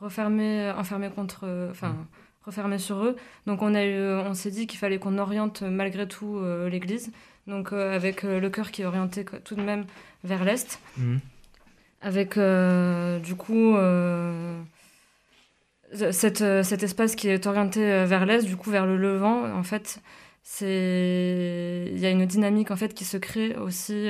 refermés, 0.00 0.72
enfermés 0.76 1.10
contre, 1.10 1.68
enfin, 1.70 1.90
mm. 1.90 2.06
refermés 2.44 2.78
sur 2.78 3.04
eux. 3.04 3.16
Donc 3.46 3.62
on 3.62 3.74
a 3.74 3.84
eu, 3.84 3.98
on 3.98 4.34
s'est 4.34 4.50
dit 4.50 4.66
qu'il 4.66 4.78
fallait 4.78 4.98
qu'on 4.98 5.18
oriente 5.18 5.62
malgré 5.62 6.06
tout 6.06 6.38
euh, 6.38 6.68
l'église. 6.68 7.12
Donc 7.46 7.72
euh, 7.72 7.94
avec 7.94 8.24
euh, 8.24 8.40
le 8.40 8.50
cœur 8.50 8.70
qui 8.70 8.82
est 8.82 8.84
orienté 8.84 9.24
tout 9.44 9.54
de 9.54 9.62
même 9.62 9.84
vers 10.24 10.44
l'est. 10.44 10.80
Mm. 10.96 11.16
Avec 12.00 12.38
du 12.38 13.34
coup 13.34 13.74
cette, 15.92 16.38
cet 16.62 16.82
espace 16.82 17.14
qui 17.14 17.28
est 17.28 17.46
orienté 17.46 17.80
vers 18.04 18.26
l'est, 18.26 18.44
du 18.44 18.56
coup 18.56 18.70
vers 18.70 18.86
le 18.86 18.96
levant, 18.96 19.50
en 19.52 19.62
fait, 19.62 20.00
c'est 20.42 21.90
il 21.92 21.98
y 21.98 22.06
a 22.06 22.10
une 22.10 22.26
dynamique 22.26 22.70
en 22.70 22.76
fait 22.76 22.94
qui 22.94 23.04
se 23.04 23.16
crée 23.16 23.56
aussi 23.56 24.08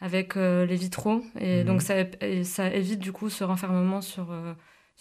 avec 0.00 0.36
les 0.36 0.76
vitraux 0.76 1.22
et 1.38 1.62
mm. 1.62 1.66
donc 1.66 1.82
ça, 1.82 1.94
ça 2.44 2.68
évite 2.72 2.98
du 2.98 3.12
coup 3.12 3.30
ce 3.30 3.44
renfermement 3.44 4.00
sur 4.00 4.32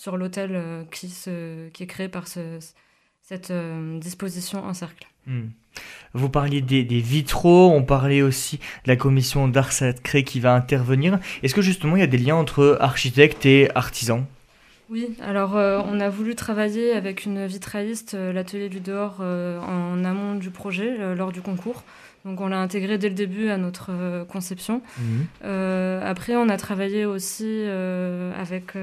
sur 0.01 0.17
l'hôtel 0.17 0.51
euh, 0.53 0.83
qui, 0.91 1.07
qui 1.73 1.83
est 1.83 1.87
créé 1.87 2.09
par 2.09 2.27
cette 2.27 3.51
euh, 3.51 3.99
disposition 3.99 4.63
en 4.63 4.73
cercle. 4.73 5.07
Hmm. 5.27 5.49
Vous 6.13 6.29
parliez 6.29 6.61
des, 6.61 6.83
vitraux, 6.83 7.71
on 7.71 7.83
parlait 7.83 8.21
aussi 8.21 8.57
de 8.57 8.87
la 8.87 8.95
commission 8.95 9.47
d'art 9.47 9.71
sacré 9.71 10.23
qui 10.23 10.39
va 10.39 10.53
intervenir. 10.53 11.19
Est-ce 11.43 11.53
que 11.53 11.61
justement 11.61 11.95
il 11.95 11.99
y 11.99 12.03
a 12.03 12.07
des 12.07 12.17
liens 12.17 12.35
entre 12.35 12.77
architectes 12.81 13.45
et 13.45 13.69
artisans 13.75 14.25
Oui, 14.91 15.15
alors 15.21 15.55
euh, 15.55 15.81
on 15.85 15.99
a 15.99 16.09
voulu 16.09 16.35
travailler 16.35 16.93
avec 16.93 17.25
une 17.25 17.47
vitrailliste, 17.47 18.13
l'atelier 18.13 18.69
du 18.69 18.79
dehors, 18.81 19.21
en 19.21 20.03
amont 20.03 20.35
du 20.35 20.51
projet, 20.51 21.15
lors 21.15 21.31
du 21.31 21.41
concours. 21.41 21.83
Donc 22.25 22.39
on 22.39 22.47
l'a 22.49 22.59
intégré 22.59 22.99
dès 22.99 23.09
le 23.09 23.15
début 23.15 23.49
à 23.49 23.57
notre 23.57 24.25
conception. 24.25 24.81
Hmm. 24.99 25.47
après, 26.03 26.35
on 26.35 26.49
a 26.49 26.57
travaillé 26.57 27.05
aussi 27.05 27.63
avec 28.37 28.75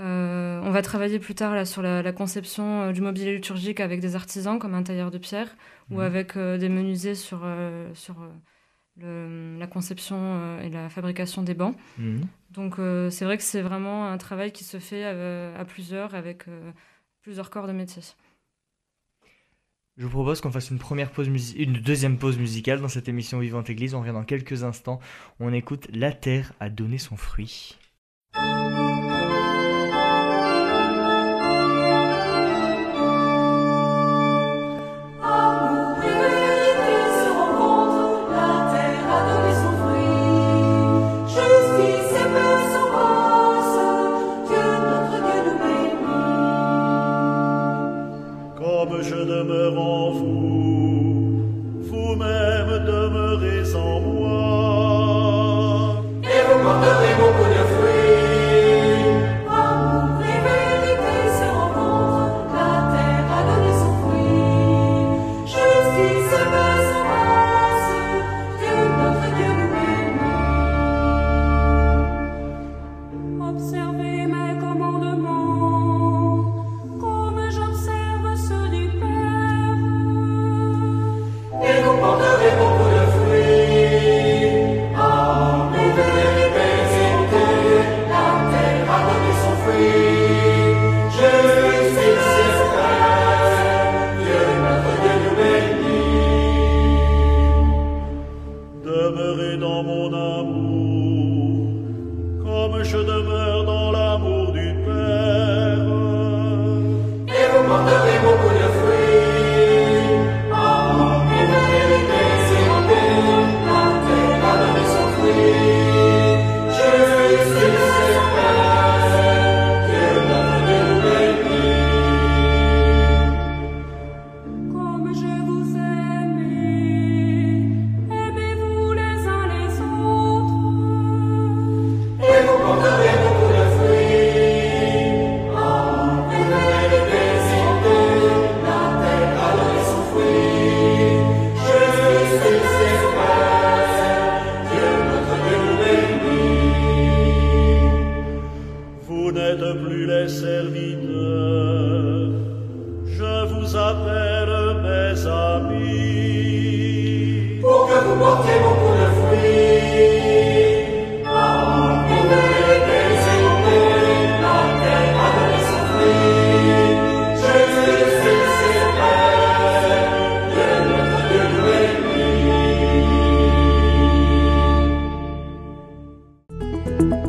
euh, 0.00 0.60
on 0.62 0.70
va 0.70 0.82
travailler 0.82 1.18
plus 1.18 1.34
tard 1.34 1.54
là, 1.54 1.64
sur 1.64 1.82
la, 1.82 2.12
conception 2.12 2.82
euh, 2.82 2.92
du 2.92 3.00
mobilier 3.00 3.34
liturgique 3.34 3.80
avec 3.80 4.00
des 4.00 4.14
artisans 4.14 4.58
comme 4.58 4.74
un 4.74 4.82
tailleur 4.84 5.10
de 5.10 5.18
pierre 5.18 5.56
ou 5.90 5.94
mhm. 5.94 6.00
avec 6.00 6.36
euh, 6.36 6.56
des 6.56 6.68
menuisiers 6.68 7.16
sur, 7.16 7.40
sur 7.94 8.14
la 9.00 9.66
conception 9.66 10.60
et 10.60 10.70
la 10.70 10.88
fabrication 10.88 11.42
des 11.42 11.54
bancs. 11.54 11.76
Mhm. 11.98 12.22
Donc 12.50 12.76
c'est 13.10 13.24
vrai 13.24 13.36
que 13.36 13.42
c'est 13.42 13.62
vraiment 13.62 14.10
un 14.10 14.18
travail 14.18 14.52
qui 14.52 14.64
se 14.64 14.78
fait 14.78 15.04
à, 15.04 15.64
plusieurs 15.64 16.14
avec 16.14 16.44
plusieurs 17.22 17.50
corps 17.50 17.66
de 17.66 17.72
métier. 17.72 18.02
Je 19.98 20.04
vous 20.04 20.10
propose 20.10 20.40
qu'on 20.40 20.52
fasse 20.52 20.70
une 20.70 20.78
première 20.78 21.10
pause 21.10 21.26
une 21.56 21.72
deuxième 21.74 22.18
pause 22.18 22.38
musicale 22.38 22.80
dans 22.80 22.88
cette 22.88 23.08
émission 23.08 23.40
Vivante 23.40 23.68
Église. 23.68 23.94
On 23.94 24.00
revient 24.00 24.12
dans 24.12 24.22
quelques 24.22 24.62
instants. 24.62 25.00
On 25.40 25.52
écoute 25.52 25.88
La 25.92 26.12
Terre 26.12 26.52
a 26.60 26.70
donné 26.70 26.98
son 26.98 27.16
fruit. 27.16 27.76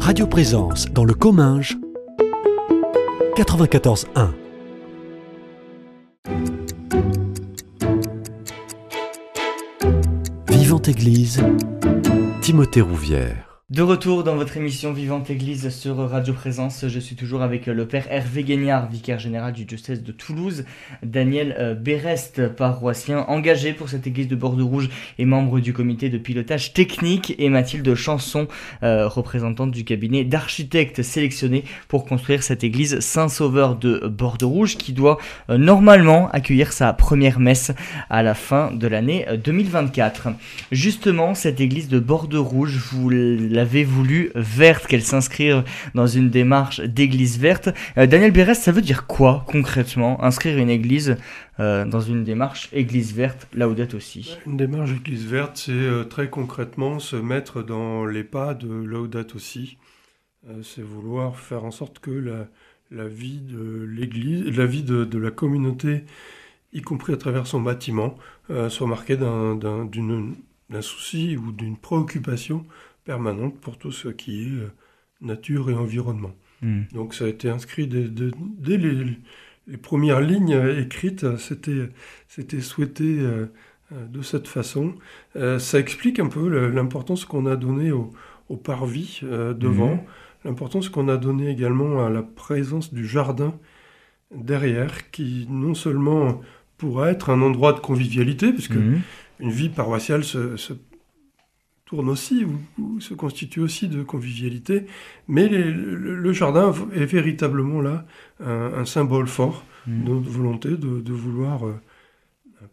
Radio 0.09 0.25
Présence 0.25 0.87
dans 0.87 1.05
le 1.05 1.13
Comminges 1.13 1.77
94.1 3.37 4.38
Église, 10.89 11.39
Timothée 12.41 12.81
Rouvière. 12.81 13.48
De 13.69 13.83
retour 13.83 14.23
dans 14.23 14.35
votre 14.35 14.57
émission 14.57 14.93
Vivante 14.93 15.29
Église 15.29 15.69
sur 15.69 15.97
Radio 15.97 16.33
Présence, 16.33 16.87
je 16.87 16.99
suis 16.99 17.15
toujours 17.15 17.43
avec 17.43 17.67
le 17.67 17.87
père 17.87 18.07
Hervé 18.09 18.43
Guignard, 18.43 18.89
vicaire 18.89 19.19
général 19.19 19.53
du 19.53 19.65
diocèse 19.65 20.01
de 20.01 20.11
Toulouse, 20.11 20.65
Daniel 21.03 21.55
euh, 21.59 21.75
Bérest, 21.75 22.47
paroissien 22.47 23.19
engagé 23.27 23.73
pour 23.73 23.87
cette 23.87 24.07
église 24.07 24.27
de 24.27 24.35
Bordeaux-Rouge 24.35 24.89
et 25.19 25.25
membre 25.25 25.59
du 25.59 25.71
comité 25.71 26.09
de 26.09 26.17
pilotage 26.17 26.73
technique, 26.73 27.35
et 27.37 27.47
Mathilde 27.49 27.93
Chanson, 27.93 28.47
euh, 28.81 29.07
représentante 29.07 29.69
du 29.69 29.83
cabinet 29.83 30.23
d'architectes 30.23 31.03
sélectionnés 31.03 31.63
pour 31.89 32.05
construire 32.05 32.41
cette 32.41 32.63
église 32.63 32.99
Saint-Sauveur 33.01 33.75
de 33.75 33.99
Bordeaux-Rouge 34.07 34.77
qui 34.77 34.93
doit 34.93 35.19
euh, 35.51 35.59
normalement 35.59 36.27
accueillir 36.31 36.73
sa 36.73 36.91
première 36.93 37.39
messe 37.39 37.71
à 38.09 38.23
la 38.23 38.33
fin 38.33 38.71
de 38.71 38.87
l'année 38.87 39.27
2024. 39.45 40.29
Justement, 40.71 41.35
cette 41.35 41.61
église 41.61 41.87
de 41.87 41.99
Bordeaux-Rouge, 41.99 42.75
vous 42.91 43.11
avait 43.59 43.83
voulu 43.83 44.31
verte, 44.35 44.87
qu'elle 44.87 45.03
s'inscrive 45.03 45.63
dans 45.93 46.07
une 46.07 46.29
démarche 46.29 46.81
d'église 46.81 47.37
verte. 47.39 47.69
Euh, 47.97 48.07
Daniel 48.07 48.31
Bérest, 48.31 48.63
ça 48.63 48.71
veut 48.71 48.81
dire 48.81 49.05
quoi 49.05 49.45
concrètement 49.47 50.23
Inscrire 50.23 50.57
une 50.57 50.69
église 50.69 51.17
euh, 51.59 51.85
dans 51.85 51.99
une 51.99 52.23
démarche 52.23 52.69
église 52.73 53.13
verte, 53.13 53.47
d'être 53.53 53.93
aussi? 53.93 54.37
Une 54.47 54.57
démarche 54.57 54.91
église 54.91 55.25
verte, 55.25 55.57
c'est 55.57 55.71
euh, 55.71 56.03
très 56.03 56.29
concrètement 56.29 56.99
se 56.99 57.15
mettre 57.15 57.61
dans 57.61 58.05
les 58.05 58.23
pas 58.23 58.53
de 58.53 58.69
Laudato 58.69 59.35
aussi. 59.35 59.77
c'est 60.63 60.81
vouloir 60.81 61.37
faire 61.37 61.63
en 61.63 61.71
sorte 61.71 61.99
que 61.99 62.11
la, 62.91 63.07
vie 63.07 63.41
de 63.41 63.85
l'église, 63.89 64.57
la 64.57 64.65
vie 64.65 64.83
de, 64.83 65.17
la 65.17 65.31
communauté, 65.31 66.05
y 66.73 66.81
compris 66.81 67.13
à 67.13 67.17
travers 67.17 67.45
son 67.45 67.61
bâtiment, 67.61 68.15
soit 68.69 68.87
marquée 68.87 69.17
d'un 69.17 70.81
souci 70.81 71.37
ou 71.37 71.51
d'une 71.51 71.77
préoccupation 71.77 72.65
permanente 73.09 73.59
pour 73.59 73.79
tout 73.79 73.91
ce 73.91 74.09
qui 74.09 74.43
est 74.43 74.51
euh, 74.51 74.71
nature 75.19 75.71
et 75.71 75.73
environnement. 75.73 76.35
Hmm. 76.61 76.83
Donc 76.93 77.15
ça 77.15 77.25
a 77.25 77.27
été 77.27 77.49
inscrit 77.49 77.87
dès, 77.87 78.77
les, 78.77 79.17
premières 79.81 80.21
lignes 80.21 80.61
écrites, 80.77 81.25
c'était, 81.37 81.89
c'était 82.27 82.61
souhaité 82.61 83.05
euh, 83.19 83.47
euh, 83.91 84.05
de 84.05 84.21
cette 84.21 84.47
façon. 84.47 84.93
ça 85.35 85.79
explique 85.79 86.19
un 86.19 86.27
peu 86.27 86.69
l'importance 86.69 87.25
qu'on 87.25 87.47
a 87.47 87.55
donnée 87.55 87.91
au, 87.91 88.11
parvis 88.57 89.21
devant, 89.23 89.95
hmm. 89.95 90.45
l'importance 90.45 90.89
qu'on 90.89 91.07
a 91.07 91.17
donnée 91.17 91.49
également 91.49 92.05
à 92.05 92.09
la 92.11 92.21
présence 92.21 92.93
du 92.93 93.07
jardin 93.07 93.53
derrière, 94.35 95.09
qui 95.09 95.47
non 95.49 95.73
seulement 95.73 96.41
pourra 96.77 97.09
être 97.09 97.31
un 97.31 97.41
endroit 97.41 97.73
de 97.73 97.79
convivialité, 97.79 98.53
puisque 98.53 98.75
hmm. 98.75 99.01
une 99.39 99.51
vie 99.51 99.69
paroissiale 99.69 100.23
se, 100.23 100.57
se 100.57 100.73
tourne 101.89 102.09
aussi 102.09 102.45
ou, 102.77 103.01
se 103.01 103.15
constitue 103.15 103.61
aussi 103.61 103.87
de 103.87 104.03
convivialité, 104.03 104.85
mais 105.27 105.47
le, 105.47 106.31
jardin 106.33 106.71
est 106.93 107.05
véritablement 107.05 107.81
là 107.81 108.05
un, 108.39 108.85
symbole 108.85 109.27
fort 109.27 109.65
mmh. 109.87 110.03
de 110.03 110.09
notre 110.11 110.29
volonté 110.29 110.69
de, 110.69 111.11
vouloir 111.11 111.65
euh, 111.65 111.73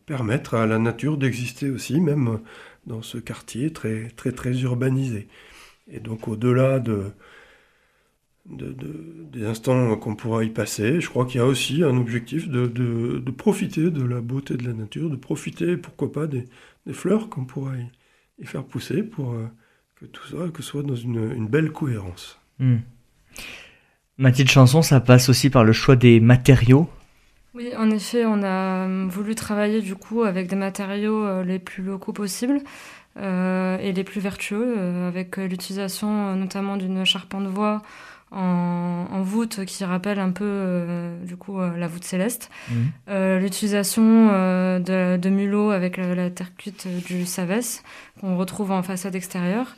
permettre 0.04 0.52
à 0.52 0.66
la 0.66 0.78
nature 0.78 1.16
d'exister 1.16 1.70
aussi, 1.70 1.98
même 1.98 2.40
dans 2.86 3.00
ce 3.00 3.16
quartier 3.16 3.72
très 3.72 4.10
très 4.10 4.32
très 4.32 4.52
urbanisé. 4.60 5.28
Et 5.90 5.98
donc 5.98 6.28
au-delà 6.28 6.78
de, 6.78 7.04
des 8.44 9.46
instants 9.46 9.96
qu'on 9.96 10.14
pourra 10.14 10.44
y 10.44 10.50
passer, 10.50 11.00
je 11.00 11.08
crois 11.08 11.24
qu'il 11.24 11.40
y 11.40 11.42
a 11.42 11.46
aussi 11.46 11.82
un 11.82 11.96
objectif 11.96 12.50
de, 12.50 13.30
profiter 13.30 13.90
de 13.90 14.04
la 14.04 14.20
beauté 14.20 14.58
de 14.58 14.64
la 14.64 14.74
nature, 14.74 15.08
de 15.08 15.16
profiter, 15.16 15.78
pourquoi 15.78 16.12
pas, 16.12 16.26
des, 16.26 16.44
des 16.84 16.92
fleurs 16.92 17.30
qu'on 17.30 17.46
pourra 17.46 17.76
y, 17.78 17.86
et 18.38 18.46
faire 18.46 18.64
pousser 18.64 19.02
pour 19.02 19.32
euh, 19.32 19.48
que 19.96 20.06
tout 20.06 20.26
ça 20.26 20.48
que 20.52 20.62
soit 20.62 20.82
dans 20.82 20.94
une, 20.94 21.46
belle 21.46 21.70
cohérence. 21.70 22.38
Hmm. 22.58 22.78
Mathilde 24.18 24.48
Chanson, 24.48 24.82
ça 24.82 25.00
passe 25.00 25.28
aussi 25.28 25.50
par 25.50 25.64
le 25.64 25.72
choix 25.72 25.96
des 25.96 26.20
matériaux? 26.20 26.88
Oui, 27.54 27.70
en 27.76 27.90
effet, 27.90 28.24
on 28.26 28.42
a 28.42 28.86
euh, 28.86 29.06
voulu 29.08 29.34
travailler 29.34 29.80
du 29.80 29.94
coup 29.94 30.22
avec 30.22 30.48
des 30.48 30.56
matériaux 30.56 31.24
euh, 31.24 31.44
les 31.44 31.58
plus 31.58 31.82
locaux 31.82 32.12
possibles. 32.12 32.60
et 33.18 33.92
les 33.92 34.04
plus 34.04 34.20
vertueux, 34.20 34.78
avec 35.08 35.38
l'utilisation 35.38 36.36
notamment 36.36 36.76
d'une 36.76 37.06
charpente 37.06 37.46
voie 37.46 37.82
en, 38.32 39.22
voûte 39.22 39.64
qui 39.64 39.84
rappelle 39.84 40.18
un 40.18 40.30
peu 40.30 40.44
euh, 40.44 41.24
du 41.24 41.36
coup 41.36 41.60
euh, 41.60 41.76
la 41.76 41.88
voûte 41.88 42.04
céleste. 42.04 42.50
Mhm. 42.70 42.76
Euh, 43.08 43.38
l'utilisation 43.38 44.26
de, 44.78 45.16
de, 45.16 45.28
mulot 45.28 45.70
avec 45.70 45.96
la, 45.96 46.30
terre 46.30 46.54
cuite 46.56 46.86
du 47.06 47.26
Savès 47.26 47.82
qu'on 48.20 48.36
retrouve 48.36 48.72
en 48.72 48.82
façade 48.82 49.14
extérieure 49.14 49.76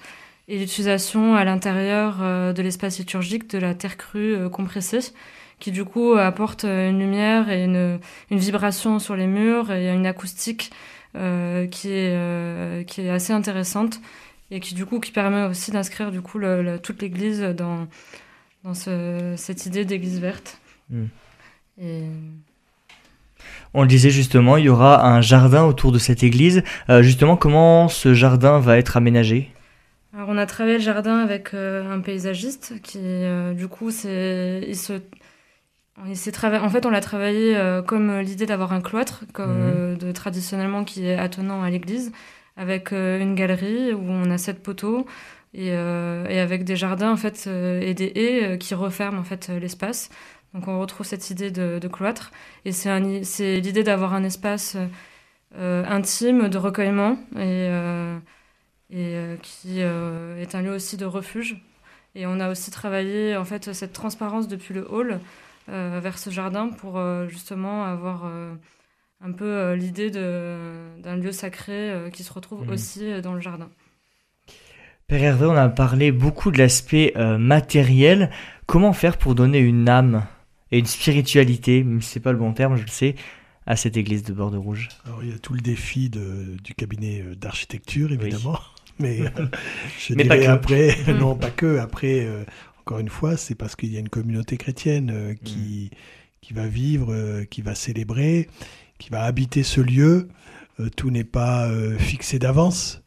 et 0.49 0.59
l'utilisation 0.59 1.35
à 1.35 1.45
l'intérieur 1.45 2.19
de 2.55 2.63
l'espace 2.63 2.99
liturgique 2.99 3.51
de 3.51 3.59
la 3.59 3.75
terre 3.75 3.99
crue 3.99 4.49
compressée 4.51 5.13
qui 5.61 5.73
du 5.73 5.85
coup 5.85 6.13
apporte 6.15 6.65
une 6.65 6.99
lumière 6.99 7.51
et 7.51 7.65
une, 7.65 7.99
une 8.31 8.39
vibration 8.39 8.99
sur 8.99 9.15
les 9.15 9.27
murs 9.27 9.71
et 9.71 9.93
une 9.93 10.07
acoustique 10.07 10.71
qui, 11.13 11.89
est, 11.91 12.87
qui 12.87 13.01
est 13.03 13.11
assez 13.11 13.35
intéressante 13.35 14.01
et 14.51 14.61
qui 14.61 14.75
du 14.75 14.87
coup 14.87 15.01
qui 15.01 15.13
permet 15.13 15.43
aussi 15.43 15.71
d'inscrire 15.71 16.11
du 16.11 16.23
coup 16.23 16.41
toute 16.83 17.03
l'église 17.03 17.43
dans 17.43 17.87
dans 18.69 19.37
cette 19.37 19.67
idée 19.67 19.85
d'église 19.85 20.21
verte. 20.21 20.59
Hmm. 20.91 21.07
On 23.75 23.83
le 23.83 23.89
disait 23.89 24.11
justement, 24.11 24.57
il 24.57 24.65
y 24.65 24.69
aura 24.69 25.07
un 25.07 25.21
jardin 25.21 25.65
autour 25.65 25.93
de 25.93 25.99
cette 25.99 26.23
église. 26.23 26.63
Euh, 26.89 27.03
justement, 27.03 27.37
comment 27.37 27.89
ce 27.89 28.15
jardin 28.15 28.59
va 28.59 28.79
être 28.79 28.97
aménagé? 28.97 29.53
Alors, 30.15 30.29
on 30.31 30.37
a 30.37 30.47
travaillé 30.47 30.79
le 30.79 30.83
jardin 30.83 31.19
avec 31.19 31.55
euh, 31.55 31.91
un 31.91 32.01
paysagiste 32.01 32.81
qui, 32.83 32.99
euh, 33.03 33.55
du 33.55 33.69
coup, 33.69 33.91
c'est, 33.91 34.65
il 34.67 34.77
se, 34.77 34.95
il 36.07 36.17
s'est 36.17 36.33
En 36.45 36.71
fait, 36.71 36.87
on 36.87 36.91
l'a 36.91 37.01
travaillé 37.01 37.59
comme 37.87 38.19
l'idée 38.21 38.47
d'avoir 38.47 38.73
un 38.73 38.81
cloître, 38.81 39.25
comme, 39.33 39.95
hmm. 39.95 39.99
de, 39.99 40.13
traditionnellement 40.13 40.85
qui 40.85 41.07
est 41.07 41.17
attenant 41.17 41.63
à 41.63 41.71
l'église, 41.71 42.13
avec 42.57 42.93
une 42.93 43.35
galerie 43.35 43.93
où 43.93 44.05
on 44.09 44.31
a 44.31 44.39
sept 44.39 44.63
poteaux. 44.63 45.07
Euh, 45.57 46.27
et, 46.29 46.41
avec 46.41 46.65
des 46.65 46.77
jardins 46.77 47.11
en 47.11 47.17
fait 47.17 47.45
euh, 47.47 47.81
et 47.81 47.95
des 47.95 48.13
haies 48.15 48.45
euh, 48.45 48.57
qui 48.59 48.75
referment 48.75 49.19
en 49.19 49.25
fait 49.25 49.49
l'espace. 49.49 50.11
Donc 50.55 50.69
on 50.69 50.79
retrouve 50.81 51.07
cette 51.07 51.31
idée 51.31 51.51
de, 51.51 51.89
cloître 51.89 52.31
et 52.65 52.73
c'est 52.73 53.61
l'idée 53.61 53.83
d'avoir 53.83 54.15
un 54.15 54.25
espace 54.25 54.77
intime 55.55 56.49
de 56.49 56.57
recueillement 56.57 57.19
et, 57.37 57.69
et 58.91 59.37
qui 59.43 59.81
est 59.81 60.55
un 60.55 60.63
lieu 60.63 60.73
aussi 60.73 60.97
de 60.97 61.05
refuge. 61.05 61.63
Et 62.15 62.27
on 62.27 62.41
a 62.41 62.51
aussi 62.51 62.71
travaillé 62.71 63.37
en 63.37 63.45
fait 63.45 63.75
cette 63.75 63.93
transparence 63.93 64.49
depuis 64.49 64.73
le 64.73 64.91
hall 64.91 65.21
vers 65.67 66.17
ce 66.17 66.31
jardin 66.31 66.71
pour 66.71 66.99
justement 67.29 67.85
avoir 67.85 68.25
un 69.21 69.33
peu 69.33 69.75
l'idée 69.75 70.11
d'un 70.11 71.17
lieu 71.17 71.33
sacré 71.33 72.09
qui 72.11 72.25
se 72.25 72.33
retrouve 72.33 72.67
mmh. 72.67 72.71
aussi 72.71 73.21
dans 73.21 73.35
le 73.35 73.41
jardin. 73.41 73.69
Père 75.09 75.23
Hervé, 75.23 75.47
on 75.47 75.57
a 75.57 75.71
parlé 75.71 76.13
beaucoup 76.13 76.51
de 76.51 76.59
l'aspect 76.59 77.15
euh, 77.17 77.39
matériel. 77.39 78.29
Comment 78.67 78.93
faire 78.93 79.17
pour 79.17 79.35
donner 79.35 79.59
une 79.59 79.89
âme 79.89 80.27
et 80.71 80.79
une 80.79 80.85
spiritualité, 80.85 81.83
même 81.83 82.03
si 82.03 82.11
c'est 82.11 82.21
pas 82.21 82.33
le 82.33 82.37
bon 82.37 82.53
terme, 82.53 82.77
je 82.77 82.83
le 82.83 82.91
sais, 82.91 83.15
à 83.65 83.75
cette 83.75 83.97
église 83.97 84.23
de 84.23 84.35
Bordeaux-Rouge 84.35 84.91
Alors 85.07 85.25
il 85.25 85.31
y 85.31 85.33
a 85.33 85.39
tout 85.39 85.55
le 85.55 85.63
défi 85.63 86.11
de, 86.11 86.59
du 86.63 86.75
cabinet 86.75 87.23
euh, 87.23 87.35
d'architecture, 87.35 88.13
évidemment. 88.13 88.59
Mais 88.99 89.23
euh, 89.23 89.47
je 89.99 90.13
dirais 90.13 90.45
après, 90.45 90.95
non 91.19 91.35
pas 91.37 91.51
que, 91.51 91.79
après, 91.79 92.29
encore 92.81 92.99
une 92.99 93.09
fois, 93.09 93.39
c'est 93.39 93.55
parce 93.55 93.77
qu'il 93.77 93.91
y 93.91 93.97
a 93.97 94.01
une 94.01 94.11
communauté 94.11 94.59
chrétienne 94.59 95.39
qui, 95.43 95.91
mm. 95.91 95.97
qui 96.43 96.53
va 96.53 96.67
vivre, 96.67 97.45
qui 97.45 97.63
va 97.63 97.75
célébrer, 97.75 98.51
qui 98.99 99.09
va 99.09 99.23
habiter 99.23 99.63
ce 99.63 99.81
lieu. 99.81 100.29
tout 100.97 101.11
n'est 101.11 101.25
pas 101.25 101.67
fixé 101.99 102.39
d'avance 102.39 103.03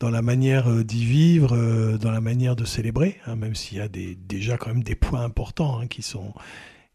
dans 0.00 0.10
la 0.10 0.22
manière 0.22 0.68
euh, 0.70 0.84
d'y 0.84 1.04
vivre, 1.04 1.56
euh, 1.56 1.98
dans 1.98 2.10
la 2.10 2.20
manière 2.20 2.56
de 2.56 2.64
célébrer, 2.64 3.18
hein, 3.26 3.36
même 3.36 3.54
s'il 3.54 3.78
y 3.78 3.80
a 3.80 3.88
des, 3.88 4.14
déjà 4.16 4.56
quand 4.56 4.68
même 4.68 4.82
des 4.82 4.96
points 4.96 5.22
importants 5.24 5.78
hein, 5.78 5.86
qui, 5.86 6.02
sont, 6.02 6.34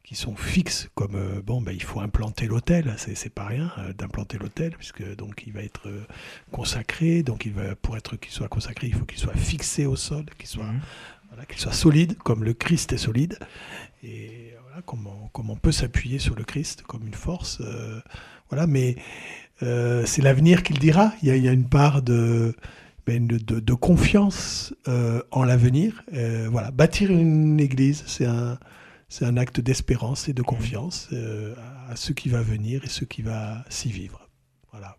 qui 0.09 0.15
sont 0.15 0.35
fixes, 0.35 0.89
comme 0.95 1.13
euh, 1.13 1.39
bon, 1.45 1.61
ben, 1.61 1.71
il 1.71 1.83
faut 1.83 1.99
implanter 1.99 2.47
l'hôtel, 2.47 2.95
c'est 2.97 3.29
pas 3.31 3.45
rien 3.45 3.71
euh, 3.77 3.93
d'implanter 3.93 4.39
l'hôtel, 4.39 4.71
puisque 4.75 5.03
donc 5.15 5.43
il 5.45 5.53
va 5.53 5.61
être 5.61 5.87
euh, 5.87 6.03
consacré, 6.51 7.21
donc 7.21 7.45
il 7.45 7.53
va 7.53 7.75
pour 7.75 7.95
être 7.95 8.15
qu'il 8.15 8.31
soit 8.31 8.47
consacré, 8.47 8.87
il 8.87 8.95
faut 8.95 9.05
qu'il 9.05 9.19
soit 9.19 9.37
fixé 9.37 9.85
au 9.85 9.95
sol, 9.95 10.25
qu'il 10.39 10.47
soit 10.47 10.65
Mhm. 10.65 10.81
voilà, 11.27 11.45
qu'il 11.45 11.59
soit 11.59 11.73
solide, 11.73 12.17
comme 12.17 12.43
le 12.43 12.55
Christ 12.55 12.91
est 12.91 12.97
solide, 12.97 13.37
et 14.03 14.55
voilà 14.63 14.81
comment 14.81 15.29
comment 15.31 15.53
on 15.53 15.57
peut 15.57 15.71
s'appuyer 15.71 16.17
sur 16.17 16.33
le 16.33 16.43
Christ 16.43 16.81
comme 16.87 17.05
une 17.05 17.13
force, 17.13 17.61
voilà, 18.49 18.65
mais 18.65 18.95
c'est 19.59 20.23
l'avenir 20.23 20.63
qui 20.63 20.73
le 20.73 20.79
dira. 20.79 21.13
Il 21.21 21.27
y 21.27 21.31
a, 21.31 21.35
il 21.35 21.43
y 21.43 21.49
a 21.49 21.51
une 21.51 21.69
part 21.69 22.01
de 22.01 22.55
ben, 23.09 23.25
de, 23.25 23.39
de- 23.39 23.59
de 23.59 23.73
confiance 23.73 24.73
euh, 24.87 25.21
en 25.31 25.43
l'avenir. 25.43 26.03
Euh, 26.13 26.47
voilà, 26.51 26.69
bâtir 26.69 27.09
une 27.09 27.59
église, 27.59 28.03
c'est 28.05 28.27
un 28.27 28.59
c'est 29.11 29.25
un 29.25 29.37
acte 29.37 29.59
d'espérance 29.59 30.29
et 30.29 30.33
de 30.33 30.43
confiance 30.43 31.09
euh, 31.13 31.55
à 31.89 31.95
ce 31.95 32.13
qui 32.13 32.29
va 32.29 32.43
venir 32.43 32.83
et 32.83 32.87
ce 32.87 33.05
qui 33.05 33.23
va 33.23 33.65
s'y 33.67 33.89
vivre. 33.89 34.29
Voilà. 34.71 34.97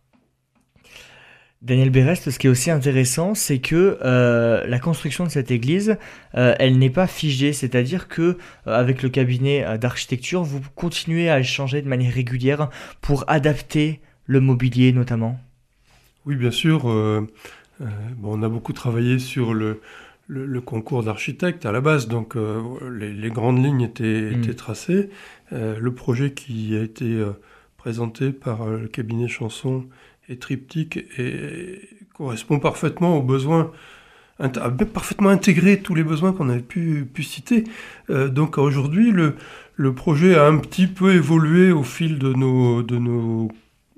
Daniel 1.62 1.90
Berest, 1.90 2.28
ce 2.30 2.38
qui 2.40 2.48
est 2.48 2.50
aussi 2.50 2.72
intéressant, 2.72 3.36
c'est 3.36 3.60
que 3.60 3.98
euh, 4.02 4.66
la 4.66 4.80
construction 4.80 5.22
de 5.22 5.30
cette 5.30 5.52
église, 5.52 5.96
euh, 6.34 6.56
elle 6.58 6.78
n'est 6.78 6.90
pas 6.90 7.06
figée, 7.06 7.52
c'est-à-dire 7.52 8.08
que 8.08 8.22
euh, 8.22 8.36
avec 8.66 9.04
le 9.04 9.10
cabinet 9.10 9.64
euh, 9.64 9.78
d'architecture, 9.78 10.42
vous 10.42 10.60
continuez 10.74 11.30
à 11.30 11.38
échanger 11.38 11.80
de 11.80 11.88
manière 11.88 12.12
régulière 12.12 12.70
pour 13.00 13.22
adapter 13.28 14.00
le 14.26 14.40
mobilier 14.40 14.92
notamment? 14.92 15.38
Oui, 16.26 16.34
bien 16.34 16.50
sûr. 16.50 16.82
Euh, 17.80 17.84
bon, 18.16 18.38
on 18.38 18.42
a 18.42 18.48
beaucoup 18.48 18.72
travaillé 18.72 19.18
sur 19.18 19.54
le, 19.54 19.80
le, 20.26 20.46
le 20.46 20.60
concours 20.60 21.02
d'architectes 21.02 21.66
à 21.66 21.72
la 21.72 21.80
base, 21.80 22.08
donc 22.08 22.36
euh, 22.36 22.60
les, 22.90 23.12
les 23.12 23.30
grandes 23.30 23.62
lignes 23.64 23.82
étaient, 23.82 24.30
Mm. 24.36 24.54
tracées. 24.54 25.10
Euh, 25.52 25.78
le 25.80 25.94
projet 25.94 26.32
qui 26.32 26.76
a 26.76 26.82
été 26.82 27.24
présenté 27.76 28.30
par 28.32 28.66
le 28.66 28.88
cabinet 28.88 29.28
Chanson 29.28 29.86
et 30.28 30.36
Triptyque 30.36 30.98
et, 31.18 31.80
correspond 32.14 32.58
parfaitement 32.58 33.16
aux 33.16 33.22
besoins, 33.22 33.72
a 34.38 34.70
parfaitement 34.70 35.28
intégré 35.28 35.80
tous 35.80 35.94
les 35.94 36.02
besoins 36.04 36.32
qu'on 36.32 36.48
avait 36.48 36.60
pu, 36.60 37.06
pu 37.12 37.22
citer. 37.22 37.64
Euh, 38.08 38.28
donc 38.28 38.58
aujourd'hui, 38.58 39.10
le, 39.10 39.36
le 39.76 39.94
projet 39.94 40.34
a 40.34 40.46
un 40.46 40.58
petit 40.58 40.86
peu 40.86 41.14
évolué 41.14 41.72
au 41.72 41.82
fil 41.82 42.18
de 42.18 42.32
nos, 42.32 42.82
de 42.82 42.96
nos 42.96 43.50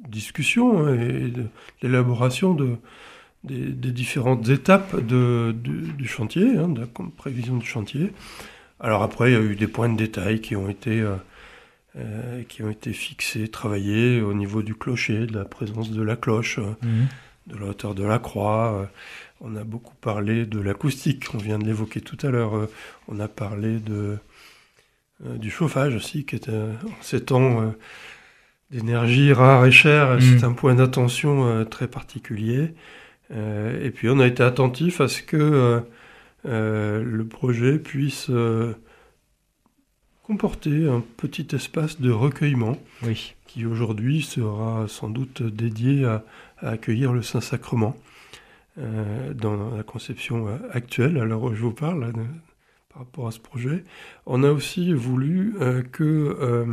discussions 0.08 0.88
et 0.94 1.28
de 1.28 1.44
l'élaboration 1.82 2.54
de, 2.54 2.76
des, 3.44 3.66
des 3.66 3.92
différentes 3.92 4.48
étapes 4.48 5.04
de, 5.04 5.54
du, 5.56 5.92
du 5.92 6.06
chantier, 6.06 6.56
hein, 6.56 6.68
de 6.68 6.80
la 6.80 6.86
prévision 7.16 7.56
du 7.56 7.66
chantier. 7.66 8.12
Alors 8.80 9.02
après, 9.02 9.30
il 9.30 9.34
y 9.34 9.36
a 9.36 9.40
eu 9.40 9.56
des 9.56 9.66
points 9.68 9.88
de 9.88 9.96
détail 9.96 10.40
qui 10.40 10.56
ont 10.56 10.68
été, 10.68 11.00
euh, 11.00 11.16
euh, 11.96 12.42
qui 12.48 12.62
ont 12.62 12.70
été 12.70 12.92
fixés, 12.92 13.48
travaillés 13.48 14.20
au 14.20 14.34
niveau 14.34 14.62
du 14.62 14.74
clocher, 14.74 15.26
de 15.26 15.34
la 15.34 15.44
présence 15.44 15.90
de 15.90 16.02
la 16.02 16.16
cloche, 16.16 16.58
euh, 16.58 17.04
de 17.46 17.56
la 17.56 17.66
hauteur 17.66 17.94
de 17.94 18.04
la 18.04 18.18
croix. 18.18 18.88
On 19.40 19.56
a 19.56 19.64
beaucoup 19.64 19.94
parlé 20.00 20.46
de 20.46 20.60
l'acoustique, 20.60 21.26
on 21.34 21.38
vient 21.38 21.58
de 21.58 21.64
l'évoquer 21.64 22.00
tout 22.00 22.18
à 22.26 22.30
l'heure. 22.30 22.68
On 23.08 23.18
a 23.18 23.28
parlé 23.28 23.80
de, 23.80 24.18
euh, 25.26 25.36
du 25.36 25.50
chauffage 25.50 25.94
aussi, 25.94 26.24
qui 26.24 26.36
est 26.36 26.48
euh, 26.48 26.72
en 26.86 27.02
ces 27.02 27.24
temps 27.24 27.62
euh, 27.62 27.70
d'énergie 28.70 29.32
rare 29.32 29.64
et 29.66 29.70
chère, 29.70 30.16
Mm. 30.16 30.20
c'est 30.20 30.44
un 30.44 30.52
point 30.52 30.74
d'attention 30.74 31.64
très 31.66 31.88
particulier. 31.88 32.74
Euh, 33.32 33.82
et 33.84 33.90
puis 33.90 34.08
on 34.10 34.18
a 34.20 34.26
été 34.26 34.42
attentif 34.42 35.00
à 35.00 35.08
ce 35.08 35.22
que 35.22 35.36
euh, 35.36 35.80
euh, 36.46 37.02
le 37.02 37.24
projet 37.26 37.78
puisse 37.78 38.30
comporter 40.22 40.88
un 40.88 41.02
petit 41.16 41.46
espace 41.54 42.00
de 42.00 42.10
recueillement 42.10 42.78
Oui. 43.02 43.34
qui 43.46 43.66
aujourd'hui 43.66 44.22
sera 44.22 44.86
sans 44.88 45.08
doute 45.10 45.42
dédié 45.42 46.04
à, 46.04 46.24
à 46.58 46.70
accueillir 46.70 47.12
le 47.12 47.22
Saint-Sacrement 47.22 47.96
euh, 48.78 49.34
dans 49.34 49.74
la 49.76 49.82
conception 49.82 50.46
actuelle, 50.70 51.18
à 51.18 51.24
l'heure 51.24 51.42
où 51.42 51.54
je 51.54 51.60
vous 51.62 51.72
parle, 51.74 52.12
de- 52.12 52.20
par 52.92 53.02
rapport 53.02 53.26
à 53.26 53.30
ce 53.32 53.40
projet. 53.40 53.84
On 54.26 54.42
a 54.44 54.50
aussi 54.50 54.92
voulu 54.92 55.54
euh, 55.60 55.82
que, 55.82 56.04
euh, 56.04 56.66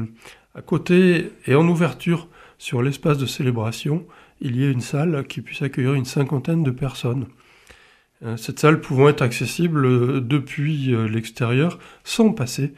à 0.54 0.62
côté 0.62 1.32
et 1.48 1.56
en 1.56 1.68
ouverture 1.68 2.28
sur 2.58 2.82
l'espace 2.82 3.18
de 3.18 3.26
célébration, 3.26 4.06
il 4.42 4.56
y 4.56 4.64
ait 4.64 4.72
une 4.72 4.82
salle 4.82 5.26
qui 5.28 5.42
puisse 5.42 5.62
accueillir 5.62 5.94
une 5.94 6.06
cinquantaine 6.06 6.64
de 6.64 6.72
personnes. 6.72 7.26
Euh, 8.24 8.36
cette 8.38 8.60
salle 8.60 8.82
pouvant 8.82 9.08
être 9.10 9.22
accessible 9.22 9.86
euh, 9.86 10.20
depuis 10.22 10.94
euh, 10.94 11.08
l'extérieur 11.08 11.80
sans 12.04 12.32
passer 12.34 12.74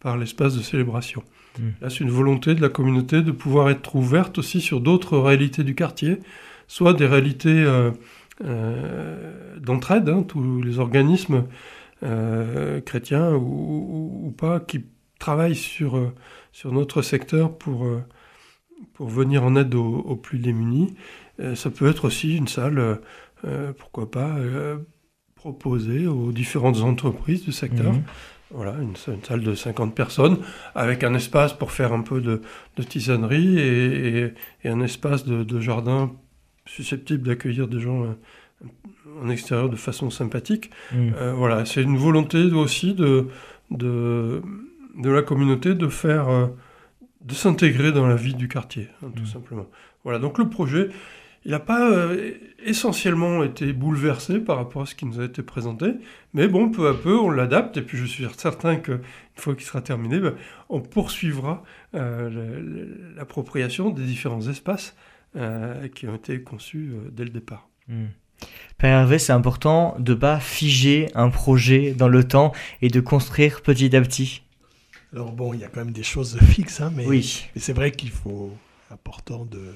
par 0.00 0.16
l'espace 0.16 0.56
de 0.56 0.62
célébration. 0.62 1.22
Mm. 1.58 1.62
Là, 1.80 1.90
c'est 1.90 2.00
une 2.00 2.10
volonté 2.10 2.54
de 2.54 2.60
la 2.60 2.68
communauté 2.70 3.22
de 3.22 3.30
pouvoir 3.32 3.70
être 3.70 3.94
ouverte 3.96 4.38
aussi 4.38 4.60
sur 4.60 4.80
d'autres 4.80 5.18
réalités 5.18 5.62
du 5.64 5.74
quartier, 5.74 6.18
soit 6.66 6.94
des 6.94 7.06
réalités 7.06 7.50
euh, 7.64 7.90
euh, 8.44 9.58
d'entraide, 9.58 10.08
hein, 10.08 10.22
tous 10.26 10.62
les 10.62 10.78
organismes 10.78 11.44
euh, 12.02 12.80
chrétiens 12.80 13.32
ou, 13.34 13.38
ou- 13.42 14.26
ou 14.28 14.30
pas 14.32 14.58
qui 14.60 14.84
travaillent 15.18 15.54
sur, 15.54 16.12
sur 16.52 16.72
notre 16.72 17.02
secteur 17.02 17.56
pour, 17.56 17.86
pour 18.94 19.08
venir 19.08 19.44
en 19.44 19.56
aide 19.56 19.74
aux, 19.74 19.96
aux 19.98 20.16
plus 20.16 20.38
démunis. 20.38 20.94
Euh, 21.40 21.54
ça 21.54 21.70
peut 21.70 21.88
être 21.88 22.04
aussi 22.06 22.36
une 22.36 22.48
salle, 22.48 22.78
euh, 22.78 22.94
euh, 23.44 23.72
pourquoi 23.72 24.10
pas, 24.10 24.36
proposée 25.34 26.06
aux 26.06 26.32
différentes 26.32 26.78
entreprises 26.82 27.44
du 27.44 27.52
secteur. 27.52 27.92
Mhm. 27.92 28.02
Voilà, 28.52 28.74
une, 28.82 28.94
une 29.14 29.22
salle 29.22 29.42
de 29.42 29.54
50 29.54 29.94
personnes 29.94 30.38
avec 30.74 31.04
un 31.04 31.14
espace 31.14 31.52
pour 31.52 31.70
faire 31.70 31.92
un 31.92 32.02
peu 32.02 32.20
de, 32.20 32.42
de 32.76 32.82
tisanerie 32.82 33.58
et, 33.58 34.18
et- 34.24 34.32
et 34.64 34.68
un 34.68 34.80
espace 34.80 35.24
de, 35.24 35.44
de 35.44 35.60
jardin 35.60 36.10
susceptible 36.66 37.28
d'accueillir 37.28 37.68
des 37.68 37.78
gens 37.80 38.16
en 39.22 39.28
extérieur 39.30 39.68
de 39.70 39.76
façon 39.76 40.10
sympathique. 40.10 40.70
Mhm. 40.92 41.12
Euh, 41.16 41.32
voilà, 41.32 41.64
c'est 41.64 41.82
une 41.82 41.96
volonté 41.96 42.42
aussi 42.52 42.92
de, 42.94 43.28
de, 43.70 44.42
de 44.98 45.10
la 45.10 45.22
communauté 45.22 45.74
de 45.74 45.86
faire, 45.88 46.28
de 47.20 47.34
s'intégrer 47.34 47.92
dans 47.92 48.06
la 48.06 48.16
vie 48.16 48.34
du 48.34 48.48
quartier, 48.48 48.88
hein, 49.02 49.10
tout 49.14 49.22
Mhm. 49.22 49.28
simplement. 49.28 49.66
Voilà, 50.04 50.18
donc 50.18 50.38
le 50.38 50.48
projet, 50.48 50.88
il 51.44 51.50
n'a 51.52 51.60
pas 51.60 51.90
euh, 51.90 52.32
essentiellement 52.64 53.42
été 53.44 53.72
bouleversé 53.72 54.40
par 54.40 54.56
rapport 54.56 54.82
à 54.82 54.86
ce 54.86 54.94
qui 54.94 55.06
nous 55.06 55.20
a 55.20 55.24
été 55.24 55.42
présenté, 55.42 55.92
mais 56.34 56.48
bon, 56.48 56.70
peu 56.70 56.88
à 56.88 56.94
peu, 56.94 57.18
on 57.18 57.30
l'adapte, 57.30 57.76
et 57.76 57.82
puis 57.82 57.98
je 57.98 58.04
suis 58.04 58.26
certain 58.36 58.76
qu'une 58.76 59.00
fois 59.36 59.54
qu'il 59.54 59.64
sera 59.64 59.80
terminé, 59.82 60.18
ben, 60.20 60.34
on 60.68 60.80
poursuivra 60.80 61.62
euh, 61.94 62.86
l'appropriation 63.16 63.90
des 63.90 64.02
différents 64.04 64.46
espaces 64.48 64.96
euh, 65.36 65.88
qui 65.88 66.08
ont 66.08 66.14
été 66.14 66.42
conçus 66.42 66.92
dès 67.12 67.24
le 67.24 67.30
départ. 67.30 67.68
Hmm. 67.88 68.06
Père 68.78 69.00
Hervé, 69.00 69.18
c'est 69.18 69.32
important 69.34 69.94
de 69.98 70.14
pas 70.14 70.40
figer 70.40 71.08
un 71.14 71.28
projet 71.28 71.92
dans 71.92 72.08
le 72.08 72.24
temps 72.24 72.52
et 72.80 72.88
de 72.88 73.00
construire 73.00 73.60
petit 73.60 73.94
à 73.94 74.00
petit. 74.00 74.42
Alors 75.12 75.32
bon, 75.32 75.52
il 75.54 75.60
y 75.60 75.64
a 75.64 75.68
quand 75.68 75.80
même 75.84 75.92
des 75.92 76.02
choses 76.04 76.38
fixes, 76.40 76.80
hein, 76.80 76.92
mais, 76.94 77.06
Oui. 77.06 77.44
mais 77.54 77.60
c'est 77.60 77.72
vrai 77.72 77.90
qu'il 77.90 78.10
faut 78.10 78.52
important 78.90 79.44
de, 79.44 79.74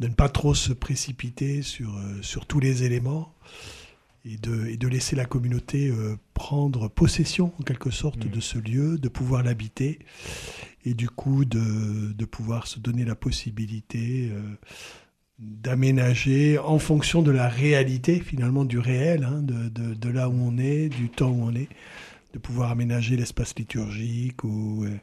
de 0.00 0.08
ne 0.08 0.14
pas 0.14 0.28
trop 0.28 0.54
se 0.54 0.72
précipiter 0.72 1.62
sur, 1.62 1.96
euh, 1.96 2.22
sur 2.22 2.46
tous 2.46 2.60
les 2.60 2.84
éléments 2.84 3.34
et 4.24 4.36
de, 4.36 4.66
et 4.66 4.76
de 4.76 4.86
laisser 4.86 5.16
la 5.16 5.24
communauté 5.24 5.88
euh, 5.90 6.16
prendre 6.34 6.86
possession 6.88 7.52
en 7.58 7.62
quelque 7.64 7.90
sorte 7.90 8.24
Mm. 8.24 8.30
de 8.30 8.40
ce 8.40 8.58
lieu, 8.58 8.98
de 8.98 9.08
pouvoir 9.08 9.42
l'habiter 9.42 9.98
et 10.84 10.94
du 10.94 11.08
coup 11.08 11.44
de, 11.44 12.12
de 12.12 12.24
pouvoir 12.24 12.66
se 12.68 12.78
donner 12.78 13.04
la 13.04 13.16
possibilité 13.16 14.30
euh, 14.32 14.40
d'aménager 15.40 16.58
en 16.58 16.78
fonction 16.78 17.22
de 17.22 17.30
la 17.32 17.48
réalité 17.48 18.20
finalement 18.20 18.64
du 18.64 18.78
réel, 18.78 19.24
hein, 19.24 19.42
de- 19.42 19.94
de 19.94 20.08
là 20.08 20.28
où 20.28 20.34
on 20.34 20.56
est, 20.58 20.88
du 20.88 21.08
temps 21.08 21.30
où 21.30 21.42
on 21.42 21.54
est, 21.54 21.68
de 22.32 22.38
pouvoir 22.38 22.70
aménager 22.70 23.16
l'espace 23.16 23.54
liturgique 23.56 24.44
ou, 24.44 24.84
euh, 24.84 24.98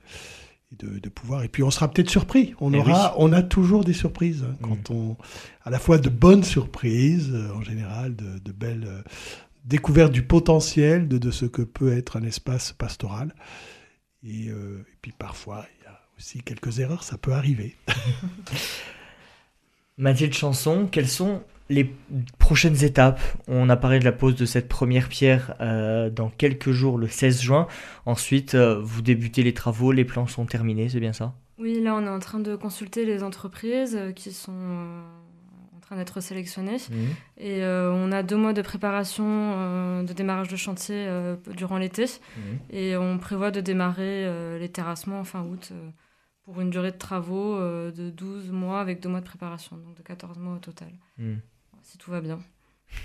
et 0.71 0.75
de, 0.75 0.99
de 0.99 1.09
pouvoir. 1.09 1.43
Et 1.43 1.47
puis 1.47 1.63
on 1.63 1.71
sera 1.71 1.89
peut-être 1.89 2.09
surpris. 2.09 2.53
On 2.59 2.73
Eh 2.73 2.77
aura, 2.77 3.15
on 3.17 3.32
a 3.34 3.41
toujours 3.41 3.84
des 3.84 3.93
surprises 3.93 4.43
hein, 4.43 4.55
quand 4.61 4.91
on, 4.91 5.17
à 5.63 5.69
la 5.69 5.80
fois 5.80 5.97
de 5.97 6.09
bonnes 6.09 6.43
surprises 6.43 7.32
euh, 7.34 7.51
en 7.53 7.61
général, 7.61 8.15
de, 8.15 8.39
de 8.39 8.51
belles 8.51 8.86
euh, 8.88 9.01
découvertes 9.65 10.11
du 10.11 10.23
potentiel 10.23 11.07
de, 11.07 11.17
de 11.17 11.32
ce 11.32 11.45
que 11.45 11.61
peut 11.61 11.95
être 11.95 12.17
un 12.17 12.23
espace 12.23 12.73
pastoral. 12.73 13.34
Et, 14.23 14.49
euh, 14.49 14.86
et 14.91 14.97
puis 15.01 15.13
parfois 15.17 15.65
il 15.80 15.84
y 15.86 15.88
a 15.88 15.99
aussi 16.17 16.41
quelques 16.41 16.80
erreurs, 16.80 17.03
ça 17.03 17.17
peut 17.17 17.34
arriver. 17.34 17.75
Mathilde 19.97 20.34
Chanson, 20.34 20.88
quelles 20.89 21.09
sont 21.09 21.43
les 21.70 21.93
prochaines 22.39 22.84
étapes 22.84 23.22
On 23.47 23.70
a 23.70 23.78
parlé 23.78 23.99
de 23.99 24.05
la 24.05 24.11
pose 24.11 24.36
de 24.36 24.45
cette 24.45 24.67
première 24.67 25.07
pierre 25.07 25.53
euh, 25.61 26.09
dans 26.09 26.30
quelques 26.30 26.72
jours, 26.72 26.97
le 26.97 27.07
16 27.07 27.41
juin. 27.41 27.67
Ensuite, 28.05 28.55
euh, 28.55 28.80
vous 28.82 29.01
débutez 29.01 29.43
les 29.43 29.53
travaux, 29.53 29.91
les 29.91 30.05
plans 30.05 30.28
sont 30.28 30.45
terminés, 30.45 30.89
c'est 30.89 30.99
bien 30.99 31.13
ça? 31.13 31.34
Oui, 31.59 31.80
là, 31.82 31.93
on 31.95 32.03
est 32.03 32.09
en 32.09 32.20
train 32.20 32.39
de 32.39 32.55
consulter 32.55 33.05
les 33.05 33.22
entreprises 33.22 33.95
euh, 33.95 34.11
qui 34.11 34.32
sont 34.32 34.51
en 34.51 35.80
train 35.82 35.95
d'être 35.95 36.22
sélectionnés. 36.22 36.78
Mhm. 36.89 37.07
Et 37.38 37.63
euh, 37.63 37.91
on 37.93 38.11
a 38.11 38.24
deux 38.24 38.38
mois 38.38 38.53
de 38.53 38.61
préparation 38.63 40.03
de 40.03 40.13
démarrage 40.13 40.47
de 40.47 40.55
chantier 40.55 41.07
durant 41.55 41.78
l'été. 41.78 42.05
Mhm. 42.05 42.59
Et 42.72 42.97
on 42.97 43.20
prévoit 43.20 43.51
de 43.51 43.61
démarrer 43.61 44.59
les 44.59 44.70
terrassements 44.70 45.20
en 45.20 45.24
fin 45.24 45.43
août 45.43 45.72
pour 46.45 46.61
une 46.61 46.72
durée 46.72 46.91
de 46.91 46.97
travaux 46.97 47.59
de 47.59 48.09
12 48.09 48.51
mois 48.51 48.82
avec 48.82 49.01
deux 49.01 49.09
mois 49.09 49.20
de 49.20 49.26
préparation, 49.26 49.78
donc 49.78 49.95
de 49.95 50.01
14 50.01 50.38
mois 50.39 50.55
au 50.55 50.59
total, 50.59 50.89
Mhm. 51.17 51.39
Si 51.89 51.97
tout 51.97 52.11
va 52.11 52.21
bien. 52.21 52.39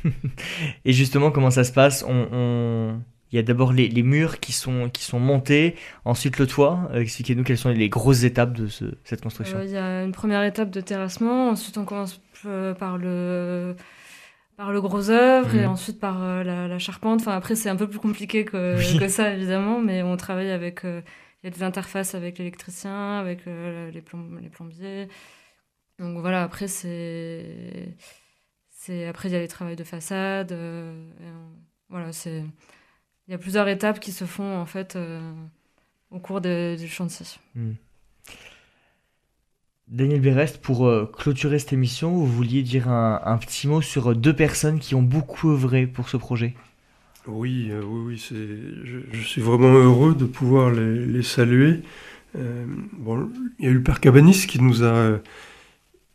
Et 0.85 0.93
justement, 0.93 1.31
comment 1.31 1.51
ça 1.51 1.65
se 1.65 1.73
passe? 1.73 2.05
On, 2.09 2.29
on- 2.33 3.03
Il 3.33 3.37
y 3.37 3.39
a 3.39 3.43
d'abord 3.43 3.73
les, 3.73 3.89
les 3.89 4.03
murs 4.05 4.39
qui 4.41 4.53
sont, 4.53 4.89
qui 4.91 5.03
sont 5.03 5.19
montés, 5.19 5.75
ensuite 6.05 6.39
le 6.39 6.47
toit. 6.47 6.89
Euh, 6.93 7.01
Expliquez-nous 7.01 7.43
quelles 7.45 7.59
sont 7.59 7.71
les 7.71 7.89
grosses 7.89 8.23
étapes 8.25 8.53
de 8.53 8.69
ce- 8.69 8.95
cette 9.05 9.23
construction. 9.23 9.59
Euh, 9.59 9.65
Il 9.65 9.71
y 9.73 9.77
a 9.77 10.05
une 10.05 10.13
première 10.13 10.45
étape 10.45 10.71
de 10.71 10.81
terrassement, 10.81 11.51
ensuite 11.51 11.77
on 11.79 11.85
commence 11.85 12.21
euh, 12.47 12.75
par 12.75 12.97
le 12.99 13.75
par 14.57 14.71
le 14.73 14.81
gros 14.81 15.11
œuvre 15.11 15.53
et 15.57 15.63
Mhm. 15.67 15.73
ensuite 15.73 15.99
par 15.99 16.23
euh, 16.23 16.45
la, 16.45 16.69
la 16.69 16.79
charpente. 16.79 17.21
Enfin 17.23 17.33
après 17.37 17.57
c'est 17.57 17.69
un 17.71 17.77
peu 17.77 17.89
plus 17.89 17.99
compliqué 17.99 18.45
que, 18.45 18.77
Oui. 18.79 18.99
que 19.01 19.09
ça 19.09 19.33
évidemment, 19.35 19.81
mais 19.81 20.03
on 20.05 20.17
travaille 20.17 20.51
avec 20.51 20.85
euh, 20.85 21.01
il 21.43 21.47
y 21.47 21.53
a 21.53 21.57
des 21.57 21.63
interfaces 21.65 22.15
avec 22.15 22.39
l'électricien, 22.39 23.19
avec 23.19 23.47
euh, 23.49 23.91
les 23.91 24.01
plombiers. 24.03 25.09
Donc 25.99 26.19
voilà 26.21 26.43
après 26.45 26.69
c'est 26.69 27.89
c'est 28.85 29.07
après 29.07 29.31
il 29.31 29.33
y 29.33 29.37
a 29.37 29.41
les 29.41 29.49
travaux 29.49 29.75
de 29.75 29.85
façade. 29.85 30.53
euh, 30.53 30.93
voilà 31.89 32.13
c'est 32.13 32.45
il 33.27 33.31
y 33.31 33.35
a 33.35 33.39
plusieurs 33.39 33.67
étapes 33.69 34.01
qui 34.01 34.13
se 34.13 34.27
font 34.27 34.59
en 34.59 34.67
fait 34.67 34.97
euh, 34.97 35.21
au 36.11 36.19
cours 36.19 36.43
de- 36.43 36.77
du 36.79 36.89
chantier. 36.89 37.25
Hmm. 37.55 37.73
Daniel 39.89 40.21
Berest, 40.21 40.59
pour 40.59 40.87
euh, 40.87 41.11
clôturer 41.19 41.59
cette 41.59 41.73
émission, 41.73 42.11
vous 42.11 42.27
vouliez 42.27 42.63
dire 42.63 42.89
un, 42.89 43.21
un 43.25 43.39
petit 43.39 43.69
mot 43.69 43.81
sur 43.81 44.11
euh, 44.11 44.15
deux 44.15 44.35
personnes 44.35 44.79
qui 44.79 44.95
ont 44.95 45.03
beaucoup 45.03 45.51
œuvré 45.51 45.87
pour 45.87 46.09
ce 46.09 46.17
projet? 46.17 46.55
Oui, 47.27 47.69
euh, 47.71 47.83
oui, 47.83 48.01
oui, 48.07 48.27
je, 48.85 48.99
je 49.11 49.23
suis 49.27 49.41
vraiment 49.41 49.73
heureux 49.73 50.15
de 50.15 50.27
pouvoir 50.27 50.71
les, 50.71 51.07
les 51.07 51.23
saluer. 51.23 51.83
Euh, 52.37 52.67
bon, 52.93 53.31
il 53.59 53.65
y 53.65 53.69
a 53.69 53.71
eu 53.71 53.75
le 53.75 53.83
père 53.83 54.01
Cabanis 54.01 54.47
qui 54.47 54.61
nous 54.61 54.83
a, 54.83 54.87
euh, 54.87 55.19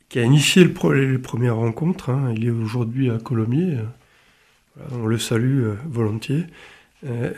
qui 0.09 0.19
a 0.19 0.23
initié 0.23 0.63
le 0.63 0.73
pro- 0.73 0.93
les 0.93 1.17
premières 1.17 1.55
rencontres. 1.57 2.09
hein. 2.09 2.33
Il 2.35 2.45
est 2.45 2.49
aujourd'hui 2.51 3.09
à 3.09 3.17
Colomiers. 3.17 3.75
euh, 3.77 3.83
voilà, 4.87 5.03
on 5.03 5.07
le 5.07 5.17
salue 5.17 5.63
euh, 5.63 5.75
volontiers. 5.87 6.45
Euh, 7.05 7.31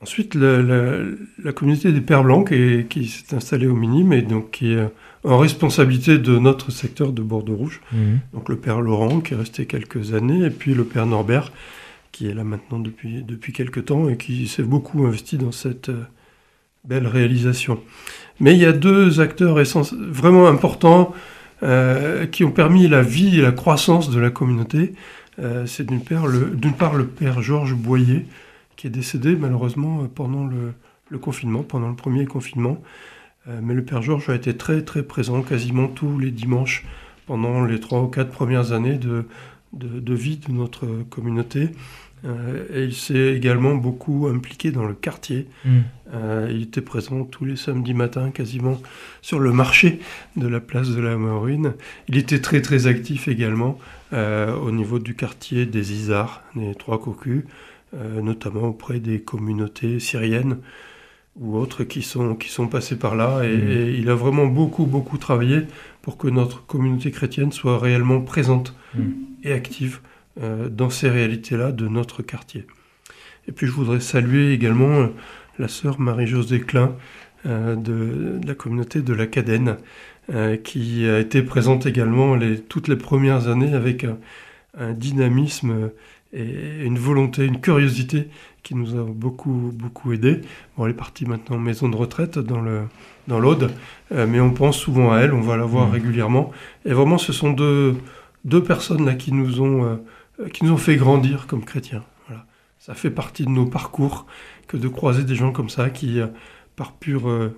ensuite, 0.00 0.34
la, 0.34 0.60
la- 0.62 0.98
la 1.42 1.52
communauté 1.52 1.92
des 1.92 2.00
Pères 2.00 2.24
Blancs 2.24 2.48
qui, 2.48 2.84
qui 2.88 3.06
s'est 3.08 3.34
installée 3.34 3.66
au 3.66 3.74
Minime 3.76 4.12
et 4.12 4.22
donc 4.22 4.50
qui 4.50 4.72
est 4.72 4.88
en 5.24 5.38
responsabilité 5.38 6.18
de 6.18 6.38
notre 6.38 6.70
secteur 6.70 7.12
de 7.12 7.22
Bordeaux-Rouge. 7.22 7.80
Donc 8.34 8.48
le 8.50 8.56
père 8.56 8.80
Laurent 8.82 9.20
qui 9.20 9.32
est 9.34 9.36
resté 9.38 9.64
quelques 9.66 10.12
années 10.14 10.44
et 10.44 10.50
puis 10.50 10.74
le 10.74 10.84
père 10.84 11.06
Norbert 11.06 11.50
qui 12.12 12.28
est 12.28 12.34
là 12.34 12.44
maintenant 12.44 12.78
depuis, 12.78 13.22
depuis 13.22 13.52
quelques 13.52 13.86
temps 13.86 14.08
et 14.08 14.16
qui 14.16 14.46
s'est 14.48 14.62
beaucoup 14.62 15.04
investi 15.06 15.36
dans 15.38 15.50
cette 15.52 15.88
euh, 15.88 16.02
belle 16.84 17.06
réalisation. 17.06 17.80
Mais 18.40 18.52
il 18.54 18.60
y 18.60 18.66
a 18.66 18.72
deux 18.72 19.20
acteurs 19.20 19.58
vraiment 20.10 20.46
importants 20.46 21.14
euh, 21.64 22.26
qui 22.26 22.44
ont 22.44 22.50
permis 22.50 22.86
la 22.88 23.02
vie 23.02 23.38
et 23.38 23.42
la 23.42 23.52
croissance 23.52 24.10
de 24.10 24.20
la 24.20 24.30
communauté. 24.30 24.92
Euh, 25.38 25.66
C'est 25.66 25.84
d'une 25.84 26.02
part, 26.02 26.26
le- 26.26 27.06
père 27.06 27.42
Georges 27.42 27.74
Boyer 27.74 28.26
qui 28.76 28.86
est 28.86 28.90
décédé 28.90 29.34
malheureusement 29.36 30.06
pendant 30.14 30.46
le, 30.46 31.18
confinement, 31.18 31.62
pendant 31.62 31.88
le 31.88 31.96
premier 31.96 32.26
confinement. 32.26 32.82
Euh, 33.48 33.60
mais 33.62 33.74
le 33.74 33.84
père 33.84 34.02
Georges 34.02 34.28
a 34.30 34.34
été 34.34 34.56
très 34.56 34.82
très 34.82 35.02
présent 35.02 35.42
quasiment 35.42 35.88
tous 35.88 36.18
les 36.18 36.30
dimanches 36.30 36.84
pendant 37.26 37.64
les 37.64 37.80
trois 37.80 38.02
ou 38.02 38.08
quatre 38.08 38.30
premières 38.30 38.72
années 38.72 38.98
de 38.98 40.14
vie 40.14 40.36
de 40.36 40.52
notre 40.52 40.86
communauté. 41.08 41.70
Euh, 42.24 42.64
et 42.72 42.84
il 42.84 42.94
s'est 42.94 43.34
également 43.34 43.74
beaucoup 43.74 44.28
impliqué 44.28 44.70
dans 44.70 44.86
le 44.86 44.94
quartier. 44.94 45.46
Hmm. 45.64 45.80
Euh, 46.14 46.48
il 46.50 46.62
était 46.62 46.80
présent 46.80 47.24
tous 47.24 47.44
les 47.44 47.56
samedis 47.56 47.92
matins 47.94 48.30
quasiment 48.30 48.80
sur 49.20 49.40
le 49.40 49.52
marché 49.52 49.98
de 50.36 50.46
la 50.48 50.60
place 50.60 50.90
de 50.90 51.00
la 51.00 51.16
Maurine. 51.16 51.74
Il 52.08 52.16
était 52.16 52.40
très 52.40 52.62
très 52.62 52.86
actif 52.86 53.28
également 53.28 53.78
euh, 54.12 54.54
au 54.56 54.70
niveau 54.70 54.98
du 54.98 55.14
quartier 55.14 55.66
des 55.66 55.92
Isards, 55.92 56.42
des 56.56 56.74
Trois 56.74 57.00
Cocus, 57.00 57.42
notamment 58.22 58.68
auprès 58.68 58.98
des 58.98 59.20
communautés 59.20 60.00
syriennes 60.00 60.56
ou 61.38 61.56
autres 61.56 61.84
qui 61.84 62.02
sont, 62.02 62.34
qui 62.34 62.48
sont 62.48 62.66
passés 62.68 62.96
par 62.98 63.14
là. 63.16 63.42
Et, 63.44 63.56
Mhm. 63.56 63.70
et 63.70 63.94
il 63.98 64.08
a 64.08 64.14
vraiment 64.14 64.46
beaucoup 64.46 64.86
beaucoup 64.86 65.18
travaillé 65.18 65.60
pour 66.02 66.16
que 66.16 66.26
notre 66.28 66.64
communauté 66.66 67.10
chrétienne 67.12 67.52
soit 67.52 67.78
réellement 67.78 68.20
présente 68.20 68.74
Mhm. 68.96 69.12
et 69.44 69.52
active 69.52 70.00
dans 70.36 70.90
ces 70.90 71.08
réalités-là 71.08 71.70
de 71.72 71.86
notre 71.88 72.22
quartier. 72.22 72.66
Et 73.48 73.52
puis 73.52 73.66
je 73.66 73.72
voudrais 73.72 74.00
saluer 74.00 74.52
également 74.52 75.00
euh, 75.00 75.06
la 75.58 75.68
sœur 75.68 76.00
Marie-Josée 76.00 76.60
Klein 76.60 76.96
euh, 77.46 77.76
de, 77.76 78.38
de 78.40 78.46
la 78.46 78.54
communauté 78.54 79.00
de 79.02 79.12
la 79.12 79.26
Cadenne, 79.26 79.76
euh, 80.32 80.56
qui 80.56 81.06
a 81.06 81.18
été 81.20 81.42
présente 81.42 81.86
également 81.86 82.34
les, 82.34 82.58
toutes 82.58 82.88
les 82.88 82.96
premières 82.96 83.48
années 83.48 83.74
avec 83.74 84.04
un, 84.04 84.16
un 84.78 84.92
dynamisme 84.92 85.90
et 86.32 86.84
une 86.84 86.98
volonté, 86.98 87.44
une 87.44 87.60
curiosité 87.60 88.28
qui 88.62 88.74
nous 88.74 88.98
a 88.98 89.04
beaucoup, 89.04 89.70
beaucoup 89.74 90.12
aidé. 90.12 90.40
Bon, 90.76 90.86
elle 90.86 90.92
est 90.92 90.94
partie 90.96 91.26
maintenant 91.26 91.56
en 91.56 91.60
maison 91.60 91.88
de 91.88 91.96
retraite 91.96 92.38
dans 92.38 92.60
le 92.60 92.82
dans 93.28 93.40
l'Aude, 93.40 93.70
euh, 94.12 94.26
mais 94.26 94.40
on 94.40 94.50
pense 94.50 94.76
souvent 94.76 95.12
à 95.12 95.20
elle, 95.20 95.32
on 95.32 95.40
va 95.40 95.56
la 95.56 95.64
voir 95.64 95.86
Mhm. 95.86 95.92
régulièrement. 95.92 96.50
Et 96.84 96.92
vraiment, 96.92 97.16
ce 97.18 97.32
sont 97.32 97.52
deux, 97.52 97.94
deux 98.44 98.62
personnes 98.62 99.06
là 99.06 99.14
qui 99.14 99.32
nous 99.32 99.60
ont, 99.62 99.84
euh, 99.84 99.96
qui 100.52 100.64
nous 100.64 100.72
ont 100.72 100.76
fait 100.78 100.96
grandir 100.96 101.46
comme 101.46 101.64
chrétiens. 101.64 102.04
Voilà. 102.28 102.46
Ça 102.78 102.94
fait 102.94 103.10
partie 103.10 103.44
de 103.44 103.50
nos 103.50 103.66
parcours 103.66 104.26
que 104.68 104.76
de 104.76 104.88
croiser 104.88 105.24
des 105.24 105.34
gens 105.34 105.52
comme 105.52 105.68
ça 105.70 105.90
qui, 105.90 106.20
euh, 106.20 106.26
par 106.76 106.92
pure, 106.92 107.28
euh, 107.28 107.56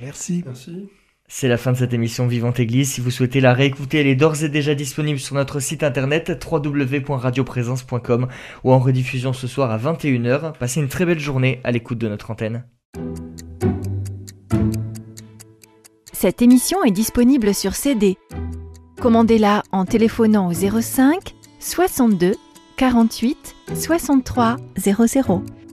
Merci. 0.00 0.42
Merci. 0.46 0.88
C'est 1.28 1.48
la 1.48 1.56
fin 1.56 1.72
de 1.72 1.76
cette 1.76 1.92
émission 1.92 2.28
Vivante 2.28 2.60
Église. 2.60 2.92
Si 2.92 3.00
vous 3.00 3.10
souhaitez 3.10 3.40
la 3.40 3.52
réécouter, 3.52 3.98
elle 3.98 4.06
est 4.06 4.14
d'ores 4.14 4.44
et 4.44 4.48
déjà 4.48 4.76
disponible 4.76 5.18
sur 5.18 5.34
notre 5.34 5.58
site 5.58 5.82
internet 5.82 6.32
www.radioprésence.com 6.48 8.28
ou 8.62 8.72
en 8.72 8.78
rediffusion 8.78 9.32
ce 9.32 9.48
soir 9.48 9.72
à 9.72 9.78
21h. 9.78 10.56
Passez 10.56 10.80
une 10.80 10.88
très 10.88 11.04
belle 11.04 11.18
journée 11.18 11.60
à 11.64 11.72
l'écoute 11.72 11.98
de 11.98 12.08
notre 12.08 12.30
antenne. 12.30 12.64
Cette 16.12 16.40
émission 16.42 16.84
est 16.84 16.92
disponible 16.92 17.52
sur 17.52 17.74
CD. 17.74 18.16
Commandez-la 19.00 19.64
en 19.72 19.84
téléphonant 19.84 20.48
au 20.48 20.52
05 20.52 21.34
62 21.58 22.34
48 22.76 23.56
63 23.74 24.56
00 24.78 25.42